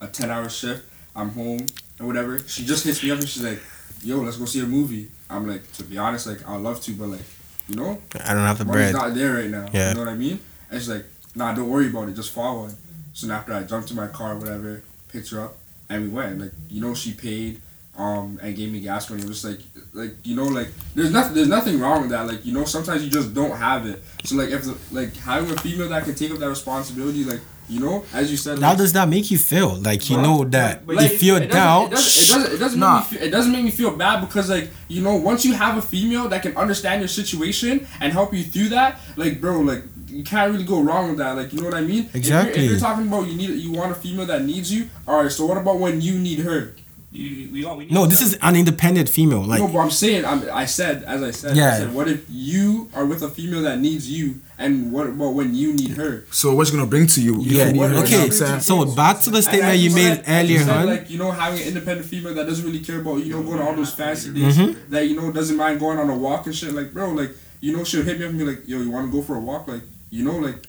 a 0.00 0.06
ten 0.06 0.30
hour 0.30 0.48
shift. 0.48 0.88
I'm 1.14 1.30
home 1.30 1.66
and 1.98 2.06
whatever. 2.06 2.38
She 2.40 2.64
just 2.64 2.84
hits 2.84 3.02
me 3.02 3.10
up 3.10 3.18
and 3.18 3.28
she's 3.28 3.42
like, 3.42 3.60
yo, 4.02 4.18
let's 4.18 4.36
go 4.36 4.44
see 4.44 4.60
a 4.60 4.66
movie. 4.66 5.10
I'm 5.30 5.46
like, 5.48 5.70
to 5.74 5.84
be 5.84 5.96
honest, 5.98 6.26
like 6.26 6.46
I'd 6.46 6.60
love 6.60 6.80
to, 6.82 6.92
but 6.92 7.08
like, 7.08 7.24
you 7.68 7.76
know, 7.76 8.00
I 8.24 8.34
don't 8.34 8.44
have 8.44 8.58
the 8.58 8.64
money's 8.66 8.92
bread. 8.92 8.94
not 8.94 9.14
there 9.14 9.34
right 9.34 9.50
now. 9.50 9.66
Yeah. 9.72 9.88
You 9.90 9.94
know 9.94 10.00
what 10.00 10.10
I 10.10 10.14
mean? 10.14 10.40
And 10.70 10.80
she's 10.80 10.88
like, 10.90 11.06
nah, 11.36 11.54
don't 11.54 11.68
worry 11.68 11.88
about 11.88 12.08
it. 12.08 12.16
Just 12.16 12.32
follow 12.32 12.62
one. 12.62 12.74
So 13.12 13.30
after 13.30 13.52
I 13.52 13.62
jumped 13.62 13.90
in 13.90 13.96
my 13.96 14.08
car, 14.08 14.36
whatever, 14.36 14.82
picked 15.08 15.30
her 15.30 15.40
up, 15.40 15.56
and 15.88 16.02
we 16.02 16.08
went. 16.08 16.40
Like, 16.40 16.52
you 16.68 16.80
know, 16.80 16.94
she 16.94 17.12
paid, 17.12 17.60
um, 17.96 18.38
and 18.42 18.54
gave 18.56 18.70
me 18.72 18.80
gas 18.80 19.08
money. 19.08 19.22
It 19.22 19.28
was 19.28 19.44
like, 19.44 19.60
like 19.94 20.14
you 20.24 20.34
know, 20.36 20.44
like 20.44 20.68
there's 20.94 21.10
nothing, 21.10 21.34
there's 21.34 21.48
nothing 21.48 21.80
wrong 21.80 22.02
with 22.02 22.10
that. 22.10 22.26
Like, 22.26 22.44
you 22.44 22.52
know, 22.52 22.64
sometimes 22.64 23.04
you 23.04 23.10
just 23.10 23.32
don't 23.32 23.56
have 23.56 23.86
it. 23.86 24.02
So 24.24 24.36
like, 24.36 24.50
if 24.50 24.64
the, 24.64 24.76
like 24.92 25.14
having 25.16 25.50
a 25.50 25.56
female 25.56 25.88
that 25.90 26.04
can 26.04 26.14
take 26.14 26.30
up 26.32 26.38
that 26.38 26.48
responsibility, 26.48 27.24
like, 27.24 27.40
you 27.68 27.80
know, 27.80 28.04
as 28.12 28.30
you 28.30 28.36
said, 28.36 28.58
How 28.60 28.68
like, 28.70 28.78
does 28.78 28.92
that 28.92 29.08
make 29.08 29.30
you 29.30 29.38
feel? 29.38 29.74
Like 29.76 30.08
you 30.10 30.16
Bro, 30.16 30.24
know 30.24 30.44
that 30.44 30.86
like, 30.86 31.10
if 31.10 31.22
you're 31.22 31.38
it 31.38 31.50
doesn't- 31.50 31.52
down, 31.52 31.86
it 31.86 31.90
doesn't, 31.90 32.22
it 32.22 32.26
doesn't, 32.34 32.54
it 32.54 32.58
doesn't 32.58 32.80
Nah. 32.80 32.98
make 33.00 33.10
me 33.12 33.16
feel, 33.18 33.26
it 33.26 33.30
doesn't 33.30 33.52
make 33.52 33.64
me 33.64 33.70
feel 33.70 33.96
bad 33.96 34.20
because 34.20 34.50
like 34.50 34.68
you 34.88 35.02
know 35.02 35.16
once 35.16 35.44
you 35.44 35.54
have 35.54 35.76
a 35.78 35.82
female 35.82 36.28
that 36.28 36.42
can 36.42 36.56
understand 36.56 37.00
your 37.00 37.08
situation 37.08 37.86
and 38.00 38.12
help 38.12 38.32
you 38.34 38.44
through 38.44 38.68
that, 38.68 39.00
like 39.16 39.40
bro, 39.40 39.60
like 39.60 39.82
you 40.16 40.24
can't 40.24 40.50
really 40.52 40.64
go 40.64 40.80
wrong 40.80 41.08
with 41.10 41.18
that. 41.18 41.36
Like 41.36 41.52
you 41.52 41.60
know 41.60 41.66
what 41.66 41.74
I 41.74 41.82
mean? 41.82 42.08
If 42.14 42.26
you're- 42.26 42.50
If 42.50 42.70
you're, 42.70 42.78
talking 42.78 43.06
about 43.08 43.26
you 43.28 43.36
need 43.36 43.50
you 43.50 43.72
want 43.72 43.92
a 43.92 43.94
female 43.94 44.26
that 44.26 44.42
needs 44.44 44.72
you, 44.72 44.88
all 45.06 45.22
right. 45.22 45.30
So 45.32 45.46
what 45.46 45.58
about 45.58 45.78
when 45.78 46.00
you 46.00 46.18
need 46.18 46.40
her? 46.40 46.74
You, 47.12 47.48
we 47.50 47.64
all, 47.64 47.78
we 47.78 47.86
no, 47.86 48.04
this 48.04 48.20
is 48.20 48.36
an 48.42 48.56
independent 48.56 49.08
female. 49.08 49.42
Like 49.42 49.60
no, 49.60 49.68
but 49.68 49.78
I'm 49.78 49.90
saying 49.90 50.26
I'm, 50.26 50.42
I 50.52 50.66
said 50.66 51.02
as 51.04 51.22
I 51.22 51.30
said, 51.30 51.56
Yeah. 51.56 51.68
I 51.68 51.78
said, 51.78 51.94
what 51.94 52.08
if 52.08 52.26
you 52.28 52.90
are 52.94 53.06
with 53.06 53.22
a 53.22 53.30
female 53.30 53.62
that 53.62 53.78
needs 53.78 54.10
you, 54.10 54.34
and 54.58 54.92
what 54.92 55.06
about 55.06 55.32
when 55.32 55.54
you 55.54 55.72
need 55.72 55.92
her? 55.96 56.26
So 56.30 56.54
what's 56.54 56.70
gonna 56.70 56.84
bring 56.84 57.06
to 57.06 57.22
you? 57.22 57.40
yeah, 57.40 57.68
You 57.68 57.72
need 57.72 57.78
her, 57.80 57.84
okay. 58.02 58.10
you 58.10 58.16
know 58.18 58.22
what 58.24 58.26
I'm 58.26 58.32
saying? 58.32 58.60
So 58.60 58.94
back 58.94 59.20
to 59.22 59.30
the 59.30 59.40
statement 59.40 59.72
as 59.74 59.82
you 59.84 59.94
made 59.94 60.16
said- 60.16 60.24
earlier, 60.28 60.58
you 60.58 60.64
said. 60.64 60.84
Like 60.84 61.08
you 61.08 61.18
know, 61.18 61.30
having 61.30 61.62
an 61.62 61.68
independent 61.68 62.06
female 62.06 62.34
that 62.34 62.44
doesn't 62.46 62.66
really 62.66 62.80
care 62.80 63.00
about 63.00 63.24
you 63.24 63.32
know 63.32 63.42
going 63.42 63.58
to 63.60 63.64
all 63.64 63.74
those 63.74 63.94
fancy 63.94 64.28
Mm-hmm. 64.30 64.90
that 64.92 65.06
you 65.08 65.16
know 65.18 65.32
doesn't 65.32 65.56
mind 65.56 65.80
going 65.80 65.98
on 65.98 66.10
a 66.10 66.16
walk 66.16 66.44
and 66.46 66.54
shit. 66.54 66.74
Like 66.74 66.92
bro, 66.92 67.12
like 67.12 67.30
you 67.62 67.74
know 67.74 67.82
she'll 67.84 68.02
hit 68.02 68.18
me 68.18 68.24
up 68.26 68.30
and 68.30 68.38
be 68.38 68.44
like, 68.44 68.60
yo, 68.68 68.78
you 68.80 68.90
want 68.90 69.10
to 69.10 69.12
go 69.16 69.22
for 69.24 69.36
a 69.36 69.40
walk? 69.40 69.68
Like 69.68 69.80
you 70.10 70.24
know, 70.24 70.36
like. 70.36 70.66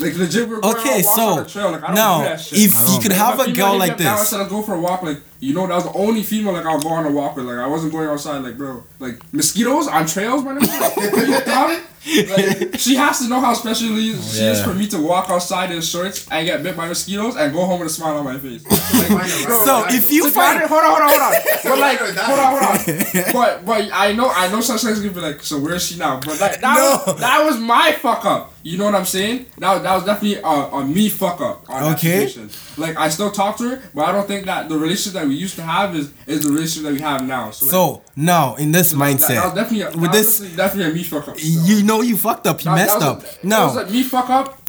Like 0.00 0.14
legit, 0.16 0.48
we're 0.48 0.60
going 0.60 0.76
Okay, 0.76 0.98
on 0.98 1.04
walks 1.04 1.18
on 1.18 1.36
so 1.36 1.42
the 1.42 1.48
trail. 1.50 1.72
Like, 1.72 1.82
I 1.82 1.86
don't 1.88 1.96
now 1.96 2.18
do 2.18 2.24
that 2.24 2.40
shit. 2.40 2.58
if 2.60 2.76
oh, 2.76 2.80
I 2.80 2.86
you 2.86 2.92
don't. 2.94 3.02
could 3.02 3.10
If 3.10 3.16
have 3.18 3.40
a 3.40 3.52
girl 3.52 3.76
like 3.76 3.92
up 3.92 3.98
now 3.98 4.10
and 4.12 4.20
this, 4.20 4.28
said, 4.28 4.38
let's 4.38 4.50
go 4.50 4.62
for 4.62 4.74
a 4.74 4.80
walk. 4.80 5.02
Like 5.02 5.18
you 5.40 5.54
know, 5.54 5.66
that 5.66 5.74
was 5.74 5.84
the 5.84 5.92
only 5.94 6.22
female 6.22 6.52
like 6.52 6.66
I'll 6.66 6.80
go 6.80 6.90
on 6.90 7.06
a 7.06 7.10
walk 7.10 7.36
with. 7.36 7.46
Like 7.46 7.58
I 7.58 7.66
wasn't 7.66 7.92
going 7.92 8.08
outside. 8.08 8.38
Like 8.42 8.56
bro, 8.58 8.82
like 8.98 9.20
mosquitoes 9.32 9.88
on 9.88 10.06
trails, 10.06 10.44
man. 10.44 10.58
Like, 10.58 10.96
are 10.98 11.24
you 11.24 11.40
dumb? 11.44 11.80
Like, 12.02 12.78
she 12.78 12.94
has 12.96 13.18
to 13.20 13.28
know 13.28 13.40
how 13.40 13.52
special 13.52 13.88
it 13.88 13.98
is- 13.98 14.34
she 14.38 14.42
is 14.42 14.62
for 14.62 14.72
me 14.72 14.86
to 14.88 14.98
walk 14.98 15.28
outside 15.28 15.70
in 15.70 15.82
shorts 15.82 16.26
and 16.30 16.46
get 16.46 16.62
bit 16.62 16.74
by 16.74 16.88
mosquitoes 16.88 17.36
and 17.36 17.52
go 17.52 17.66
home 17.66 17.80
with 17.80 17.90
a 17.90 17.92
smile 17.92 18.16
on 18.16 18.24
my 18.24 18.38
face. 18.38 18.64
Like, 19.10 19.28
so 19.28 19.84
if 19.88 20.12
you 20.12 20.22
Just 20.24 20.34
find 20.36 20.60
find 20.60 20.62
it. 20.62 20.68
Hold 20.68 20.82
on, 20.84 20.90
hold 20.90 21.02
on, 21.02 21.08
hold 21.08 21.22
on. 21.22 21.32
But 21.64 21.78
like, 21.78 21.98
That- 21.98 22.24
hold 22.24 22.38
on, 22.38 22.50
hold 22.52 23.26
on. 23.26 23.32
But 23.32 23.64
but 23.66 23.90
I 23.92 24.12
know 24.12 24.30
I 24.30 24.48
know 24.52 24.60
such 24.60 24.82
things 24.82 25.00
gonna 25.00 25.12
be 25.12 25.20
like, 25.20 25.42
so 25.42 25.58
where 25.58 25.74
is 25.74 25.84
she 25.86 25.98
now? 25.98 26.20
But 26.20 26.40
like, 26.40 26.60
that 26.60 26.74
No. 26.76 27.12
was 27.12 27.20
that 27.20 27.44
was 27.44 27.58
my 27.58 27.92
fuck 27.92 28.24
up. 28.24 28.54
You 28.62 28.78
know 28.78 28.84
what 28.84 28.94
I'm 28.94 29.04
saying? 29.06 29.46
That 29.58 29.72
was, 29.74 29.82
that 29.82 29.94
was 29.94 30.04
definitely 30.04 30.36
a, 30.42 30.46
a 30.46 30.84
me 30.84 31.08
fuck 31.08 31.40
up. 31.40 31.68
On 31.68 31.82
that 31.82 31.96
Okay. 31.98 32.26
situation. 32.26 32.50
Like 32.76 32.96
I 32.96 33.08
still 33.08 33.30
talk 33.30 33.56
to 33.58 33.68
her, 33.70 33.82
but 33.94 34.04
I 34.04 34.12
don't 34.12 34.28
think 34.28 34.46
that 34.46 34.68
the 34.68 34.76
relationship 34.78 35.14
that 35.20 35.26
we 35.30 35.36
used 35.36 35.56
to 35.56 35.62
have 35.62 35.96
is 35.96 36.12
is 36.26 36.44
the 36.44 36.52
relationship 36.52 36.82
that 36.84 36.92
we 36.92 37.00
have 37.00 37.26
now. 37.26 37.50
So, 37.50 37.64
like, 37.64 37.70
So 37.70 38.02
now 38.16 38.54
in 38.56 38.72
this 38.72 38.92
that, 38.92 38.98
that 38.98 39.04
mindset, 39.18 39.54
definitely 39.54 39.82
a, 39.82 39.86
with 39.90 40.12
that 40.12 40.12
this, 40.12 40.38
definitely, 40.40 40.56
definitely 40.56 40.92
a 40.92 40.94
me 40.94 41.02
fuck 41.04 41.28
up. 41.28 41.36
you 41.40 41.82
know 41.82 42.02
you 42.02 42.16
fucked 42.16 42.46
up. 42.46 42.60
You 42.60 42.70
That- 42.70 42.76
messed 42.76 42.98
that 43.00 43.08
up. 43.08 43.24
No. 43.42 43.62
it 43.62 43.66
was 43.66 43.76
like 43.76 43.90
me 43.90 44.02
fuck 44.02 44.28
up, 44.30 44.62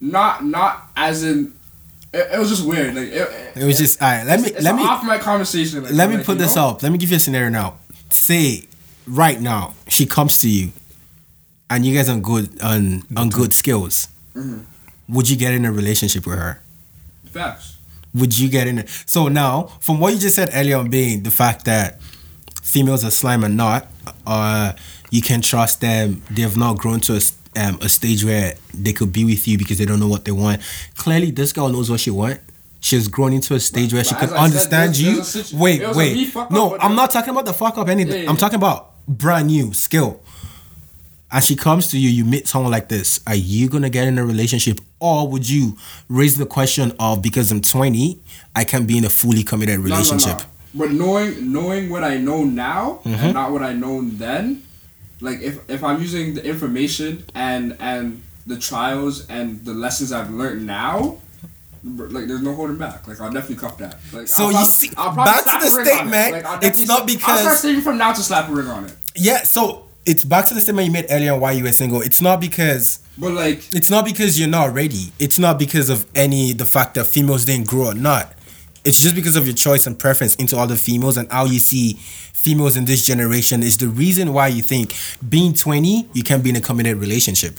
not 0.00 0.44
not 0.44 0.88
as 0.96 1.22
in. 1.22 1.52
It, 2.12 2.28
it 2.34 2.38
was 2.38 2.48
just 2.48 2.64
weird. 2.66 2.94
Like 2.94 3.08
it, 3.08 3.28
It 3.56 3.64
was 3.64 3.76
just 3.78 4.00
alright. 4.00 4.24
Let 4.26 4.40
me 4.40 4.52
let 4.60 4.74
me 4.74 4.82
off 4.82 5.04
my 5.04 5.18
conversation. 5.18 5.82
Like, 5.84 5.92
let 5.92 6.08
me 6.08 6.16
like, 6.16 6.26
put 6.26 6.38
this 6.38 6.56
know? 6.56 6.68
up. 6.70 6.82
Let 6.82 6.90
me 6.92 6.98
give 6.98 7.10
you 7.10 7.16
a 7.16 7.20
scenario 7.20 7.50
now. 7.50 7.74
Say 8.10 8.64
right 9.06 9.40
now 9.40 9.74
she 9.88 10.06
comes 10.06 10.38
to 10.40 10.48
you, 10.48 10.72
and 11.68 11.84
you 11.84 11.94
guys 11.94 12.08
on 12.08 12.20
good 12.22 12.60
on 12.62 13.02
on 13.16 13.28
good 13.30 13.52
skills. 13.52 14.08
Mm-hmm. 14.34 14.60
Would 15.14 15.28
you 15.30 15.36
get 15.36 15.52
in 15.54 15.64
a 15.64 15.72
relationship 15.72 16.26
with 16.26 16.38
her? 16.38 16.60
Facts. 17.30 17.75
Would 18.16 18.38
you 18.38 18.48
get 18.48 18.66
in 18.66 18.78
it? 18.80 18.88
So 19.06 19.28
now, 19.28 19.64
from 19.80 20.00
what 20.00 20.12
you 20.14 20.18
just 20.18 20.36
said 20.36 20.50
earlier 20.54 20.76
on, 20.78 20.88
being 20.90 21.22
the 21.22 21.30
fact 21.30 21.64
that 21.66 22.00
females 22.62 23.04
are 23.04 23.10
slime 23.10 23.44
or 23.44 23.48
not, 23.48 23.86
uh, 24.26 24.72
you 25.10 25.22
can 25.22 25.40
trust 25.40 25.80
them. 25.80 26.22
They've 26.30 26.56
not 26.56 26.78
grown 26.78 27.00
to 27.00 27.14
a, 27.14 27.60
um, 27.60 27.78
a 27.82 27.88
stage 27.88 28.24
where 28.24 28.54
they 28.74 28.92
could 28.92 29.12
be 29.12 29.24
with 29.24 29.46
you 29.46 29.58
because 29.58 29.78
they 29.78 29.84
don't 29.84 30.00
know 30.00 30.08
what 30.08 30.24
they 30.24 30.32
want. 30.32 30.62
Clearly, 30.96 31.30
this 31.30 31.52
girl 31.52 31.68
knows 31.68 31.90
what 31.90 32.00
she 32.00 32.10
wants. 32.10 32.40
She's 32.80 33.08
grown 33.08 33.32
into 33.32 33.54
a 33.54 33.60
stage 33.60 33.92
where 33.92 34.04
she 34.04 34.14
but 34.14 34.20
can 34.20 34.28
as 34.30 34.34
I 34.34 34.36
said, 34.36 34.44
understand 34.44 34.94
there's- 34.94 35.00
you. 35.00 35.14
there's 35.16 35.28
situ- 35.28 35.56
wait, 35.56 35.80
it 35.82 35.88
was 35.88 35.96
a 35.96 36.00
me 36.00 36.30
wait. 36.34 36.50
No, 36.50 36.76
I'm 36.78 36.94
not 36.94 37.10
talking 37.10 37.30
about 37.30 37.44
the 37.46 37.52
fuck 37.54 37.76
up 37.78 37.88
anything. 37.88 38.12
Yeah, 38.14 38.22
yeah, 38.22 38.30
I'm 38.30 38.36
talking 38.36 38.56
about 38.56 38.92
brand 39.08 39.48
new 39.48 39.72
skill. 39.72 40.20
And 41.32 41.42
she 41.42 41.56
comes 41.56 41.88
to 41.88 41.98
you, 41.98 42.08
you 42.08 42.24
meet 42.24 42.46
someone 42.46 42.70
like 42.70 42.88
this. 42.88 43.20
Are 43.26 43.34
you 43.34 43.68
gonna 43.68 43.90
get 43.90 44.06
in 44.06 44.16
a 44.18 44.24
relationship, 44.24 44.80
or 45.00 45.28
would 45.28 45.48
you 45.48 45.76
raise 46.08 46.36
the 46.36 46.46
question 46.46 46.92
of 47.00 47.20
because 47.20 47.50
I'm 47.50 47.60
20, 47.60 48.18
I 48.54 48.64
can't 48.64 48.86
be 48.86 48.96
in 48.96 49.04
a 49.04 49.10
fully 49.10 49.42
committed 49.42 49.80
No, 49.80 49.82
no, 49.82 49.88
no. 49.88 49.94
relationship? 49.96 50.42
But 50.74 50.92
knowing 50.92 51.52
knowing 51.52 51.90
what 51.90 52.04
I 52.04 52.18
know 52.18 52.44
now 52.44 53.00
Mm-hmm. 53.04 53.24
and 53.24 53.34
not 53.34 53.50
what 53.50 53.62
I 53.62 53.72
know 53.72 54.02
then, 54.08 54.62
like 55.20 55.40
if 55.40 55.58
if 55.68 55.82
I'm 55.82 56.00
using 56.00 56.34
the 56.34 56.44
information 56.44 57.24
and 57.34 57.76
and 57.80 58.22
the 58.46 58.56
trials 58.58 59.26
and 59.28 59.64
the 59.64 59.74
lessons 59.74 60.12
I've 60.12 60.30
learned 60.30 60.66
now. 60.66 61.18
Like 61.84 62.26
there's 62.26 62.42
no 62.42 62.52
holding 62.54 62.78
back. 62.78 63.06
Like 63.06 63.20
I'll 63.20 63.30
definitely 63.32 63.56
cup 63.56 63.78
that. 63.78 63.98
Like 64.12 64.26
So 64.28 64.44
I'll 64.44 64.50
you 64.50 64.58
prob- 64.58 64.66
see- 64.66 64.90
I'll 64.96 65.12
probably 65.12 65.32
back 65.32 65.44
to 65.60 65.70
the 65.70 65.72
a 65.72 65.78
ring 65.78 65.86
it. 65.86 65.90
statement, 65.90 66.44
Like, 66.44 66.64
it's 66.64 66.86
not 66.86 67.06
because 67.06 67.28
I'll 67.30 67.38
start 67.42 67.58
saving 67.58 67.82
from 67.82 67.96
now 67.98 68.12
to 68.12 68.22
slap 68.22 68.48
a 68.48 68.52
ring 68.52 68.66
on 68.66 68.84
it. 68.86 68.92
Yeah, 69.14 69.44
so 69.44 69.85
it's 70.06 70.24
back 70.24 70.46
to 70.46 70.54
the 70.54 70.60
statement 70.60 70.86
you 70.86 70.92
made 70.92 71.06
earlier 71.10 71.32
on 71.32 71.40
why 71.40 71.52
you 71.52 71.64
were 71.64 71.72
single. 71.72 72.00
It's 72.00 72.20
not 72.20 72.40
because 72.40 73.00
But 73.18 73.32
like 73.32 73.74
it's 73.74 73.90
not 73.90 74.04
because 74.04 74.38
you're 74.38 74.48
not 74.48 74.72
ready. 74.72 75.12
It's 75.18 75.38
not 75.38 75.58
because 75.58 75.90
of 75.90 76.06
any 76.14 76.52
the 76.52 76.64
fact 76.64 76.94
that 76.94 77.06
females 77.06 77.44
didn't 77.44 77.66
grow 77.68 77.86
or 77.86 77.94
not. 77.94 78.32
It's 78.84 79.00
just 79.00 79.16
because 79.16 79.34
of 79.34 79.46
your 79.46 79.54
choice 79.54 79.86
and 79.86 79.98
preference 79.98 80.36
into 80.36 80.56
other 80.56 80.76
females 80.76 81.16
and 81.16 81.30
how 81.30 81.44
you 81.44 81.58
see 81.58 81.94
females 81.94 82.76
in 82.76 82.84
this 82.84 83.02
generation 83.02 83.64
is 83.64 83.76
the 83.78 83.88
reason 83.88 84.32
why 84.32 84.46
you 84.46 84.62
think 84.62 84.94
being 85.28 85.52
20 85.52 86.08
you 86.12 86.22
can't 86.22 86.44
be 86.44 86.50
in 86.50 86.56
a 86.56 86.60
committed 86.60 86.98
relationship. 86.98 87.58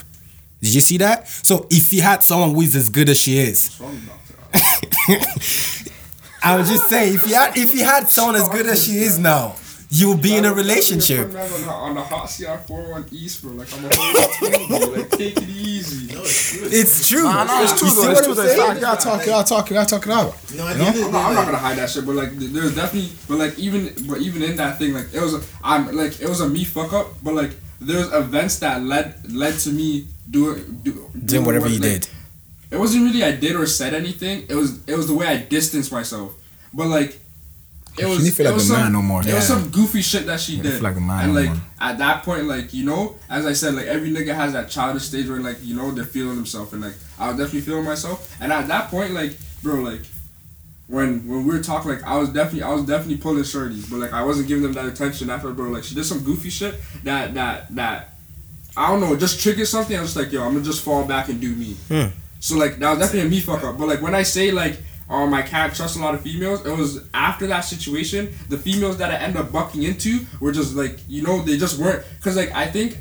Did 0.61 0.73
you 0.73 0.81
see 0.81 0.97
that? 0.97 1.27
So 1.27 1.67
if 1.69 1.91
you 1.91 2.01
had 2.01 2.23
someone 2.23 2.51
who 2.55 2.61
is 2.61 2.75
as 2.75 2.89
good 2.89 3.09
as 3.09 3.19
she 3.19 3.37
is, 3.37 3.75
what's 3.77 3.81
wrong 3.81 3.91
with 3.91 4.05
that? 4.07 5.93
I 6.43 6.55
was 6.55 6.69
just 6.69 6.87
saying, 6.87 7.15
if 7.15 7.27
you 7.27 7.35
had 7.35 7.57
if 7.57 7.75
you 7.75 7.83
had 7.83 8.07
someone 8.07 8.35
as 8.35 8.47
good 8.47 8.65
as 8.67 8.85
she 8.85 8.99
is 8.99 9.19
now, 9.19 9.55
you 9.89 10.09
would 10.09 10.21
be 10.21 10.35
in 10.35 10.43
a 10.45 10.53
relationship. 10.53 11.27
On 11.27 11.31
the, 11.33 11.69
on 11.69 11.95
the 11.95 12.01
hot 12.01 12.25
CR 12.27 12.57
41 12.67 13.05
East, 13.11 13.41
bro. 13.41 13.53
Like 13.53 13.73
I'm 13.73 13.85
a 13.85 13.89
whole 13.95 14.49
team, 14.51 14.67
bro. 14.67 14.77
Like 14.89 15.09
take 15.11 15.37
it 15.37 15.49
easy. 15.49 16.13
No, 16.13 16.21
it's 16.21 16.51
true. 16.51 16.67
It's 16.69 17.07
true. 17.09 17.23
Nah, 17.23 17.43
nah, 17.45 17.63
it's 17.63 17.71
You 17.73 17.77
true 17.79 17.89
see 17.89 17.95
though. 18.01 18.13
what 18.13 18.17
I'm 18.29 18.35
though. 18.35 18.41
It's 18.43 18.51
saying? 18.53 18.67
fact. 18.67 18.75
You 18.75 18.81
gotta 18.81 19.01
talk. 19.03 19.19
You 19.21 19.25
gotta 19.27 19.47
talk. 19.49 19.69
You 19.69 19.73
gotta 19.75 19.89
talk 19.89 20.05
it 20.07 20.11
out. 20.11 20.35
No, 20.55 20.67
at 20.67 20.75
You 20.75 20.83
the 20.83 20.87
I'm 20.87 20.93
the 20.93 21.11
not, 21.11 21.25
I'm 21.29 21.35
not 21.35 21.45
gonna 21.45 21.57
hide 21.57 21.77
that 21.77 21.89
shit, 21.89 22.05
but 22.05 22.15
like 22.15 22.31
there's 22.33 22.75
definitely, 22.75 23.11
but 23.29 23.37
like 23.37 23.57
even, 23.59 23.93
but 24.07 24.17
even 24.19 24.43
in 24.43 24.55
that 24.57 24.77
thing, 24.77 24.93
like 24.93 25.13
it 25.13 25.21
was, 25.21 25.33
a, 25.35 25.41
I'm 25.63 25.95
like 25.95 26.19
it 26.19 26.27
was 26.27 26.41
a 26.41 26.49
me 26.49 26.63
fuck 26.65 26.91
up, 26.93 27.07
but 27.23 27.33
like 27.33 27.51
there's 27.79 28.11
events 28.13 28.59
that 28.59 28.83
led 28.83 29.31
led 29.31 29.53
to 29.59 29.69
me 29.69 30.07
doing 30.29 30.81
do, 30.83 31.09
Doing 31.25 31.45
whatever 31.45 31.65
what- 31.65 31.71
you 31.73 31.79
like, 31.79 32.01
did. 32.01 32.09
It 32.71 32.77
wasn't 32.77 33.05
really 33.05 33.23
I 33.23 33.31
did 33.31 33.55
or 33.55 33.65
said 33.65 33.93
anything. 33.93 34.45
It 34.49 34.55
was 34.55 34.79
it 34.85 34.95
was 34.97 35.07
the 35.07 35.13
way 35.13 35.27
I 35.27 35.37
distanced 35.37 35.91
myself, 35.93 36.33
but 36.73 36.87
like. 36.87 37.19
It 37.97 38.01
She 38.01 38.05
was, 38.05 38.23
didn't 38.23 38.35
feel 38.35 38.45
it 38.45 38.49
like 38.49 38.55
was 38.55 38.67
the 38.67 38.73
some, 38.75 38.83
man 38.83 38.91
no 38.93 39.01
more. 39.01 39.21
It 39.21 39.27
Yeah. 39.27 39.35
was 39.35 39.47
some 39.47 39.69
goofy 39.69 40.01
shit 40.01 40.25
that 40.27 40.39
she 40.39 40.57
didn't 40.57 40.71
did. 40.73 40.81
like 40.81 40.95
the 40.95 41.01
man 41.01 41.25
and 41.25 41.33
no 41.33 41.39
like 41.41 41.49
more. 41.49 41.61
at 41.81 41.97
that 41.97 42.23
point, 42.23 42.45
like 42.45 42.73
you 42.73 42.85
know, 42.85 43.15
as 43.29 43.45
I 43.45 43.53
said, 43.53 43.73
like 43.75 43.87
every 43.87 44.11
nigga 44.11 44.35
has 44.35 44.53
that 44.53 44.69
childish 44.69 45.03
stage 45.03 45.27
where 45.27 45.39
like 45.39 45.57
you 45.63 45.75
know 45.75 45.91
they're 45.91 46.03
feeling 46.05 46.35
themselves, 46.35 46.73
and 46.73 46.81
like 46.81 46.93
I 47.19 47.27
was 47.29 47.37
definitely 47.37 47.61
feeling 47.61 47.85
myself. 47.85 48.35
And 48.39 48.53
at 48.53 48.67
that 48.67 48.89
point, 48.89 49.13
like 49.13 49.35
bro, 49.63 49.75
like 49.81 50.01
when 50.87 51.27
when 51.27 51.45
we 51.45 51.53
were 51.55 51.63
talking, 51.63 51.91
like 51.91 52.03
I 52.03 52.17
was 52.17 52.29
definitely 52.29 52.63
I 52.63 52.71
was 52.73 52.83
definitely 52.85 53.17
pulling 53.17 53.43
shorties, 53.43 53.89
but 53.89 53.97
like 53.99 54.13
I 54.13 54.23
wasn't 54.23 54.47
giving 54.47 54.63
them 54.63 54.73
that 54.73 54.85
attention 54.85 55.29
after, 55.29 55.51
bro. 55.51 55.69
Like 55.69 55.83
she 55.83 55.95
did 55.95 56.05
some 56.05 56.19
goofy 56.23 56.49
shit 56.49 56.75
that 57.03 57.33
that 57.33 57.73
that 57.75 58.13
I 58.77 58.89
don't 58.91 59.01
know, 59.01 59.13
it 59.13 59.19
just 59.19 59.39
triggered 59.41 59.67
something. 59.67 59.97
I 59.97 60.01
was 60.01 60.15
like, 60.15 60.31
yo, 60.31 60.43
I'm 60.43 60.53
gonna 60.53 60.63
just 60.63 60.83
fall 60.83 61.03
back 61.05 61.29
and 61.29 61.41
do 61.41 61.53
me. 61.55 61.75
Hmm. 61.89 62.05
So 62.39 62.57
like 62.57 62.77
that 62.79 62.91
was 62.91 62.99
definitely 62.99 63.27
a 63.27 63.31
me 63.31 63.39
fuck 63.41 63.63
up. 63.63 63.77
But 63.77 63.87
like 63.87 64.01
when 64.01 64.13
I 64.15 64.23
say 64.23 64.51
like 64.51 64.77
um 65.09 65.33
I 65.33 65.41
can't 65.41 65.73
trust 65.73 65.97
a 65.97 65.99
lot 65.99 66.13
of 66.13 66.21
females, 66.21 66.65
it 66.65 66.75
was 66.75 67.03
after 67.13 67.47
that 67.47 67.61
situation, 67.61 68.33
the 68.49 68.57
females 68.57 68.97
that 68.97 69.11
I 69.11 69.15
ended 69.15 69.41
up 69.41 69.51
bucking 69.51 69.83
into 69.83 70.25
were 70.39 70.51
just 70.51 70.75
like 70.75 70.99
you 71.07 71.21
know 71.21 71.41
they 71.41 71.57
just 71.57 71.79
weren't. 71.79 72.05
Because 72.17 72.35
like 72.35 72.51
I 72.51 72.67
think 72.67 72.97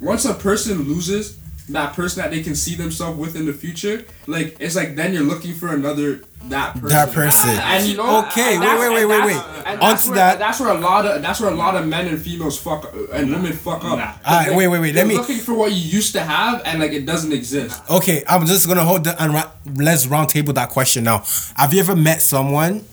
once 0.00 0.24
a 0.24 0.34
person 0.34 0.82
loses 0.82 1.38
that 1.70 1.94
person 1.94 2.22
that 2.22 2.30
they 2.30 2.42
can 2.42 2.54
see 2.54 2.74
themselves 2.76 3.18
with 3.18 3.34
in 3.34 3.44
the 3.46 3.52
future, 3.52 4.04
like 4.26 4.56
it's 4.60 4.76
like 4.76 4.94
then 4.94 5.12
you're 5.12 5.22
looking 5.24 5.52
for 5.54 5.74
another 5.74 6.20
that 6.44 6.74
person. 6.74 6.88
That 6.88 7.12
person. 7.12 7.50
And 7.50 7.86
you 7.86 7.96
know, 7.96 8.20
Okay, 8.28 8.56
wait, 8.58 8.78
wait, 8.78 8.90
wait, 8.94 9.06
wait, 9.06 9.24
wait. 9.34 9.42
and 9.66 9.80
Onto 9.80 10.08
where- 10.10 10.14
that- 10.16 10.38
That's 10.38 10.60
where 10.60 10.70
a 10.70 10.78
lot 10.78 11.04
of 11.06 11.22
that's 11.22 11.40
where 11.40 11.50
a 11.50 11.54
lot 11.54 11.74
of 11.74 11.86
men 11.88 12.06
and 12.06 12.22
females 12.22 12.56
fuck 12.58 12.84
uh, 12.84 13.12
and 13.12 13.30
women 13.30 13.52
fuck 13.52 13.84
up. 13.84 13.98
Nah. 13.98 14.12
Alright, 14.24 14.54
wait, 14.54 14.68
wait, 14.68 14.78
wait, 14.80 14.94
let 14.94 15.00
You're 15.00 15.06
me- 15.08 15.16
looking 15.16 15.38
for 15.38 15.54
what 15.54 15.72
you 15.72 15.78
used 15.78 16.12
to 16.12 16.20
have 16.22 16.62
and 16.64 16.78
like 16.78 16.92
it 16.92 17.04
doesn't 17.04 17.32
exist. 17.32 17.80
Okay, 17.90 18.22
I'm 18.28 18.46
just 18.46 18.66
gonna 18.68 18.84
hold 18.84 19.02
the 19.04 19.20
and 19.20 19.32
ra- 19.34 19.50
let's 19.74 20.06
roundtable 20.06 20.54
that 20.54 20.68
question 20.70 21.02
now. 21.04 21.24
Have 21.56 21.72
you 21.74 21.80
ever 21.80 21.96
met 21.96 22.22
someone 22.22 22.84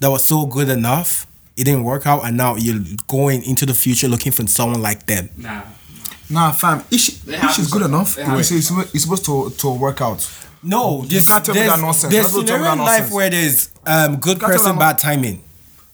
that 0.00 0.10
was 0.10 0.24
so 0.24 0.46
good 0.46 0.68
enough, 0.68 1.26
it 1.56 1.64
didn't 1.64 1.84
work 1.84 2.06
out, 2.06 2.24
and 2.24 2.36
now 2.36 2.56
you're 2.56 2.82
going 3.06 3.44
into 3.44 3.64
the 3.66 3.72
future 3.74 4.08
looking 4.08 4.32
for 4.32 4.44
someone 4.48 4.82
like 4.82 5.06
them? 5.06 5.30
Nah. 5.36 5.62
Nah, 6.30 6.52
fam. 6.52 6.82
If, 6.90 7.00
she, 7.00 7.12
They 7.24 7.36
if 7.36 7.50
she's 7.52 7.66
to- 7.70 7.72
good 7.78 7.82
enough, 7.86 8.16
they 8.16 8.22
you 8.24 8.42
say 8.42 8.56
it's, 8.56 8.66
supposed- 8.68 8.94
it's 8.94 9.04
supposed 9.04 9.24
to 9.26 9.50
to 9.50 9.70
work 9.70 10.00
out. 10.00 10.28
No, 10.62 11.02
there's, 11.02 11.28
can't 11.28 11.44
tell 11.44 11.54
me 11.54 11.60
there's, 11.60 11.72
that 11.74 11.80
nonsense. 11.80 12.12
there's 12.12 12.24
That's 12.26 12.34
what 12.34 12.46
tell 12.46 12.56
scenario 12.56 12.72
in 12.72 12.78
life 12.80 13.12
where 13.12 13.30
there's 13.30 13.70
um 13.86 14.16
good 14.16 14.40
person, 14.40 14.76
bad 14.78 14.98
timing. 14.98 15.44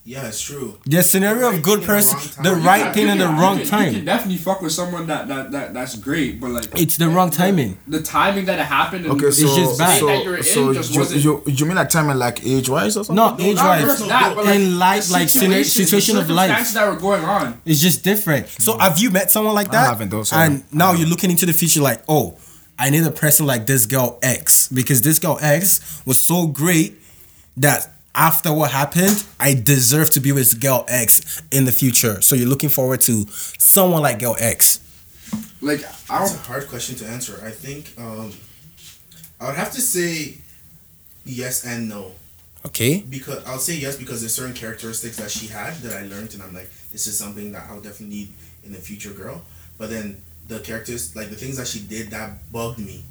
Yeah, 0.04 0.26
it's 0.26 0.40
true. 0.40 0.78
There's 0.84 1.06
scenario 1.06 1.50
of 1.50 1.62
good 1.62 1.84
person, 1.84 2.18
the 2.42 2.50
the 2.50 2.56
right 2.56 2.82
time. 2.84 2.94
thing 2.94 3.08
in 3.08 3.18
the 3.18 3.28
wrong 3.28 3.60
you 3.60 3.66
can, 3.66 3.78
You 3.78 3.84
can 3.86 3.94
time. 3.94 4.04
definitely 4.04 4.38
fuck 4.38 4.60
with 4.60 4.72
someone 4.72 5.06
that, 5.06 5.28
that, 5.28 5.52
that 5.52 5.74
that's 5.74 5.96
great, 5.96 6.40
but 6.40 6.50
like 6.50 6.64
It's 6.74 6.96
the 6.96 7.08
wrong 7.08 7.30
timing. 7.30 7.78
the 7.86 8.02
timing 8.02 8.46
that 8.46 8.58
it 8.58 8.64
happened. 8.66 9.04
And 9.06 9.14
Okay, 9.14 9.26
the 9.26 9.32
so 9.32 9.46
just 9.56 9.78
bad. 9.78 10.02
that 10.02 10.24
you're 10.24 10.42
so, 10.42 10.52
so 10.52 10.68
in 10.70 10.74
just 10.74 11.14
you, 11.14 11.42
you, 11.46 11.52
you 11.54 11.66
mean 11.66 11.76
like 11.76 11.88
timing 11.88 12.16
like 12.18 12.44
age 12.44 12.68
wise 12.68 12.96
or 12.96 13.04
something? 13.04 13.14
No, 13.14 13.36
age 13.38 13.56
wise. 13.56 13.82
just 13.84 14.08
that, 14.08 14.34
but, 14.34 14.44
like, 14.46 14.56
in 14.56 14.78
life, 14.78 15.10
like 15.10 15.28
situation- 15.28 15.64
situation 15.64 16.16
of 16.16 16.28
life. 16.28 16.50
circumstances 16.50 16.74
that 16.74 16.92
were 16.92 17.00
going 17.00 17.24
on. 17.24 17.60
It's 17.64 17.80
just 17.80 18.02
different. 18.02 18.48
So 18.48 18.72
mm. 18.74 18.80
have 18.80 18.98
you 18.98 19.10
met 19.12 19.30
someone 19.30 19.54
like 19.54 19.70
that? 19.70 19.84
I 19.84 19.88
haven't 19.90 20.10
though, 20.10 20.24
sorry. 20.24 20.46
And 20.46 20.64
now 20.72 20.92
you're 20.94 21.08
looking 21.08 21.30
into 21.30 21.46
the 21.46 21.52
future 21.52 21.80
like, 21.80 22.02
oh, 22.08 22.36
I 22.76 22.90
need 22.90 23.04
a 23.04 23.12
person 23.12 23.46
like 23.46 23.66
this 23.66 23.86
girl 23.86 24.18
X 24.20 24.66
because 24.68 25.02
this 25.02 25.20
girl 25.20 25.38
X 25.40 26.02
was 26.04 26.18
so 26.18 26.48
great 26.48 26.98
that 27.58 27.88
after 28.14 28.52
what 28.52 28.70
happened, 28.70 29.24
I 29.40 29.54
deserve 29.54 30.10
to 30.10 30.20
be 30.20 30.32
with 30.32 30.60
girl 30.60 30.84
X 30.88 31.42
in 31.50 31.64
the 31.64 31.72
future. 31.72 32.20
So 32.20 32.34
you're 32.36 32.48
looking 32.48 32.68
forward 32.68 33.00
to 33.02 33.26
someone 33.28 34.02
like 34.02 34.18
girl 34.18 34.36
X. 34.38 34.80
Like 35.60 35.84
I 36.10 36.18
That's 36.18 36.34
a 36.34 36.38
hard 36.38 36.68
question 36.68 36.96
to 36.96 37.06
answer. 37.06 37.40
I 37.44 37.50
think 37.50 37.92
um, 37.98 38.32
I 39.40 39.46
would 39.46 39.56
have 39.56 39.72
to 39.72 39.80
say 39.80 40.38
yes 41.24 41.64
and 41.64 41.88
no. 41.88 42.12
Okay. 42.66 43.04
Because 43.08 43.44
I'll 43.46 43.58
say 43.58 43.76
yes 43.76 43.96
because 43.96 44.20
there's 44.20 44.34
certain 44.34 44.54
characteristics 44.54 45.16
that 45.16 45.30
she 45.30 45.46
had 45.46 45.74
that 45.76 45.96
I 45.96 46.06
learned 46.06 46.34
and 46.34 46.42
I'm 46.42 46.54
like, 46.54 46.70
this 46.92 47.06
is 47.06 47.18
something 47.18 47.52
that 47.52 47.64
I'll 47.70 47.80
definitely 47.80 48.16
need 48.16 48.32
in 48.64 48.72
the 48.72 48.78
future 48.78 49.12
girl. 49.12 49.42
But 49.78 49.90
then 49.90 50.20
the 50.48 50.60
characters 50.60 51.16
like 51.16 51.30
the 51.30 51.36
things 51.36 51.56
that 51.56 51.66
she 51.66 51.80
did 51.80 52.10
that 52.10 52.52
bugged 52.52 52.78
me. 52.78 53.02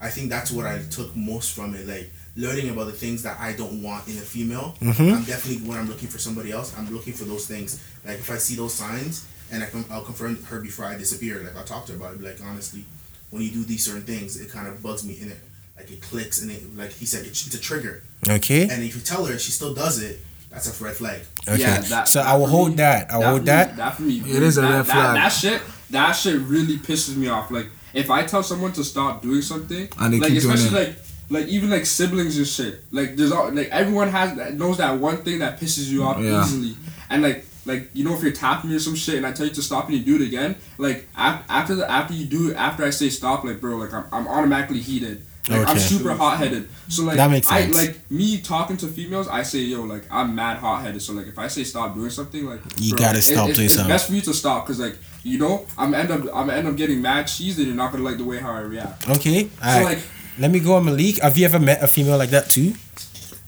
I 0.00 0.10
think 0.10 0.28
that's 0.28 0.50
what 0.50 0.66
I 0.66 0.82
took 0.90 1.14
most 1.16 1.54
from 1.54 1.74
it. 1.74 1.86
Like 1.86 2.10
learning 2.36 2.68
about 2.70 2.86
the 2.86 2.92
things 2.92 3.22
that 3.22 3.38
I 3.38 3.52
don't 3.52 3.82
want 3.82 4.08
in 4.08 4.14
a 4.16 4.20
female. 4.20 4.74
Mm-hmm. 4.80 5.14
I'm 5.14 5.24
definitely 5.24 5.66
when 5.68 5.78
I'm 5.78 5.88
looking 5.88 6.08
for 6.08 6.18
somebody 6.18 6.50
else, 6.52 6.76
I'm 6.76 6.92
looking 6.92 7.12
for 7.12 7.24
those 7.24 7.46
things. 7.46 7.82
Like 8.04 8.18
if 8.18 8.30
I 8.30 8.36
see 8.38 8.54
those 8.56 8.74
signs 8.74 9.26
and 9.52 9.62
I 9.62 9.66
can, 9.66 9.84
I'll 9.90 10.02
confront 10.02 10.42
her 10.46 10.60
before 10.60 10.84
I 10.86 10.96
disappear. 10.96 11.40
Like 11.42 11.56
I'll 11.56 11.64
talk 11.64 11.86
to 11.86 11.92
her 11.92 11.98
about 11.98 12.14
it. 12.14 12.18
Be 12.18 12.24
like 12.26 12.38
honestly, 12.44 12.84
when 13.30 13.42
you 13.42 13.50
do 13.50 13.62
these 13.64 13.84
certain 13.84 14.02
things, 14.02 14.40
it 14.40 14.50
kind 14.50 14.66
of 14.66 14.82
bugs 14.82 15.06
me 15.06 15.18
in 15.20 15.30
it. 15.30 15.38
Like 15.76 15.90
it 15.90 16.02
clicks 16.02 16.42
and 16.42 16.50
it 16.50 16.76
like 16.76 16.92
he 16.92 17.04
said, 17.06 17.24
it's, 17.26 17.46
it's 17.46 17.54
a 17.54 17.60
trigger. 17.60 18.02
Okay. 18.28 18.62
And 18.68 18.82
if 18.82 18.94
you 18.96 19.02
tell 19.02 19.24
her 19.26 19.38
she 19.38 19.52
still 19.52 19.74
does 19.74 20.02
it, 20.02 20.18
that's 20.50 20.80
a 20.80 20.84
red 20.84 20.94
flag. 20.94 21.20
Okay. 21.48 21.60
Yeah, 21.60 21.80
that, 21.80 22.08
so 22.08 22.20
that 22.20 22.28
I 22.28 22.36
will 22.36 22.46
hold 22.46 22.70
me- 22.70 22.76
that. 22.76 23.10
I 23.10 23.18
will 23.18 23.24
hold 23.26 23.46
that. 23.46 23.70
Me, 23.72 23.76
that 23.76 23.94
for 23.96 24.02
me. 24.02 24.18
It 24.20 24.42
is 24.42 24.56
a 24.58 24.62
red 24.62 24.70
that- 24.72 24.86
flag. 24.86 25.16
That, 25.16 25.28
shit. 25.28 25.62
That 25.90 26.12
shit 26.12 26.40
really 26.40 26.78
pisses 26.78 27.16
me 27.16 27.28
off. 27.28 27.50
Like 27.50 27.66
if 27.92 28.10
I 28.10 28.24
tell 28.24 28.42
someone 28.42 28.72
to 28.72 28.82
stop 28.84 29.22
doing 29.22 29.42
something, 29.42 29.88
And 30.00 30.14
they 30.14 30.18
like 30.18 30.30
keep 30.32 30.42
doing 30.42 30.54
especially 30.54 30.80
it. 30.80 30.88
like 30.88 31.03
like 31.30 31.46
even 31.46 31.70
like 31.70 31.86
siblings 31.86 32.36
and 32.38 32.46
shit. 32.46 32.82
Like 32.92 33.16
there's 33.16 33.32
all 33.32 33.50
like 33.50 33.68
everyone 33.70 34.08
has 34.08 34.54
knows 34.54 34.78
that 34.78 34.98
one 34.98 35.18
thing 35.18 35.38
that 35.40 35.58
pisses 35.60 35.88
you 35.88 36.02
off 36.04 36.18
Yeah. 36.18 36.42
easily, 36.44 36.76
and 37.10 37.22
like 37.22 37.44
like 37.66 37.90
you 37.94 38.04
know 38.04 38.14
if 38.14 38.22
you're 38.22 38.32
tapping 38.32 38.70
me 38.70 38.76
or 38.76 38.80
some 38.80 38.94
shit 38.94 39.14
and 39.16 39.26
I 39.26 39.32
tell 39.32 39.46
you 39.46 39.52
to 39.54 39.62
stop 39.62 39.88
and 39.88 39.96
you 39.96 40.04
do 40.04 40.22
it 40.22 40.26
again, 40.26 40.54
like 40.78 41.06
af- 41.16 41.42
after 41.48 41.74
the 41.74 41.90
after 41.90 42.12
you 42.14 42.26
do 42.26 42.50
it 42.50 42.56
after 42.56 42.84
I 42.84 42.90
say 42.90 43.08
stop, 43.08 43.42
like 43.44 43.60
bro, 43.60 43.76
like 43.76 43.92
I'm, 43.92 44.04
I'm 44.12 44.28
automatically 44.28 44.80
heated. 44.80 45.22
Like 45.48 45.68
I'm 45.68 45.78
super 45.78 46.14
hot 46.14 46.38
headed. 46.38 46.70
So 46.88 47.02
like 47.04 47.16
That 47.18 47.30
makes 47.30 47.50
I 47.50 47.66
like 47.66 48.00
me 48.10 48.40
talking 48.40 48.78
to 48.78 48.86
females. 48.86 49.28
I 49.28 49.42
say 49.42 49.58
yo 49.58 49.82
like 49.82 50.04
I'm 50.10 50.34
mad 50.34 50.56
hot 50.56 50.82
headed. 50.82 51.02
So 51.02 51.12
like 51.12 51.26
if 51.26 51.38
I 51.38 51.48
say 51.48 51.64
stop 51.64 51.94
doing 51.94 52.08
something, 52.10 52.46
like 52.46 52.60
You 52.78 52.96
gotta 52.96 53.20
stop 53.20 53.48
it's, 53.50 53.56
doing 53.58 53.66
it's 53.66 53.74
something. 53.74 53.90
best 53.92 54.06
for 54.08 54.14
you 54.14 54.22
to 54.22 54.32
stop 54.32 54.64
because 54.66 54.80
like 54.80 54.96
you 55.22 55.38
know 55.38 55.66
I'm 55.76 55.92
end 55.92 56.10
up 56.10 56.22
I'm 56.34 56.48
end 56.48 56.66
up 56.66 56.76
getting 56.76 57.02
mad 57.02 57.24
cheese 57.26 57.58
and 57.58 57.66
you're 57.66 57.76
not 57.76 57.92
gonna 57.92 58.04
like 58.04 58.16
the 58.16 58.24
way 58.24 58.38
how 58.38 58.52
I 58.52 58.60
react. 58.60 59.06
Okay. 59.10 59.50
All 59.62 59.68
right. 59.84 59.84
like- 59.96 60.02
Let 60.38 60.50
me 60.50 60.60
go 60.60 60.74
on 60.74 60.84
Malik. 60.84 61.18
Have 61.22 61.38
you 61.38 61.44
ever 61.44 61.58
met 61.60 61.82
a 61.82 61.86
female 61.88 62.18
like 62.18 62.30
that 62.30 62.50
too? 62.50 62.74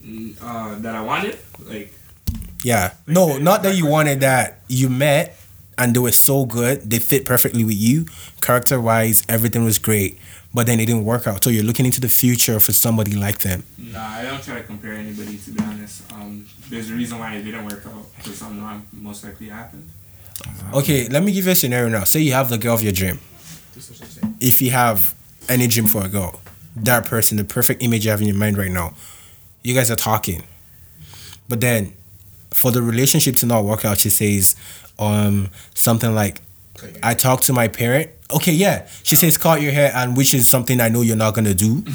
Mm, 0.04 0.36
Uh, 0.40 0.78
that 0.80 0.94
I 0.94 1.02
wanted, 1.02 1.38
like 1.66 1.92
Yeah. 2.62 2.92
No, 3.06 3.38
not 3.38 3.62
that 3.62 3.74
you 3.76 3.86
wanted 3.86 4.20
that. 4.20 4.60
You 4.68 4.88
met 4.88 5.36
and 5.78 5.94
they 5.94 5.98
were 6.00 6.12
so 6.12 6.44
good. 6.46 6.88
They 6.88 6.98
fit 6.98 7.24
perfectly 7.24 7.64
with 7.64 7.76
you. 7.76 8.06
Character 8.40 8.80
wise, 8.80 9.24
everything 9.28 9.64
was 9.64 9.78
great. 9.78 10.18
But 10.54 10.66
then 10.66 10.80
it 10.80 10.86
didn't 10.86 11.04
work 11.04 11.26
out. 11.26 11.44
So 11.44 11.50
you're 11.50 11.64
looking 11.64 11.84
into 11.86 12.00
the 12.00 12.08
future 12.08 12.58
for 12.60 12.72
somebody 12.72 13.14
like 13.14 13.40
them. 13.40 13.64
Nah, 13.76 14.00
I 14.18 14.22
don't 14.22 14.42
try 14.42 14.56
to 14.56 14.62
compare 14.62 14.92
anybody 14.94 15.36
to 15.38 15.50
be 15.50 15.60
honest. 15.62 16.02
Um, 16.12 16.46
there's 16.70 16.88
a 16.90 16.94
reason 16.94 17.18
why 17.18 17.34
it 17.34 17.42
didn't 17.42 17.64
work 17.66 17.84
out 17.86 18.06
because 18.16 18.38
something 18.38 18.62
wrong 18.62 18.86
most 18.92 19.24
likely 19.24 19.48
happened. 19.48 19.90
Okay, 20.72 21.08
let 21.08 21.22
me 21.22 21.32
give 21.32 21.44
you 21.46 21.52
a 21.52 21.54
scenario 21.54 21.88
now. 21.88 22.04
Say 22.04 22.20
you 22.20 22.32
have 22.32 22.48
the 22.48 22.58
girl 22.58 22.74
of 22.74 22.82
your 22.82 22.92
dream. 22.92 23.18
If 24.40 24.62
you 24.62 24.70
have 24.70 25.14
any 25.48 25.66
dream 25.66 25.86
for 25.86 26.04
a 26.04 26.08
girl, 26.08 26.40
that 26.76 27.06
person, 27.06 27.36
the 27.36 27.44
perfect 27.44 27.82
image 27.82 28.04
you 28.04 28.10
have 28.10 28.20
in 28.20 28.26
your 28.28 28.36
mind 28.36 28.58
right 28.58 28.70
now, 28.70 28.94
you 29.62 29.74
guys 29.74 29.90
are 29.90 29.96
talking. 29.96 30.44
But 31.48 31.60
then 31.60 31.94
for 32.52 32.70
the 32.70 32.82
relationship 32.82 33.36
to 33.36 33.46
not 33.46 33.64
work 33.64 33.84
out, 33.84 33.98
she 33.98 34.10
says 34.10 34.56
um 34.98 35.50
something 35.74 36.14
like 36.14 36.40
I 37.02 37.14
talked 37.14 37.44
to 37.44 37.52
my 37.52 37.68
parent. 37.68 38.10
Okay, 38.34 38.52
yeah. 38.52 38.86
She 39.02 39.16
says 39.16 39.36
cut 39.38 39.62
your 39.62 39.72
hair 39.72 39.92
and 39.94 40.16
which 40.16 40.34
is 40.34 40.46
something 40.48 40.80
I 40.80 40.88
know 40.88 41.00
you're 41.02 41.16
not 41.16 41.34
gonna 41.34 41.54
do. 41.54 41.84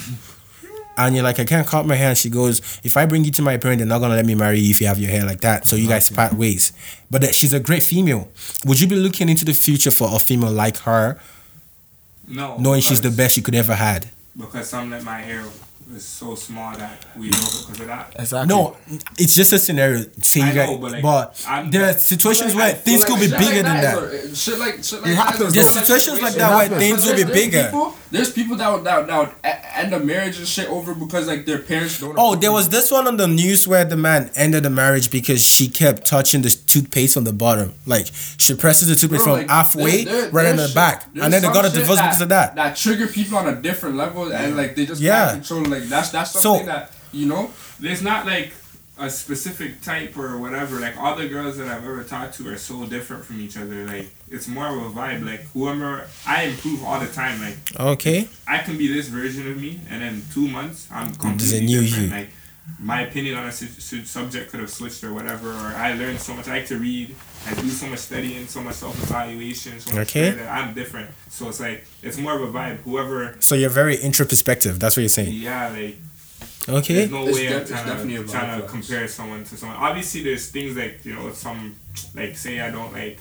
And 0.98 1.16
you're 1.16 1.24
like, 1.24 1.40
I 1.40 1.46
can't 1.46 1.66
cut 1.66 1.86
my 1.88 1.96
hair. 1.96 2.10
And 2.10 2.18
she 2.18 2.30
goes, 2.30 2.60
if 2.84 2.96
I 2.98 3.06
bring 3.06 3.24
you 3.24 3.32
to 3.32 3.42
my 3.42 3.58
parent, 3.58 3.80
they're 3.80 3.88
not 3.88 4.00
gonna 4.00 4.14
let 4.16 4.26
me 4.26 4.36
marry 4.36 4.60
you 4.60 4.72
if 4.72 4.82
you 4.82 4.88
have 4.88 5.00
your 5.00 5.10
hair 5.10 5.26
like 5.26 5.40
that. 5.42 5.66
So 5.66 5.76
you 5.78 5.88
guys 5.88 6.10
part 6.12 6.34
ways. 6.34 6.74
But 7.10 7.22
that 7.22 7.34
she's 7.34 7.54
a 7.54 7.60
great 7.62 7.82
female. 7.82 8.30
Would 8.66 8.80
you 8.80 8.88
be 8.88 8.98
looking 8.98 9.30
into 9.30 9.46
the 9.46 9.54
future 9.54 9.90
for 9.90 10.14
a 10.14 10.20
female 10.20 10.52
like 10.52 10.78
her, 10.80 11.18
No, 12.28 12.58
knowing 12.58 12.82
she's 12.82 13.02
the 13.02 13.10
best 13.10 13.38
you 13.38 13.42
could 13.42 13.56
ever 13.56 13.76
had? 13.76 14.10
Because 14.36 14.70
some 14.70 14.92
of 14.94 15.04
my 15.04 15.20
hair 15.22 15.44
is 15.94 16.06
so 16.06 16.36
small 16.36 16.74
that 16.78 17.06
we 17.18 17.26
know 17.30 17.38
because 17.40 17.80
of 17.82 17.88
that. 17.88 18.16
Exactly. 18.18 18.56
No, 18.56 18.78
it's 19.18 19.36
just 19.36 19.52
a 19.52 19.60
scenario. 19.60 20.06
Say 20.22 20.40
you 20.40 20.46
I 20.46 20.54
guys, 20.54 20.70
know, 20.70 20.78
but, 20.78 21.02
but, 21.02 21.36
like, 21.44 21.48
I'm- 21.50 21.70
there 21.72 21.90
are 21.90 21.94
situations 21.94 22.52
So, 22.54 22.58
where 22.58 22.74
things 22.74 23.02
so, 23.02 23.08
could 23.08 23.20
be 23.20 23.28
bigger 23.28 23.62
than 23.64 23.82
that. 23.82 23.98
is- 24.14 24.32
uh, 24.32 24.36
Shit 24.36 24.60
like 24.60 24.84
shit 24.84 25.02
like 25.02 25.12
It 25.12 25.16
happens, 25.16 25.42
is- 25.42 25.54
There's 25.54 25.68
situations 25.88 26.22
like 26.22 26.36
that 26.36 26.56
where 26.70 26.80
things 26.80 27.06
will 27.06 27.16
be 27.16 27.24
There's- 27.24 27.34
there's 27.34 27.46
bigger. 27.46 27.64
People, 27.66 27.96
there's 28.12 28.32
people 28.32 28.56
that 28.58 28.72
would, 28.74 28.84
that, 28.84 29.08
that 29.08 29.18
would 29.20 29.36
end 29.76 29.94
a 29.94 30.00
marriage 30.00 30.38
and 30.38 30.48
shit 30.48 30.70
over 30.70 30.94
because 30.94 31.28
like 31.28 31.46
their 31.46 31.60
parents 31.60 32.00
don't. 32.00 32.16
Oh, 32.18 32.36
there 32.36 32.52
was 32.52 32.70
this 32.70 32.92
one 32.92 33.08
on 33.08 33.18
the 33.18 33.28
news 33.28 33.68
where 33.68 33.84
the 33.86 33.98
man 33.98 34.30
ended 34.36 34.64
the 34.64 34.70
marriage 34.70 35.10
because 35.10 35.42
she 35.44 35.68
kept 35.70 36.08
touching 36.08 36.42
the 36.42 36.50
toothpaste 36.50 37.16
on 37.18 37.24
the 37.24 37.34
bottom. 37.34 37.74
Like 37.86 38.08
she 38.38 38.54
presses 38.56 38.90
the 38.90 38.96
toothpaste 38.96 39.24
Bro, 39.24 39.34
from 39.38 39.42
like, 39.44 39.50
halfway 39.50 40.04
there- 40.04 40.22
there- 40.24 40.32
right 40.32 40.46
in 40.48 40.58
the 40.58 40.72
back, 40.76 41.06
and 41.16 41.32
then 41.34 41.42
they 41.42 41.48
got 41.48 41.66
a 41.66 41.70
divorce 41.70 42.00
because 42.02 42.22
of 42.22 42.30
that. 42.30 42.56
That 42.56 42.76
trigger 42.76 43.08
people 43.08 43.38
on 43.38 43.48
a 43.48 43.56
different 43.62 43.96
level, 43.96 44.32
and 44.32 44.56
like 44.58 44.76
they 44.76 44.86
just 44.86 45.02
Yeah. 45.02 45.32
can't 45.32 45.46
control. 45.46 45.64
Like 45.66 45.84
that's 45.90 46.10
that's 46.10 46.32
So- 46.32 46.40
something 46.42 46.66
that 46.68 46.92
you 47.12 47.26
know. 47.26 47.52
There's 47.80 48.04
not 48.04 48.26
like 48.28 48.54
a 49.02 49.10
specific 49.10 49.82
type 49.82 50.16
or 50.18 50.38
whatever. 50.38 50.80
Like 50.80 50.96
all 50.98 51.16
the 51.16 51.28
girls 51.28 51.58
that 51.58 51.68
I've 51.68 51.84
ever 51.84 52.04
talked 52.04 52.36
to 52.38 52.48
are 52.50 52.58
so 52.58 52.86
different 52.86 53.26
from 53.26 53.42
each 53.42 53.58
other. 53.58 53.86
Like 53.86 54.08
it's 54.30 54.48
more 54.48 54.68
of 54.68 54.78
a 54.78 54.90
vibe. 55.00 55.26
Like 55.26 55.42
whoever 55.54 56.08
I 56.26 56.44
improve 56.44 56.84
all 56.84 57.00
the 57.00 57.08
time. 57.08 57.42
Like 57.42 57.58
Okay, 57.96 58.30
I 58.48 58.60
can 58.60 58.78
be 58.78 58.88
this 58.94 59.08
version 59.08 59.50
of 59.52 59.58
me, 59.60 59.80
and 59.90 60.04
in 60.04 60.22
two 60.34 60.48
months 60.48 60.88
I'm 60.92 61.14
completely 61.16 61.66
new 61.66 61.82
different. 61.82 62.04
you. 62.12 62.18
Like 62.18 62.30
my 62.80 63.02
opinion 63.02 63.36
on 63.36 63.48
a 63.48 63.52
su- 63.52 63.66
su- 63.90 64.06
subject 64.06 64.52
could 64.52 64.60
have 64.60 64.70
switched 64.70 65.04
or 65.04 65.14
whatever. 65.14 65.50
Or 65.52 65.74
I 65.76 65.94
learned 65.96 66.20
so 66.20 66.34
much. 66.36 66.48
I 66.48 66.58
like 66.60 66.68
to 66.68 66.78
read. 66.78 67.16
I 67.48 67.56
do 67.56 67.68
so 67.70 67.88
much 67.88 68.00
studying, 68.00 68.46
so 68.46 68.62
much 68.62 68.76
self 68.76 68.96
evaluation. 69.04 69.80
So 69.80 69.96
much 69.96 70.10
Okay. 70.16 70.30
that 70.30 70.48
I'm 70.48 70.76
different. 70.76 71.10
So 71.30 71.50
it's 71.50 71.60
like 71.60 71.86
it's 72.04 72.18
more 72.20 72.36
of 72.40 72.44
a 72.44 72.52
vibe. 72.58 72.78
Whoever, 72.84 73.36
so 73.40 73.56
you're 73.56 73.72
very 73.84 73.98
introspective. 73.98 74.80
That's 74.80 74.96
what 74.96 75.02
you're 75.02 75.10
saying. 75.10 75.34
yeah, 75.34 75.70
like 75.70 75.98
Okay, 76.70 76.94
there's 76.94 77.12
no 77.12 77.28
It's 77.28 77.38
way 77.38 77.48
def- 77.48 77.72
I'm 77.74 77.86
trying 77.86 78.08
to, 78.08 78.24
trying 78.28 78.62
to 78.62 78.68
for 78.68 78.72
compare 78.72 79.08
someone 79.08 79.44
to 79.46 79.58
someone. 79.58 79.78
Obviously, 79.78 80.24
there's 80.24 80.50
things 80.52 80.78
like 80.78 81.04
you 81.04 81.16
know 81.16 81.32
some 81.34 81.76
like 82.16 82.38
say 82.38 82.60
I 82.62 82.70
don't 82.72 82.94
like. 82.94 83.20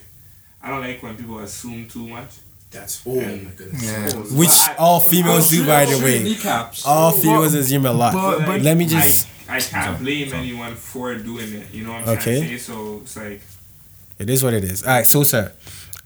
I 0.63 0.69
don't 0.69 0.83
like 0.83 1.03
when 1.03 1.17
people 1.17 1.39
assume 1.39 1.89
too 1.89 2.07
much. 2.09 2.29
That's 2.71 3.03
oh 3.07 3.15
my 3.21 3.51
goodness. 3.57 3.83
Yeah. 3.83 4.11
Oh, 4.15 4.21
which 4.39 4.51
I- 4.69 4.75
all 4.79 5.01
females 5.01 5.51
do, 5.51 5.67
by 5.67 5.87
the 5.87 5.99
way. 6.05 6.23
kneecaps. 6.23 6.85
All 6.87 7.13
females 7.13 7.55
assume 7.55 7.87
a 7.87 7.93
lot. 7.93 8.13
but- 8.13 8.47
but- 8.47 8.61
Let 8.63 8.77
me 8.77 8.87
just. 8.87 9.27
I, 9.49 9.57
I 9.57 9.61
can't 9.61 9.99
blame 9.99 10.33
anyone 10.33 10.75
for 10.77 11.15
doing 11.17 11.53
it. 11.55 11.73
You 11.73 11.85
know 11.85 11.93
what 11.95 12.03
I'm 12.03 12.09
Okay. 12.11 12.39
trying 12.41 12.51
to 12.51 12.59
say? 12.59 12.73
So 12.73 13.01
it's 13.03 13.17
like 13.17 13.41
It 14.21 14.31
is 14.31 14.45
what 14.45 14.53
it 14.55 14.63
is. 14.65 14.85
All 14.85 14.91
right, 14.95 15.05
so 15.07 15.23
sir, 15.25 15.51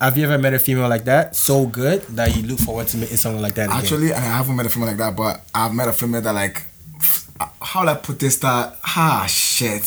have 0.01 0.17
you 0.17 0.25
ever 0.25 0.39
met 0.39 0.55
a 0.55 0.59
female 0.59 0.89
like 0.89 1.05
that 1.05 1.35
so 1.37 1.67
good 1.67 2.01
that 2.17 2.35
you 2.37 2.43
look 2.45 2.61
forward 2.61 2.87
to 2.89 2.97
meeting 2.97 3.17
someone 3.19 3.43
like 3.43 3.55
that 3.57 3.67
again? 3.67 3.77
Actually, 3.77 4.15
I 4.15 4.21
haven't 4.21 4.55
met 4.57 4.65
a 4.67 4.69
female 4.71 4.89
like 4.89 4.97
that, 4.99 5.15
but 5.17 5.43
I've 5.55 5.75
met 5.75 5.89
a 5.89 5.93
female 5.93 6.23
that 6.23 6.33
like, 6.33 6.63
how 7.63 7.83
do 7.83 7.89
I 7.89 7.95
put 7.95 8.19
this? 8.19 8.37
That 8.39 8.79
ah 8.85 9.27
shit. 9.29 9.85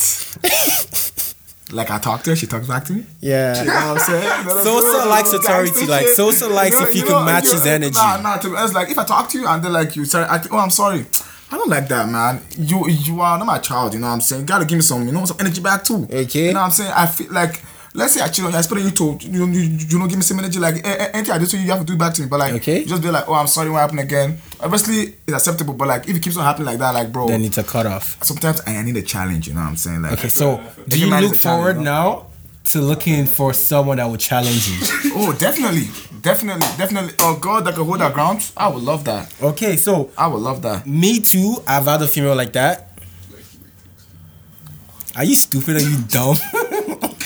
like 1.72 1.90
I 1.92 2.00
talk 2.00 2.24
to 2.24 2.30
her, 2.32 2.36
she 2.36 2.48
talks 2.48 2.68
back 2.68 2.86
to 2.86 2.94
me. 2.94 3.06
yeah. 3.20 3.60
You 3.62 3.68
know 3.68 3.74
what 3.74 3.84
I'm 3.84 4.00
saying? 4.00 4.64
Sosa 4.64 4.92
those- 4.98 5.08
likes 5.08 5.34
authority, 5.34 5.86
like. 5.86 6.08
Sosa 6.08 6.48
likes 6.48 6.80
if 6.80 6.96
you 6.96 7.04
can 7.04 7.26
match 7.26 7.46
his 7.52 7.66
energy. 7.66 7.96
Nah, 7.96 8.22
nah. 8.22 8.38
To 8.38 8.50
be 8.50 8.56
honest, 8.56 8.74
like 8.74 8.90
if 8.90 8.98
I 8.98 9.04
talk 9.04 9.30
to 9.30 9.40
you 9.40 9.48
and 9.48 9.64
then 9.64 9.74
like 9.74 9.96
you 9.96 10.06
start 10.06 10.30
acting, 10.30 10.52
oh, 10.54 10.58
I'm 10.58 10.70
sorry. 10.70 11.06
I 11.50 11.56
don't 11.58 11.70
like 11.70 11.88
that, 11.88 12.10
man. 12.10 12.42
You 12.58 12.88
you 12.90 13.22
are 13.22 13.38
not 13.38 13.46
my 13.48 13.60
child. 13.60 13.94
You 13.94 14.00
know 14.02 14.08
what 14.08 14.14
I'm 14.14 14.22
saying? 14.22 14.42
You 14.42 14.48
gotta 14.48 14.66
give 14.66 14.78
me 14.78 14.82
some, 14.82 15.06
you 15.06 15.14
know, 15.14 15.24
some 15.26 15.38
energy 15.40 15.62
back 15.62 15.84
too. 15.84 16.06
Okay. 16.12 16.48
You 16.48 16.54
know 16.54 16.60
what 16.60 16.66
I'm 16.66 16.72
saying? 16.72 16.92
I 16.94 17.06
feel 17.08 17.32
like. 17.32 17.62
Let's 17.98 18.14
say 18.14 18.22
I 18.22 18.28
cheat 18.28 18.46
on 18.46 18.52
you, 18.52 18.58
I 18.58 18.60
expect 18.60 18.80
you 18.82 18.92
to, 18.92 19.18
you, 19.28 19.46
you, 19.48 19.62
you 19.90 19.98
know, 19.98 20.06
give 20.06 20.18
me 20.18 20.22
some 20.22 20.38
energy. 20.38 20.60
Like, 20.60 20.76
eh, 20.86 20.96
eh, 21.00 21.10
anything 21.16 21.34
I 21.34 21.40
do 21.40 21.48
to 21.48 21.58
you, 21.58 21.64
you 21.64 21.72
have 21.72 21.80
to 21.80 21.86
do 21.86 21.94
it 21.94 21.98
back 22.00 22.14
to 22.14 22.22
me. 22.22 22.28
But 22.28 22.38
like, 22.38 22.54
Okay. 22.54 22.82
you 22.82 22.86
just 22.86 23.02
be 23.02 23.10
like, 23.10 23.28
oh, 23.28 23.34
I'm 23.34 23.48
sorry, 23.48 23.72
what 23.72 23.80
happened 23.80 24.02
again? 24.02 24.38
Obviously, 24.60 25.16
it's 25.26 25.34
acceptable. 25.34 25.74
But 25.74 25.88
like, 25.88 26.08
if 26.08 26.16
it 26.16 26.22
keeps 26.22 26.38
on 26.38 26.44
happening 26.44 26.68
like 26.68 26.78
that, 26.78 26.94
like, 26.94 27.12
bro, 27.12 27.28
Then 27.28 27.44
it's 27.44 27.58
a 27.58 27.64
cutoff. 27.64 28.24
sometimes 28.24 28.62
I, 28.68 28.76
I 28.76 28.84
need 28.84 28.98
a 28.98 29.02
challenge. 29.02 29.48
You 29.48 29.56
know 29.56 29.62
what 29.62 29.70
I'm 29.70 29.76
saying? 29.78 30.04
Like, 30.04 30.12
Okay, 30.14 30.28
so 30.30 30.62
do 30.88 31.00
you 31.00 31.08
look 31.08 31.16
a 31.16 31.22
challenge, 31.22 31.38
forward 31.38 31.78
you 31.78 31.84
know? 31.86 31.92
now 32.22 32.28
to 32.66 32.82
looking 32.82 33.26
for 33.26 33.52
someone 33.52 33.98
that 33.98 34.06
will 34.06 34.18
challenge 34.18 34.70
you? 34.70 34.78
oh, 35.16 35.34
definitely, 35.34 35.88
definitely, 36.22 36.68
definitely. 36.78 37.14
Oh, 37.20 37.40
God, 37.42 37.66
that 37.66 37.74
can 37.74 37.84
hold 37.84 38.04
our 38.04 38.12
ground. 38.12 38.52
I 38.56 38.68
would 38.68 38.84
love 38.84 39.06
that. 39.06 39.34
Okay, 39.42 39.76
so 39.76 40.12
I 40.16 40.28
would 40.28 40.42
love 40.44 40.62
that. 40.62 40.86
me 40.86 41.20
too. 41.20 41.64
I've 41.68 41.86
had 41.86 42.04
a 42.04 42.08
female 42.08 42.36
like 42.36 42.54
that. 42.54 42.92
Are 45.16 45.24
you 45.24 45.34
stupid? 45.34 45.78
Are 45.78 45.82
you 45.82 45.98
dumb? 46.08 46.38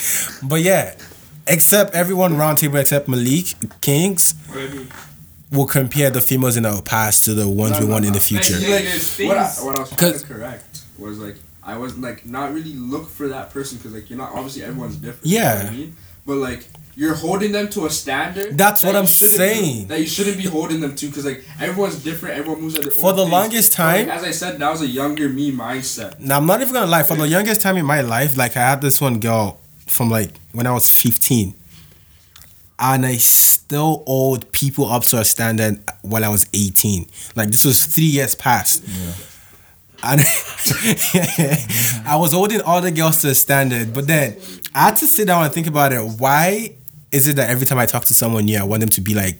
but 0.43 0.61
yeah, 0.61 0.95
except 1.47 1.93
everyone 1.95 2.37
round 2.37 2.57
table 2.59 2.77
except 2.77 3.07
Malik 3.07 3.55
Kings 3.81 4.33
will 5.51 5.65
compare 5.67 6.09
the 6.09 6.21
females 6.21 6.55
in 6.57 6.65
our 6.65 6.81
past 6.81 7.25
to 7.25 7.33
the 7.33 7.47
ones 7.47 7.73
we 7.73 7.81
No, 7.81 7.85
no, 7.87 7.91
want 7.93 8.05
in 8.05 8.13
the 8.13 8.19
future. 8.19 8.53
Like, 8.53 8.85
like 8.85 9.27
what 9.27 9.37
I, 9.37 9.47
what 9.65 9.77
I 9.77 9.81
was 9.81 9.89
trying 9.91 10.13
to 10.13 10.23
correct 10.25 10.81
was 10.97 11.19
like 11.19 11.35
I 11.63 11.77
was 11.77 11.97
like 11.97 12.25
not 12.25 12.53
really 12.53 12.73
look 12.73 13.09
for 13.09 13.27
that 13.27 13.51
person 13.51 13.77
because 13.77 13.93
like 13.93 14.09
you're 14.09 14.17
not 14.17 14.31
obviously 14.33 14.63
everyone's 14.63 14.95
different. 14.95 15.25
Yeah. 15.25 15.39
You 15.53 15.59
know 15.59 15.65
what 15.65 15.73
I 15.73 15.77
mean? 15.77 15.95
But 16.25 16.35
like 16.37 16.65
you're 16.95 17.15
holding 17.15 17.51
them 17.51 17.69
to 17.69 17.85
a 17.85 17.89
standard. 17.89 18.57
That's 18.57 18.81
that 18.81 18.87
what 18.87 18.95
I'm 18.95 19.05
saying. 19.07 19.83
Be, 19.83 19.85
that 19.85 19.99
you 19.99 20.07
shouldn't 20.07 20.37
be 20.37 20.43
holding 20.45 20.79
them 20.81 20.95
to 20.95 21.07
because 21.07 21.25
like 21.25 21.43
everyone's 21.59 22.01
different. 22.03 22.37
Everyone 22.37 22.61
moves 22.61 22.75
at 22.77 22.83
their 22.83 22.91
For 22.91 23.09
own 23.11 23.15
the 23.17 23.23
pace. 23.23 23.31
longest 23.31 23.77
But, 23.77 23.83
like, 23.83 24.07
time- 24.07 24.17
as 24.17 24.23
I 24.23 24.31
said, 24.31 24.59
that 24.59 24.69
was 24.71 24.81
a 24.81 24.87
younger 24.87 25.27
me 25.29 25.51
mindset. 25.51 26.19
Now 26.19 26.37
I'm 26.37 26.45
not 26.45 26.61
even 26.61 26.73
gonna 26.73 26.87
lie. 26.87 27.03
For 27.03 27.15
the 27.15 27.27
youngest 27.27 27.61
time 27.61 27.77
in 27.77 27.85
my 27.85 28.01
life, 28.01 28.37
like 28.37 28.55
I 28.55 28.61
had 28.69 28.81
this 28.81 29.01
one 29.01 29.19
girl 29.19 29.59
from 29.87 30.09
like 30.09 30.31
when 30.51 30.67
I 30.67 30.71
was 30.71 30.89
15, 30.89 31.53
and 32.79 33.05
I 33.05 33.17
still 33.17 34.03
owed 34.07 34.51
people 34.51 34.85
up 34.85 35.03
to 35.03 35.19
a 35.19 35.25
standard 35.25 35.79
while 36.01 36.25
I 36.25 36.29
was 36.29 36.47
18. 36.53 37.05
Like 37.35 37.49
this 37.49 37.63
was 37.63 37.85
three 37.85 38.05
years 38.05 38.35
past. 38.35 38.83
And 40.03 40.19
I 42.07 42.15
was 42.17 42.33
holding 42.33 42.61
all 42.61 42.81
the 42.81 42.91
girls 42.91 43.21
to 43.21 43.29
a 43.29 43.35
standard, 43.35 43.93
but 43.93 44.07
then 44.07 44.35
I 44.73 44.85
had 44.85 44.95
to 44.97 45.05
sit 45.05 45.27
down 45.27 45.43
and 45.43 45.53
think 45.53 45.67
about 45.67 45.93
it. 45.93 45.99
Why 45.99 46.75
is 47.11 47.27
it 47.27 47.35
that 47.35 47.49
every 47.49 47.67
time 47.67 47.77
I 47.77 47.85
talk 47.85 48.05
to 48.05 48.13
someone 48.15 48.45
new, 48.45 48.57
I 48.57 48.63
want 48.63 48.79
them 48.79 48.89
to 48.89 49.01
be 49.01 49.13
like 49.13 49.39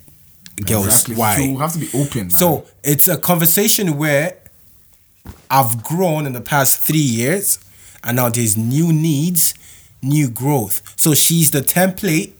girls? 0.67 0.85
Exactly. 0.85 1.15
Why? 1.15 1.37
You 1.37 1.57
have 1.57 1.73
to 1.73 1.79
be 1.79 1.89
open. 1.95 2.21
Man. 2.21 2.29
So 2.29 2.65
it's 2.83 3.07
a 3.07 3.17
conversation 3.17 3.97
where 3.97 4.37
I've 5.49 5.83
grown 5.83 6.25
in 6.27 6.33
the 6.33 6.41
past 6.41 6.79
three 6.79 6.99
years, 6.99 7.59
and 8.03 8.17
now 8.17 8.29
there's 8.29 8.55
new 8.55 8.93
needs, 8.93 9.55
new 10.01 10.29
growth. 10.29 10.81
So 10.99 11.13
she's 11.13 11.51
the 11.51 11.61
template, 11.61 12.33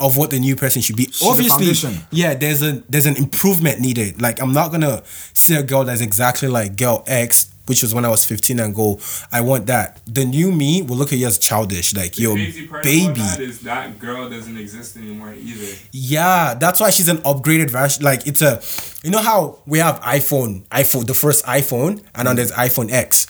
of 0.00 0.16
what 0.16 0.30
the 0.30 0.38
new 0.38 0.56
person 0.56 0.80
should 0.82 0.96
be. 0.96 1.06
the 1.06 1.26
Obviously, 1.28 1.74
foundation. 1.74 2.06
yeah, 2.10 2.34
there's 2.34 2.62
a 2.62 2.82
there's 2.88 3.06
an 3.06 3.16
improvement 3.16 3.80
needed. 3.80 4.20
Like 4.20 4.40
I'm 4.40 4.52
not 4.52 4.70
gonna 4.70 5.02
see 5.04 5.54
a 5.54 5.62
girl 5.62 5.84
that's 5.84 6.00
exactly 6.00 6.48
like 6.48 6.76
girl 6.76 7.02
X, 7.06 7.50
which 7.66 7.82
was 7.82 7.94
when 7.94 8.04
I 8.04 8.08
was 8.08 8.24
15 8.24 8.60
and 8.60 8.74
go, 8.74 9.00
I 9.32 9.40
want 9.40 9.66
that. 9.66 10.00
The 10.06 10.24
new 10.24 10.52
me 10.52 10.82
will 10.82 10.96
look 10.96 11.12
at 11.12 11.18
you 11.18 11.26
as 11.26 11.38
childish, 11.38 11.94
like 11.94 12.12
The 12.14 12.22
yo, 12.22 12.34
crazy 12.34 12.66
part 12.66 12.82
baby. 12.84 13.14
that 13.14 13.40
is 13.40 13.60
that 13.62 13.98
girl 13.98 14.30
doesn't 14.30 14.56
exist 14.56 14.96
anymore 14.96 15.34
either. 15.34 15.76
Yeah, 15.92 16.54
that's 16.54 16.80
why 16.80 16.90
she's 16.90 17.08
an 17.08 17.18
upgraded 17.18 17.70
version. 17.70 18.04
Like 18.04 18.26
it's 18.26 18.42
a, 18.42 18.60
you 19.04 19.10
know 19.10 19.22
how 19.22 19.58
we 19.66 19.78
have 19.80 20.00
iPhone, 20.00 20.62
iPhone, 20.68 21.06
the 21.06 21.14
first 21.14 21.44
iPhone, 21.44 22.04
and 22.14 22.28
then 22.28 22.34
mm. 22.34 22.36
there's 22.36 22.52
iPhone 22.52 22.90
X. 22.90 23.26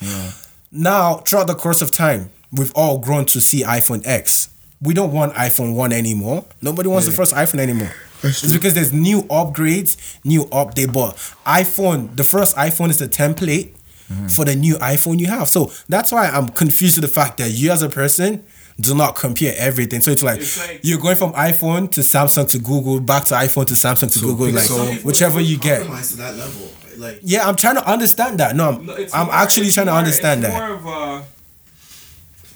Now, 0.70 1.14
throughout 1.16 1.46
the 1.46 1.54
course 1.54 1.80
of 1.80 1.90
time, 1.92 2.30
we've 2.52 2.72
all 2.74 2.98
grown 2.98 3.24
to 3.26 3.40
see 3.40 3.62
iPhone 3.62 4.02
X. 4.06 4.48
We 4.80 4.94
don't 4.94 5.12
want 5.12 5.34
iPhone 5.34 5.74
One 5.74 5.92
anymore. 5.92 6.44
Nobody 6.62 6.88
wants 6.88 7.06
the 7.06 7.12
first 7.12 7.34
iPhone 7.34 7.58
anymore. 7.58 7.92
It's 8.22 8.52
because 8.52 8.74
there's 8.74 8.92
new 8.92 9.22
upgrades, 9.24 10.18
new 10.24 10.44
update. 10.46 10.92
But 10.92 11.14
iPhone, 11.46 12.16
the 12.16 12.24
first 12.24 12.56
iPhone 12.56 12.90
is 12.90 12.98
the 12.98 13.08
template 13.08 13.74
mm-hmm. 14.10 14.26
for 14.28 14.44
the 14.44 14.54
new 14.56 14.74
iPhone 14.76 15.18
you 15.20 15.26
have. 15.26 15.48
So 15.48 15.72
that's 15.88 16.10
why 16.12 16.28
I'm 16.28 16.48
confused 16.48 16.94
to 16.96 17.00
the 17.00 17.08
fact 17.08 17.38
that 17.38 17.50
you 17.50 17.70
as 17.70 17.82
a 17.82 17.88
person 17.88 18.44
do 18.80 18.94
not 18.94 19.16
compare 19.16 19.54
everything. 19.56 20.00
So 20.00 20.10
it's 20.12 20.22
like, 20.22 20.40
It's 20.40 20.58
like- 20.58 20.80
you're 20.84 21.00
going 21.00 21.16
from 21.16 21.32
iPhone 21.32 21.90
to 21.92 22.00
Samsung 22.00 22.48
to 22.50 22.58
Google, 22.58 23.00
back 23.00 23.24
to 23.26 23.34
iPhone 23.34 23.66
to 23.66 23.74
Samsung 23.74 24.12
to 24.12 24.20
Google, 24.20 24.46
like 24.50 24.64
Pixel. 24.64 25.04
whichever 25.04 25.40
you 25.40 25.58
get. 25.58 25.82
To 25.82 26.16
that 26.18 26.36
level, 26.36 26.68
like 26.96 27.18
Yeah, 27.22 27.48
I'm 27.48 27.56
trying 27.56 27.74
to 27.76 27.88
understand 27.88 28.38
that. 28.38 28.54
No, 28.54 28.68
I'm, 28.70 28.86
No, 28.86 28.96
I'm 29.12 29.26
more- 29.26 29.34
actually 29.34 29.66
it's 29.66 29.74
trying 29.74 29.86
to 29.86 29.92
more- 29.92 29.98
understand 29.98 30.44
it's 30.44 30.52
that. 30.54 31.24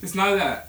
More 0.03 0.29
of 0.29 0.33
a, 0.33 0.43
it's 0.43 0.43
not 0.43 0.45
that. 0.45 0.69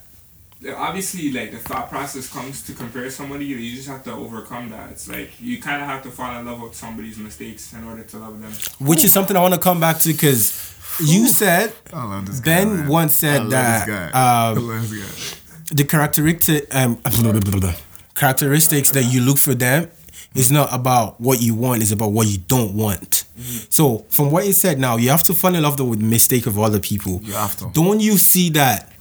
Obviously, 0.78 1.32
like 1.32 1.52
the 1.52 1.58
thought 1.58 1.90
process 1.90 2.32
comes 2.32 2.64
to 2.64 2.74
compare 2.74 3.10
somebody, 3.10 3.46
you 3.46 3.76
just 3.76 3.90
have 3.90 4.04
to 4.06 4.14
overcome 4.14 4.70
that. 4.70 4.92
It's 4.92 5.10
like 5.10 5.32
you 5.42 5.62
kind 5.62 5.82
of 5.82 5.88
have 5.88 6.04
to 6.04 6.12
fall 6.12 6.40
in 6.40 6.46
love 6.46 6.62
with 6.62 6.74
somebody's 6.74 7.18
mistakes 7.18 7.74
in 7.74 7.84
order 7.84 8.04
to 8.04 8.18
love 8.18 8.42
them. 8.42 8.54
Which 8.80 9.04
is 9.04 9.12
something 9.12 9.36
I 9.36 9.42
want 9.42 9.56
to 9.56 9.60
come 9.60 9.82
back 9.82 10.00
to 10.00 10.14
because 10.14 10.74
you 11.02 11.28
said 11.28 11.74
I 11.92 12.06
love 12.06 12.28
this 12.28 12.40
Ben 12.40 12.84
guy, 12.84 12.88
once 12.88 13.16
said 13.16 13.36
I 13.36 13.40
love 13.40 13.52
that, 13.52 13.86
this 13.86 13.96
guy. 13.96 14.12
I 14.14 14.50
um, 14.52 14.68
love 14.68 14.90
this 14.90 15.34
guy. 15.34 15.76
the 15.76 15.84
characteristic 15.84 16.74
um 16.74 17.02
characteristics 18.16 18.90
that 18.92 19.04
you 19.04 19.22
look 19.22 19.40
for 19.40 19.56
them 19.56 19.92
is 20.36 20.52
not 20.52 20.74
about 20.74 21.20
what 21.20 21.42
you 21.42 21.56
want, 21.56 21.82
it's 21.82 21.92
about 21.92 22.12
what 22.12 22.28
you 22.28 22.38
don't 22.38 22.74
want. 22.74 23.26
So 23.70 24.06
from 24.10 24.32
what 24.32 24.46
you 24.48 24.54
said 24.54 24.80
now, 24.80 24.98
you 24.98 25.10
have 25.10 25.24
to 25.24 25.34
fall 25.34 25.54
in 25.54 25.62
love 25.62 25.80
with 25.80 26.00
the 26.00 26.06
mistake 26.06 26.48
of 26.48 26.58
other 26.58 26.80
people. 26.80 27.20
You 27.24 27.34
have 27.34 27.56
to. 27.58 27.70
Don't 27.74 28.00
you 28.00 28.18
see 28.18 28.50
that? 28.52 28.93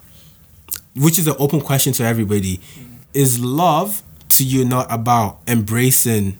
Which 0.94 1.18
is 1.18 1.26
an 1.26 1.36
open 1.38 1.60
question 1.60 1.92
to 1.94 2.04
everybody. 2.04 2.60
Is 3.14 3.40
love 3.40 4.02
to 4.30 4.44
you 4.44 4.64
not 4.64 4.86
about 4.90 5.40
embracing 5.46 6.38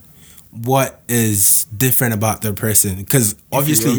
what 0.53 1.01
is 1.09 1.65
different 1.65 2.13
about 2.13 2.43
the 2.43 2.53
person? 2.53 2.97
Because 2.97 3.37
obviously 3.51 3.95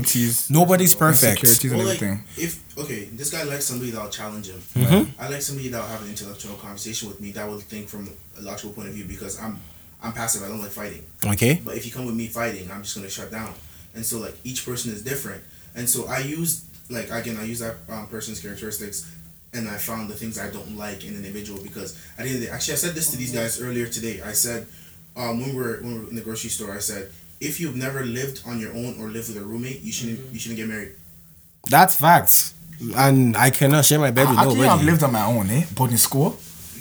nobody's 0.53 0.93
perfect. 0.93 1.43
Insecurities 1.43 2.01
and 2.01 2.11
well, 2.11 2.17
like 2.17 2.37
if 2.37 2.77
okay, 2.77 3.05
this 3.05 3.31
guy 3.31 3.43
likes 3.43 3.65
somebody 3.65 3.91
that'll 3.91 4.09
challenge 4.09 4.49
him. 4.49 4.59
Mm-hmm. 4.75 5.21
I 5.21 5.29
like 5.29 5.41
somebody 5.41 5.69
that'll 5.69 5.87
have 5.87 6.03
an 6.03 6.09
intellectual 6.09 6.55
conversation 6.55 7.07
with 7.07 7.19
me 7.19 7.31
that 7.31 7.47
will 7.47 7.59
think 7.59 7.89
from 7.89 8.09
a 8.37 8.41
logical 8.41 8.71
point 8.71 8.89
of 8.89 8.93
view 8.93 9.05
because 9.05 9.41
I'm 9.41 9.59
I'm 10.01 10.13
passive. 10.13 10.43
I 10.43 10.47
don't 10.47 10.59
like 10.59 10.71
fighting. 10.71 11.03
Okay. 11.25 11.59
But 11.63 11.75
if 11.75 11.85
you 11.85 11.91
come 11.91 12.05
with 12.05 12.15
me 12.15 12.27
fighting, 12.27 12.69
I'm 12.69 12.83
just 12.83 12.95
gonna 12.95 13.09
shut 13.09 13.31
down. 13.31 13.53
And 13.95 14.05
so 14.05 14.19
like 14.19 14.35
each 14.43 14.63
person 14.63 14.91
is 14.91 15.03
different. 15.03 15.43
And 15.75 15.89
so 15.89 16.07
I 16.07 16.19
use 16.19 16.65
like 16.89 17.09
again 17.09 17.37
I 17.37 17.45
use 17.45 17.59
that 17.59 17.77
um, 17.89 18.05
person's 18.07 18.39
characteristics, 18.39 19.11
and 19.53 19.67
I 19.69 19.77
found 19.77 20.09
the 20.09 20.15
things 20.15 20.37
I 20.39 20.49
don't 20.49 20.77
like 20.77 21.03
in 21.05 21.11
an 21.15 21.17
individual 21.25 21.61
because 21.61 21.97
I 22.17 22.23
didn't 22.23 22.49
actually 22.49 22.73
I 22.73 22.77
said 22.77 22.95
this 22.95 23.11
to 23.11 23.17
these 23.17 23.31
guys 23.33 23.61
earlier 23.61 23.87
today. 23.87 24.21
I 24.21 24.33
said 24.33 24.65
um, 25.15 25.39
when 25.41 25.49
we 25.51 25.55
were 25.61 25.77
when 25.81 25.93
we 25.93 25.99
were 26.01 26.09
in 26.09 26.15
the 26.15 26.21
grocery 26.21 26.49
store, 26.49 26.73
I 26.75 26.79
said 26.79 27.11
if 27.39 27.59
you've 27.59 27.75
never 27.75 28.03
lived 28.05 28.41
on 28.45 28.59
your 28.59 28.71
own 28.73 28.99
or 28.99 29.09
lived 29.09 29.27
with 29.29 29.37
a 29.37 29.45
roommate, 29.45 29.81
you 29.81 29.91
shouldn't 29.91 30.19
you 30.33 30.39
shouldn't 30.39 30.57
get 30.57 30.67
married. 30.67 30.93
That's 31.69 31.95
facts. 31.95 32.53
And 32.97 33.37
I 33.37 33.49
cannot 33.49 33.85
share 33.85 33.99
my 33.99 34.11
bed 34.11 34.27
with 34.29 34.37
Actually, 34.39 34.67
I've 34.67 34.83
lived 34.83 35.03
on 35.03 35.11
my 35.13 35.25
own, 35.25 35.49
eh? 35.49 35.63
Boarding 35.73 35.97
school. 35.97 36.31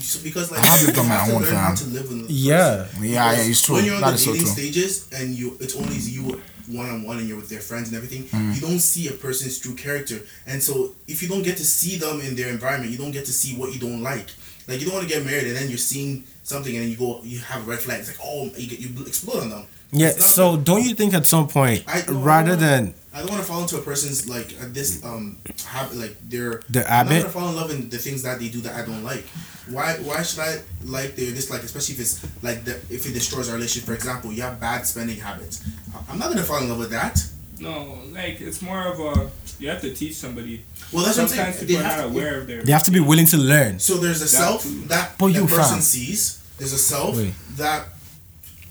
So- 0.00 0.20
because 0.24 0.50
like 0.50 0.60
I 0.64 0.66
have 0.66 0.82
lived 0.82 0.96
you 0.96 1.02
on 1.04 1.08
my 1.08 1.30
own, 1.32 1.42
fam. 1.44 1.76
to 1.76 1.84
live 1.86 2.02
with 2.08 2.12
another 2.12 2.32
Yeah. 2.32 2.86
person. 2.90 3.04
Yeah, 3.04 3.32
yeah, 3.32 3.42
it's 3.50 3.62
true. 3.62 3.76
When 3.76 3.84
you're 3.84 3.94
on 3.94 4.00
That 4.00 4.08
the 4.08 4.14
is 4.16 4.24
so 4.24 4.32
dating 4.32 4.46
stages 4.48 5.08
and 5.12 5.30
you, 5.38 5.56
it's 5.60 5.76
only 5.76 5.94
you 5.96 6.42
one 6.68 6.88
on 6.88 7.02
one 7.04 7.18
and 7.18 7.28
you're 7.28 7.36
with 7.36 7.48
their 7.48 7.60
friends 7.60 7.88
and 7.88 7.96
everything. 7.96 8.24
Mm. 8.24 8.54
You 8.54 8.60
don't 8.60 8.78
see 8.80 9.08
a 9.08 9.12
person's 9.12 9.58
true 9.58 9.74
character, 9.74 10.20
and 10.46 10.62
so 10.62 10.92
if 11.08 11.22
you 11.22 11.28
don't 11.28 11.42
get 11.42 11.56
to 11.58 11.64
see 11.64 11.96
them 11.96 12.20
in 12.20 12.34
their 12.36 12.48
environment, 12.48 12.90
you 12.90 12.98
don't 12.98 13.12
get 13.12 13.24
to 13.26 13.32
see 13.32 13.56
what 13.56 13.72
you 13.72 13.80
don't 13.80 14.02
like. 14.02 14.28
Like 14.68 14.80
you 14.80 14.86
don't 14.86 14.94
want 14.94 15.08
to 15.08 15.12
get 15.14 15.24
married 15.24 15.44
and 15.48 15.56
then 15.56 15.68
you're 15.68 15.78
seeing 15.78 16.24
something 16.44 16.72
and 16.74 16.84
then 16.84 16.90
you 16.90 16.96
go, 16.96 17.20
you 17.24 17.40
have 17.40 17.66
a 17.66 17.70
red 17.70 17.80
flag. 17.80 18.00
It's 18.00 18.08
like 18.08 18.24
oh, 18.24 18.50
you 18.56 18.68
get 18.68 18.78
you 18.78 18.88
explode 19.06 19.42
on 19.42 19.50
them. 19.50 19.64
Yeah, 19.90 20.10
so 20.10 20.56
don't 20.56 20.82
you 20.84 20.94
think 20.94 21.12
at 21.14 21.26
some 21.26 21.48
point, 21.48 21.84
I- 21.86 22.04
rather 22.08 22.56
than 22.56 22.94
I 23.14 23.18
don't 23.18 23.30
want 23.30 23.42
to 23.42 23.46
fall 23.48 23.60
into 23.62 23.76
a 23.76 23.82
person's 23.82 24.28
like 24.28 24.54
uh, 24.60 24.66
this 24.68 25.04
um 25.04 25.36
habit 25.66 25.96
like 25.96 26.16
their 26.28 26.62
The 26.70 26.80
habit. 26.82 26.90
I'm 26.90 27.06
not 27.06 27.12
habit? 27.12 27.20
gonna 27.22 27.32
fall 27.32 27.48
in 27.50 27.56
love 27.56 27.70
in 27.70 27.90
the 27.90 27.98
things 27.98 28.22
that 28.22 28.38
they 28.40 28.48
do 28.48 28.60
that 28.62 28.74
I 28.74 28.86
don't 28.86 29.04
like. 29.04 29.24
Why 29.68 29.94
why 30.02 30.22
should 30.22 30.40
I 30.40 30.60
like 30.84 31.14
their 31.16 31.30
dislike, 31.32 31.62
especially 31.62 31.94
if 31.96 32.00
it's 32.00 32.42
like 32.42 32.64
the, 32.64 32.72
if 32.90 33.06
it 33.06 33.12
destroys 33.12 33.48
our 33.48 33.54
relationship? 33.56 33.86
For 33.86 33.94
example, 33.94 34.32
you 34.32 34.42
have 34.42 34.58
bad 34.60 34.86
spending 34.86 35.18
habits. 35.18 35.62
I- 35.94 36.12
I'm 36.12 36.18
not 36.18 36.30
gonna 36.30 36.42
fall 36.42 36.62
in 36.62 36.68
love 36.68 36.78
with 36.78 36.90
that. 36.90 37.22
No, 37.60 37.98
like 38.12 38.40
it's 38.40 38.60
more 38.62 38.82
of 38.82 38.98
a 38.98 39.30
you 39.60 39.68
have 39.68 39.80
to 39.82 39.94
teach 39.94 40.14
somebody. 40.16 40.64
Well, 40.92 41.04
that's 41.04 41.16
what 41.16 41.24
I'm 41.24 41.28
Sometimes 41.28 41.56
saying. 41.56 41.68
people 41.68 41.74
They 41.76 41.80
are 41.80 41.88
not 41.88 41.92
have 41.92 42.10
to- 42.10 42.18
aware 42.18 42.40
of 42.40 42.46
their. 42.48 42.62
they 42.62 42.72
have 42.72 42.82
to 42.84 42.90
be 42.90 42.98
willing 43.00 43.26
to 43.26 43.36
learn? 43.36 43.78
So 43.78 43.98
there's 43.98 44.20
a 44.22 44.26
self 44.28 44.64
that 44.88 45.16
But 45.18 45.26
that 45.28 45.32
you 45.34 45.46
person 45.46 45.74
fam. 45.76 45.80
sees. 45.82 46.38
There's 46.58 46.72
a 46.72 46.78
self 46.78 47.16
Wait. 47.16 47.32
that 47.58 47.86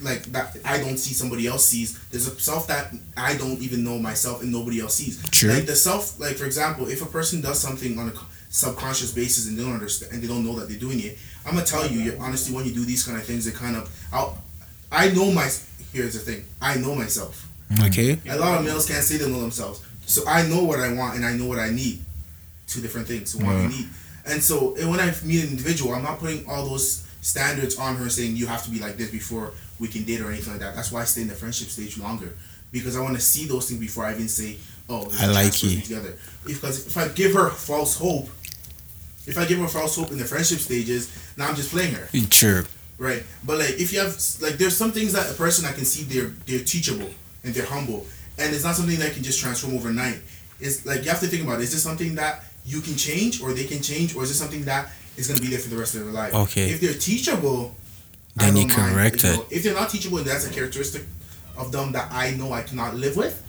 like 0.02 0.24
that 0.34 0.58
I 0.66 0.78
don't 0.78 0.98
see 0.98 1.14
somebody 1.14 1.48
else 1.48 1.66
sees. 1.66 2.00
There's 2.10 2.28
a 2.28 2.40
self 2.40 2.68
that 2.68 2.94
I 3.16 3.38
don't 3.38 3.60
even 3.62 3.84
know 3.84 4.00
myself 4.00 4.42
and 4.42 4.52
nobody 4.52 4.82
else 4.82 4.96
sees. 4.96 5.22
True. 5.30 5.52
Like 5.52 5.66
the 5.66 5.76
self, 5.76 6.20
like 6.20 6.36
for 6.36 6.46
example, 6.46 6.88
if 6.88 7.02
a 7.02 7.06
person 7.06 7.42
does 7.42 7.60
something 7.60 7.98
on 8.00 8.10
a 8.10 8.14
subconscious 8.50 9.14
basis 9.14 9.48
and 9.48 9.58
they 9.58 9.64
don't 9.64 9.74
understand 9.74 10.14
and 10.14 10.22
they 10.22 10.28
don't 10.28 10.46
know 10.46 10.60
that 10.60 10.70
they're 10.70 10.80
doing 10.80 11.00
it, 11.00 11.18
I'm 11.46 11.54
gonna 11.54 11.66
tell 11.66 11.88
you, 11.88 12.00
you 12.00 12.18
honestly, 12.20 12.56
when 12.56 12.66
you 12.66 12.74
do 12.74 12.86
these 12.86 13.04
kind 13.04 13.18
of 13.18 13.24
things, 13.24 13.48
it 13.48 13.56
kind 13.56 13.76
of, 13.76 13.90
I'll, 14.12 14.38
I 14.92 15.10
know 15.10 15.32
my. 15.32 15.50
Here's 15.94 16.14
the 16.14 16.20
thing, 16.20 16.46
I 16.62 16.76
know 16.76 16.96
myself. 16.96 17.48
Mm. 17.72 17.88
Okay. 17.88 18.30
A 18.30 18.38
lot 18.38 18.60
of 18.60 18.66
males 18.66 18.88
can't 18.88 19.04
say 19.04 19.18
they 19.18 19.30
know 19.30 19.42
themselves. 19.42 19.86
So 20.06 20.24
I 20.28 20.48
know 20.48 20.64
what 20.64 20.80
I 20.80 20.94
want 20.94 21.16
and 21.16 21.26
I 21.26 21.34
know 21.34 21.46
what 21.46 21.60
I 21.60 21.70
need. 21.70 22.02
Two 22.68 22.82
different 22.82 23.08
things. 23.08 23.36
What 23.36 23.48
I 23.48 23.68
need. 23.68 23.88
And 24.26 24.42
so 24.42 24.76
and 24.76 24.90
when 24.90 25.00
I 25.00 25.14
meet 25.24 25.44
an 25.44 25.52
individual, 25.52 25.94
I'm 25.94 26.04
not 26.04 26.20
putting 26.20 26.48
all 26.48 26.66
those 26.66 27.08
standards 27.22 27.78
on 27.78 27.96
her 27.96 28.10
saying 28.10 28.36
you 28.36 28.48
have 28.48 28.64
to 28.64 28.72
be 28.72 28.80
like 28.80 28.98
this 28.98 29.12
before 29.12 29.54
we 29.82 29.88
can 29.88 30.04
date 30.04 30.22
or 30.22 30.30
anything 30.30 30.54
like 30.54 30.62
that. 30.62 30.76
That's 30.76 30.92
why 30.92 31.02
I 31.02 31.06
stay 31.06 31.24
in 31.24 31.28
the 31.28 31.34
friendship 31.34 31.68
stage 31.68 31.98
longer. 31.98 32.34
Because 32.72 32.96
I 32.96 33.02
want 33.02 33.16
to 33.16 33.22
see 33.22 33.48
those 33.48 33.68
things 33.68 33.82
before 33.82 34.06
I 34.06 34.14
even 34.14 34.30
say, 34.30 34.58
oh, 34.88 35.12
I 35.20 35.26
like 35.26 35.34
chance 35.34 35.34
for 35.34 35.48
us 35.48 35.60
to 35.60 35.68
you. 35.68 35.82
Together. 35.82 36.18
Because 36.46 36.86
if 36.86 36.96
I 36.96 37.08
give 37.10 37.34
her 37.34 37.50
false 37.50 37.98
hope, 37.98 38.30
if 39.26 39.38
I 39.38 39.46
give 39.46 39.58
her 39.58 39.68
false 39.68 39.96
hope 39.98 40.12
in 40.12 40.20
the 40.20 40.26
friendship 40.26 40.60
stages, 40.60 41.12
now 41.36 41.48
I'm 41.50 41.56
just 41.56 41.72
playing 41.72 41.96
her. 41.96 42.08
Mm, 42.14 42.32
sure. 42.32 42.66
Right. 43.00 43.24
But 43.44 43.58
like 43.58 43.72
if 43.72 43.92
you 43.92 44.00
have 44.00 44.16
like 44.40 44.60
there's 44.60 44.78
some 44.78 44.92
things 44.92 45.14
that 45.14 45.32
a 45.32 45.34
person 45.34 45.66
I 45.66 45.74
can 45.74 45.86
see 45.86 46.04
they're 46.04 46.30
they're 46.46 46.64
teachable 46.64 47.10
and 47.44 47.54
they're 47.54 47.66
humble. 47.66 48.06
And 48.38 48.54
it's 48.54 48.64
not 48.64 48.76
something 48.76 49.00
that 49.00 49.14
can 49.14 49.24
just 49.24 49.40
transform 49.40 49.74
overnight. 49.74 50.20
It's 50.60 50.86
like 50.86 51.04
you 51.04 51.10
have 51.10 51.20
to 51.22 51.28
think 51.28 51.44
about 51.44 51.60
it. 51.60 51.64
Is 51.64 51.72
this 51.72 51.82
something 51.82 52.16
that 52.16 52.44
you 52.64 52.80
can 52.82 52.96
change 52.96 53.42
or 53.42 53.54
they 53.54 53.66
can 53.66 53.82
change 53.82 54.16
or 54.16 54.22
is 54.22 54.30
this 54.30 54.38
something 54.38 54.64
that 54.66 54.92
is 55.18 55.28
gonna 55.28 55.42
be 55.42 55.48
there 55.48 55.60
for 55.60 55.70
the 55.70 55.78
rest 55.78 55.96
of 55.96 56.04
their 56.04 56.14
life? 56.14 56.36
Okay. 56.36 56.70
If 56.70 56.80
they're 56.80 56.94
teachable 56.94 57.76
Then 58.36 58.56
you 58.56 58.68
don't 58.68 58.78
mind, 58.78 58.94
correct 58.96 59.24
know. 59.24 59.34
it. 59.34 59.48
If 59.52 59.64
they're 59.64 59.74
not 59.74 59.90
teachable 59.90 60.20
and 60.20 60.28
that's 60.28 60.48
a 60.48 60.52
characteristic 60.52 61.04
of 61.58 61.72
them 61.72 61.92
that 61.92 62.12
I 62.12 62.32
know 62.32 62.54
I 62.54 62.62
cannot 62.62 62.96
live 62.96 63.18
with, 63.18 63.44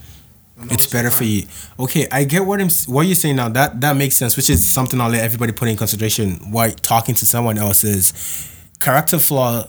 It's 0.71 0.87
better 0.87 1.11
for 1.11 1.25
you. 1.25 1.47
Okay, 1.79 2.07
I 2.11 2.25
get 2.25 2.45
what 2.45 2.61
I'm 2.61 2.69
what 2.87 3.07
you're 3.07 3.15
saying 3.15 3.37
now. 3.37 3.49
That 3.49 3.81
that 3.81 3.97
makes 3.97 4.17
sense, 4.17 4.37
which 4.37 4.51
is 4.51 4.67
something 4.67 5.01
I'll 5.01 5.11
let 5.11 5.25
everybody 5.25 5.53
put 5.53 5.69
in 5.69 5.77
consideration 5.77 6.53
Why 6.53 6.71
talking 6.71 7.15
to 7.17 7.27
someone 7.27 7.59
else 7.59 7.85
is 7.85 8.13
character 8.81 9.19
flaw 9.19 9.69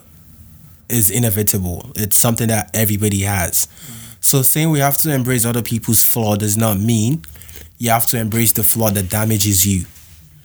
is 0.90 1.10
inevitable. 1.10 1.92
It's 1.96 2.18
something 2.18 2.48
that 2.50 2.70
everybody 2.74 3.22
has. 3.22 3.68
Mm. 3.68 4.24
So 4.24 4.42
saying 4.42 4.70
we 4.70 4.80
have 4.80 4.98
to 4.98 5.14
embrace 5.14 5.46
other 5.46 5.62
people's 5.62 6.04
flaw 6.04 6.36
does 6.36 6.58
not 6.58 6.80
mean 6.80 7.24
you 7.78 7.90
have 7.90 8.06
to 8.08 8.18
embrace 8.18 8.54
the 8.54 8.64
flaw 8.64 8.90
that 8.92 9.10
damages 9.10 9.66
you. 9.66 9.86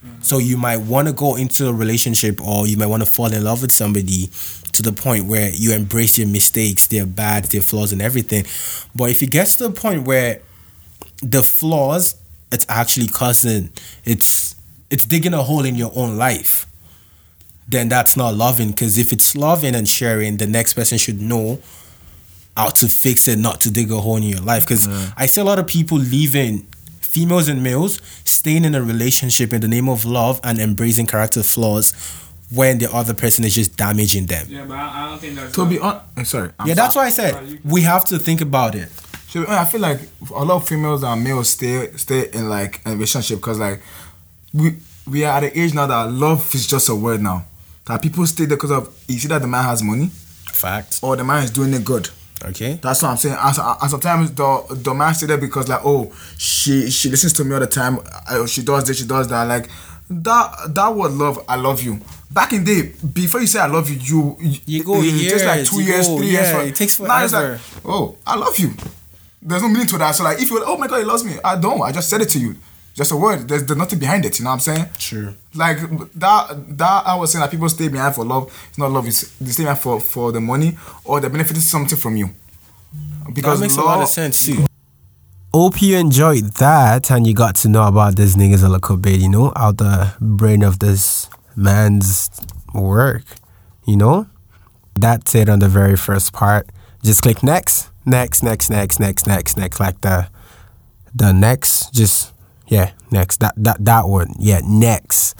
Mm. 0.04 0.24
So 0.24 0.38
you 0.38 0.56
might 0.56 0.78
want 0.78 1.08
to 1.08 1.14
go 1.14 1.36
into 1.36 1.68
a 1.68 1.72
relationship 1.72 2.40
or 2.40 2.66
you 2.66 2.76
might 2.76 2.86
want 2.86 3.02
to 3.04 3.10
fall 3.10 3.32
in 3.32 3.44
love 3.44 3.62
with 3.62 3.72
somebody 3.72 4.30
to 4.72 4.82
the 4.82 4.92
point 4.92 5.26
where 5.26 5.50
you 5.50 5.72
embrace 5.72 6.18
your 6.18 6.28
mistakes, 6.28 6.86
their 6.86 7.06
bad, 7.06 7.44
their 7.46 7.62
flaws 7.62 7.92
and 7.92 8.02
everything. 8.02 8.44
But 8.94 9.10
if 9.10 9.22
it 9.22 9.30
gets 9.30 9.54
to 9.56 9.68
the 9.68 9.72
point 9.72 10.06
where 10.06 10.40
the 11.22 11.42
flaws 11.42 12.14
it's 12.50 12.66
actually 12.68 13.08
causing 13.08 13.70
it's 14.04 14.56
it's 14.90 15.04
digging 15.04 15.34
a 15.34 15.42
hole 15.42 15.64
in 15.64 15.74
your 15.74 15.92
own 15.94 16.16
life. 16.16 16.66
Then 17.68 17.90
that's 17.90 18.16
not 18.16 18.34
loving 18.34 18.70
because 18.70 18.96
if 18.96 19.12
it's 19.12 19.36
loving 19.36 19.74
and 19.74 19.86
sharing 19.86 20.38
the 20.38 20.46
next 20.46 20.72
person 20.72 20.96
should 20.96 21.20
know 21.20 21.60
how 22.56 22.70
to 22.70 22.88
fix 22.88 23.28
it 23.28 23.38
not 23.38 23.60
to 23.60 23.70
dig 23.70 23.92
a 23.92 24.00
hole 24.00 24.16
in 24.16 24.22
your 24.22 24.40
life. 24.40 24.64
Because 24.64 24.86
mm. 24.86 25.12
i 25.16 25.26
see 25.26 25.40
a 25.40 25.44
lot 25.44 25.58
of 25.58 25.66
people 25.66 25.98
leaving 25.98 26.60
females 27.00 27.48
and 27.48 27.62
males 27.62 28.00
staying 28.24 28.64
in 28.64 28.74
a 28.74 28.82
relationship 28.82 29.52
in 29.52 29.60
the 29.60 29.68
name 29.68 29.88
of 29.88 30.04
love 30.04 30.40
and 30.42 30.58
embracing 30.58 31.06
character 31.06 31.42
flaws 31.42 31.92
when 32.50 32.78
the 32.78 32.92
other 32.92 33.14
person 33.14 33.44
is 33.44 33.54
just 33.54 33.76
damaging 33.76 34.26
them. 34.26 34.46
Yeah, 34.48 34.64
but 34.64 34.74
I, 34.76 35.04
I 35.04 35.10
don't 35.10 35.18
think 35.18 35.34
that's. 35.36 35.54
To 35.54 35.66
be 35.66 35.78
honest, 35.78 36.04
I'm 36.16 36.24
sorry. 36.24 36.50
I'm 36.58 36.66
Yeah, 36.68 36.74
that's 36.74 36.96
why 36.96 37.06
I 37.06 37.10
said 37.10 37.60
we 37.64 37.82
have 37.82 38.04
to 38.06 38.18
think 38.18 38.40
about 38.40 38.74
it. 38.74 38.88
So 39.28 39.44
I 39.46 39.64
feel 39.66 39.80
like 39.80 40.00
a 40.34 40.44
lot 40.44 40.56
of 40.56 40.68
females 40.68 41.02
and 41.02 41.22
males 41.22 41.50
stay 41.50 41.90
stay 41.96 42.30
in 42.32 42.48
like 42.48 42.80
a 42.86 42.92
relationship 42.92 43.38
because 43.38 43.58
like 43.58 43.82
we 44.54 44.76
we 45.06 45.24
are 45.24 45.36
at 45.36 45.40
the 45.40 45.58
age 45.60 45.74
now 45.74 45.86
that 45.86 46.10
love 46.10 46.54
is 46.54 46.66
just 46.66 46.88
a 46.88 46.94
word 46.94 47.20
now. 47.20 47.44
That 47.86 48.02
people 48.02 48.26
stay 48.26 48.46
there 48.46 48.56
because 48.56 48.70
of 48.70 48.94
you 49.08 49.18
see 49.18 49.28
that 49.28 49.42
the 49.42 49.48
man 49.48 49.64
has 49.64 49.82
money 49.82 50.06
Facts. 50.52 51.02
or 51.02 51.16
the 51.16 51.24
man 51.24 51.44
is 51.44 51.50
doing 51.50 51.72
it 51.74 51.84
good. 51.84 52.08
Okay. 52.44 52.78
That's 52.82 53.02
what 53.02 53.10
I'm 53.10 53.16
saying. 53.16 53.36
And, 53.38 53.58
and 53.82 53.90
sometimes 53.90 54.32
the 54.32 54.64
the 54.70 54.94
man 54.94 55.12
stay 55.14 55.26
there 55.26 55.38
because 55.38 55.68
like 55.68 55.80
oh 55.84 56.12
she 56.38 56.90
she 56.90 57.10
listens 57.10 57.32
to 57.34 57.44
me 57.44 57.52
all 57.54 57.60
the 57.60 57.66
time. 57.66 57.98
uh, 58.28 58.46
She 58.46 58.62
does 58.62 58.84
this, 58.84 58.98
she 58.98 59.06
does 59.06 59.28
that. 59.28 59.44
Like 59.44 59.68
that 60.10 60.74
that 60.74 60.94
word 60.94 61.12
love. 61.12 61.44
I 61.48 61.56
love 61.56 61.82
you. 61.82 62.00
Back 62.30 62.52
in 62.52 62.64
the 62.64 62.82
day, 62.82 62.92
before 63.12 63.40
you 63.40 63.46
say 63.46 63.58
I 63.60 63.66
love 63.66 63.88
you, 63.88 63.96
you 64.40 64.56
You 64.66 64.84
go 64.84 64.96
it, 64.96 65.06
it 65.06 65.30
takes 65.30 65.44
like 65.44 65.64
two 65.64 65.82
years, 65.82 66.06
go- 66.06 66.18
three 66.18 66.28
yeah, 66.30 66.58
years. 66.60 66.68
it 66.70 66.74
takes 66.76 67.00
Now 67.00 67.24
it's 67.24 67.32
like 67.32 67.58
oh 67.84 68.16
I 68.26 68.36
love 68.36 68.58
you. 68.58 68.72
There's 69.40 69.62
no 69.62 69.68
meaning 69.68 69.86
to 69.88 69.98
that. 69.98 70.12
So 70.12 70.24
like 70.24 70.40
if 70.40 70.50
you're 70.50 70.60
like, 70.60 70.68
oh 70.68 70.76
my 70.76 70.86
god 70.88 70.98
he 70.98 71.04
loves 71.04 71.24
me, 71.24 71.34
I 71.44 71.56
don't. 71.58 71.80
I 71.82 71.92
just 71.92 72.08
said 72.10 72.20
it 72.20 72.28
to 72.30 72.38
you. 72.38 72.56
Just 72.94 73.12
a 73.12 73.16
word. 73.16 73.46
There's, 73.46 73.64
there's 73.64 73.78
nothing 73.78 73.98
behind 74.00 74.24
it. 74.24 74.38
You 74.38 74.44
know 74.44 74.50
what 74.50 74.54
I'm 74.54 74.60
saying? 74.60 74.86
True. 74.98 75.34
Like 75.54 75.78
that 76.14 76.76
that 76.78 77.02
I 77.06 77.14
was 77.14 77.30
saying 77.32 77.42
that 77.42 77.50
people 77.50 77.68
stay 77.68 77.88
behind 77.88 78.14
for 78.14 78.24
love. 78.24 78.52
It's 78.68 78.78
not 78.78 78.90
love. 78.90 79.06
It's 79.06 79.28
they 79.38 79.50
stay 79.50 79.62
behind 79.62 79.78
for 79.78 80.00
for 80.00 80.32
the 80.32 80.40
money 80.40 80.76
or 81.04 81.20
they're 81.20 81.30
benefiting 81.30 81.62
something 81.62 81.96
from 81.96 82.16
you. 82.16 82.30
That 83.34 83.58
makes 83.60 83.76
a 83.76 83.82
lot 83.82 84.00
of 84.02 84.08
sense 84.08 84.46
too. 84.46 84.66
Hope 85.54 85.80
you 85.80 85.96
enjoyed 85.96 86.44
that 86.54 87.10
and 87.10 87.26
you 87.26 87.34
got 87.34 87.56
to 87.56 87.68
know 87.68 87.86
about 87.86 88.16
this 88.16 88.36
niggas 88.36 88.62
a 88.62 88.68
little 88.68 88.96
bit, 88.96 89.20
you 89.20 89.28
know, 89.28 89.52
how 89.56 89.72
the 89.72 90.14
brain 90.20 90.62
of 90.62 90.78
this 90.78 91.28
man's 91.56 92.30
work, 92.74 93.24
you 93.86 93.96
know? 93.96 94.26
That's 94.94 95.34
it 95.34 95.48
on 95.48 95.60
the 95.60 95.68
very 95.68 95.96
first 95.96 96.32
part. 96.32 96.68
Just 97.02 97.22
click 97.22 97.42
next, 97.42 97.90
next, 98.04 98.42
next, 98.42 98.68
next, 98.68 99.00
next, 99.00 99.26
next, 99.26 99.56
next, 99.56 99.80
like 99.80 100.00
the 100.02 100.28
the 101.14 101.32
next, 101.32 101.94
just 101.94 102.32
yeah, 102.66 102.92
next. 103.10 103.40
That 103.40 103.54
that 103.56 103.84
that 103.84 104.08
one. 104.08 104.34
Yeah, 104.38 104.60
next. 104.64 105.34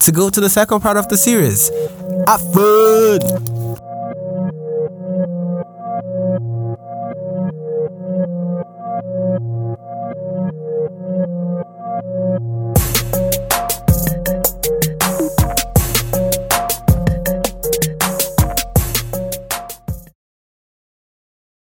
To 0.00 0.12
go 0.12 0.30
to 0.30 0.40
the 0.40 0.48
second 0.48 0.80
part 0.80 0.96
of 0.96 1.08
the 1.08 1.16
series. 1.16 1.70
Have 2.26 2.40
fun! 2.52 3.59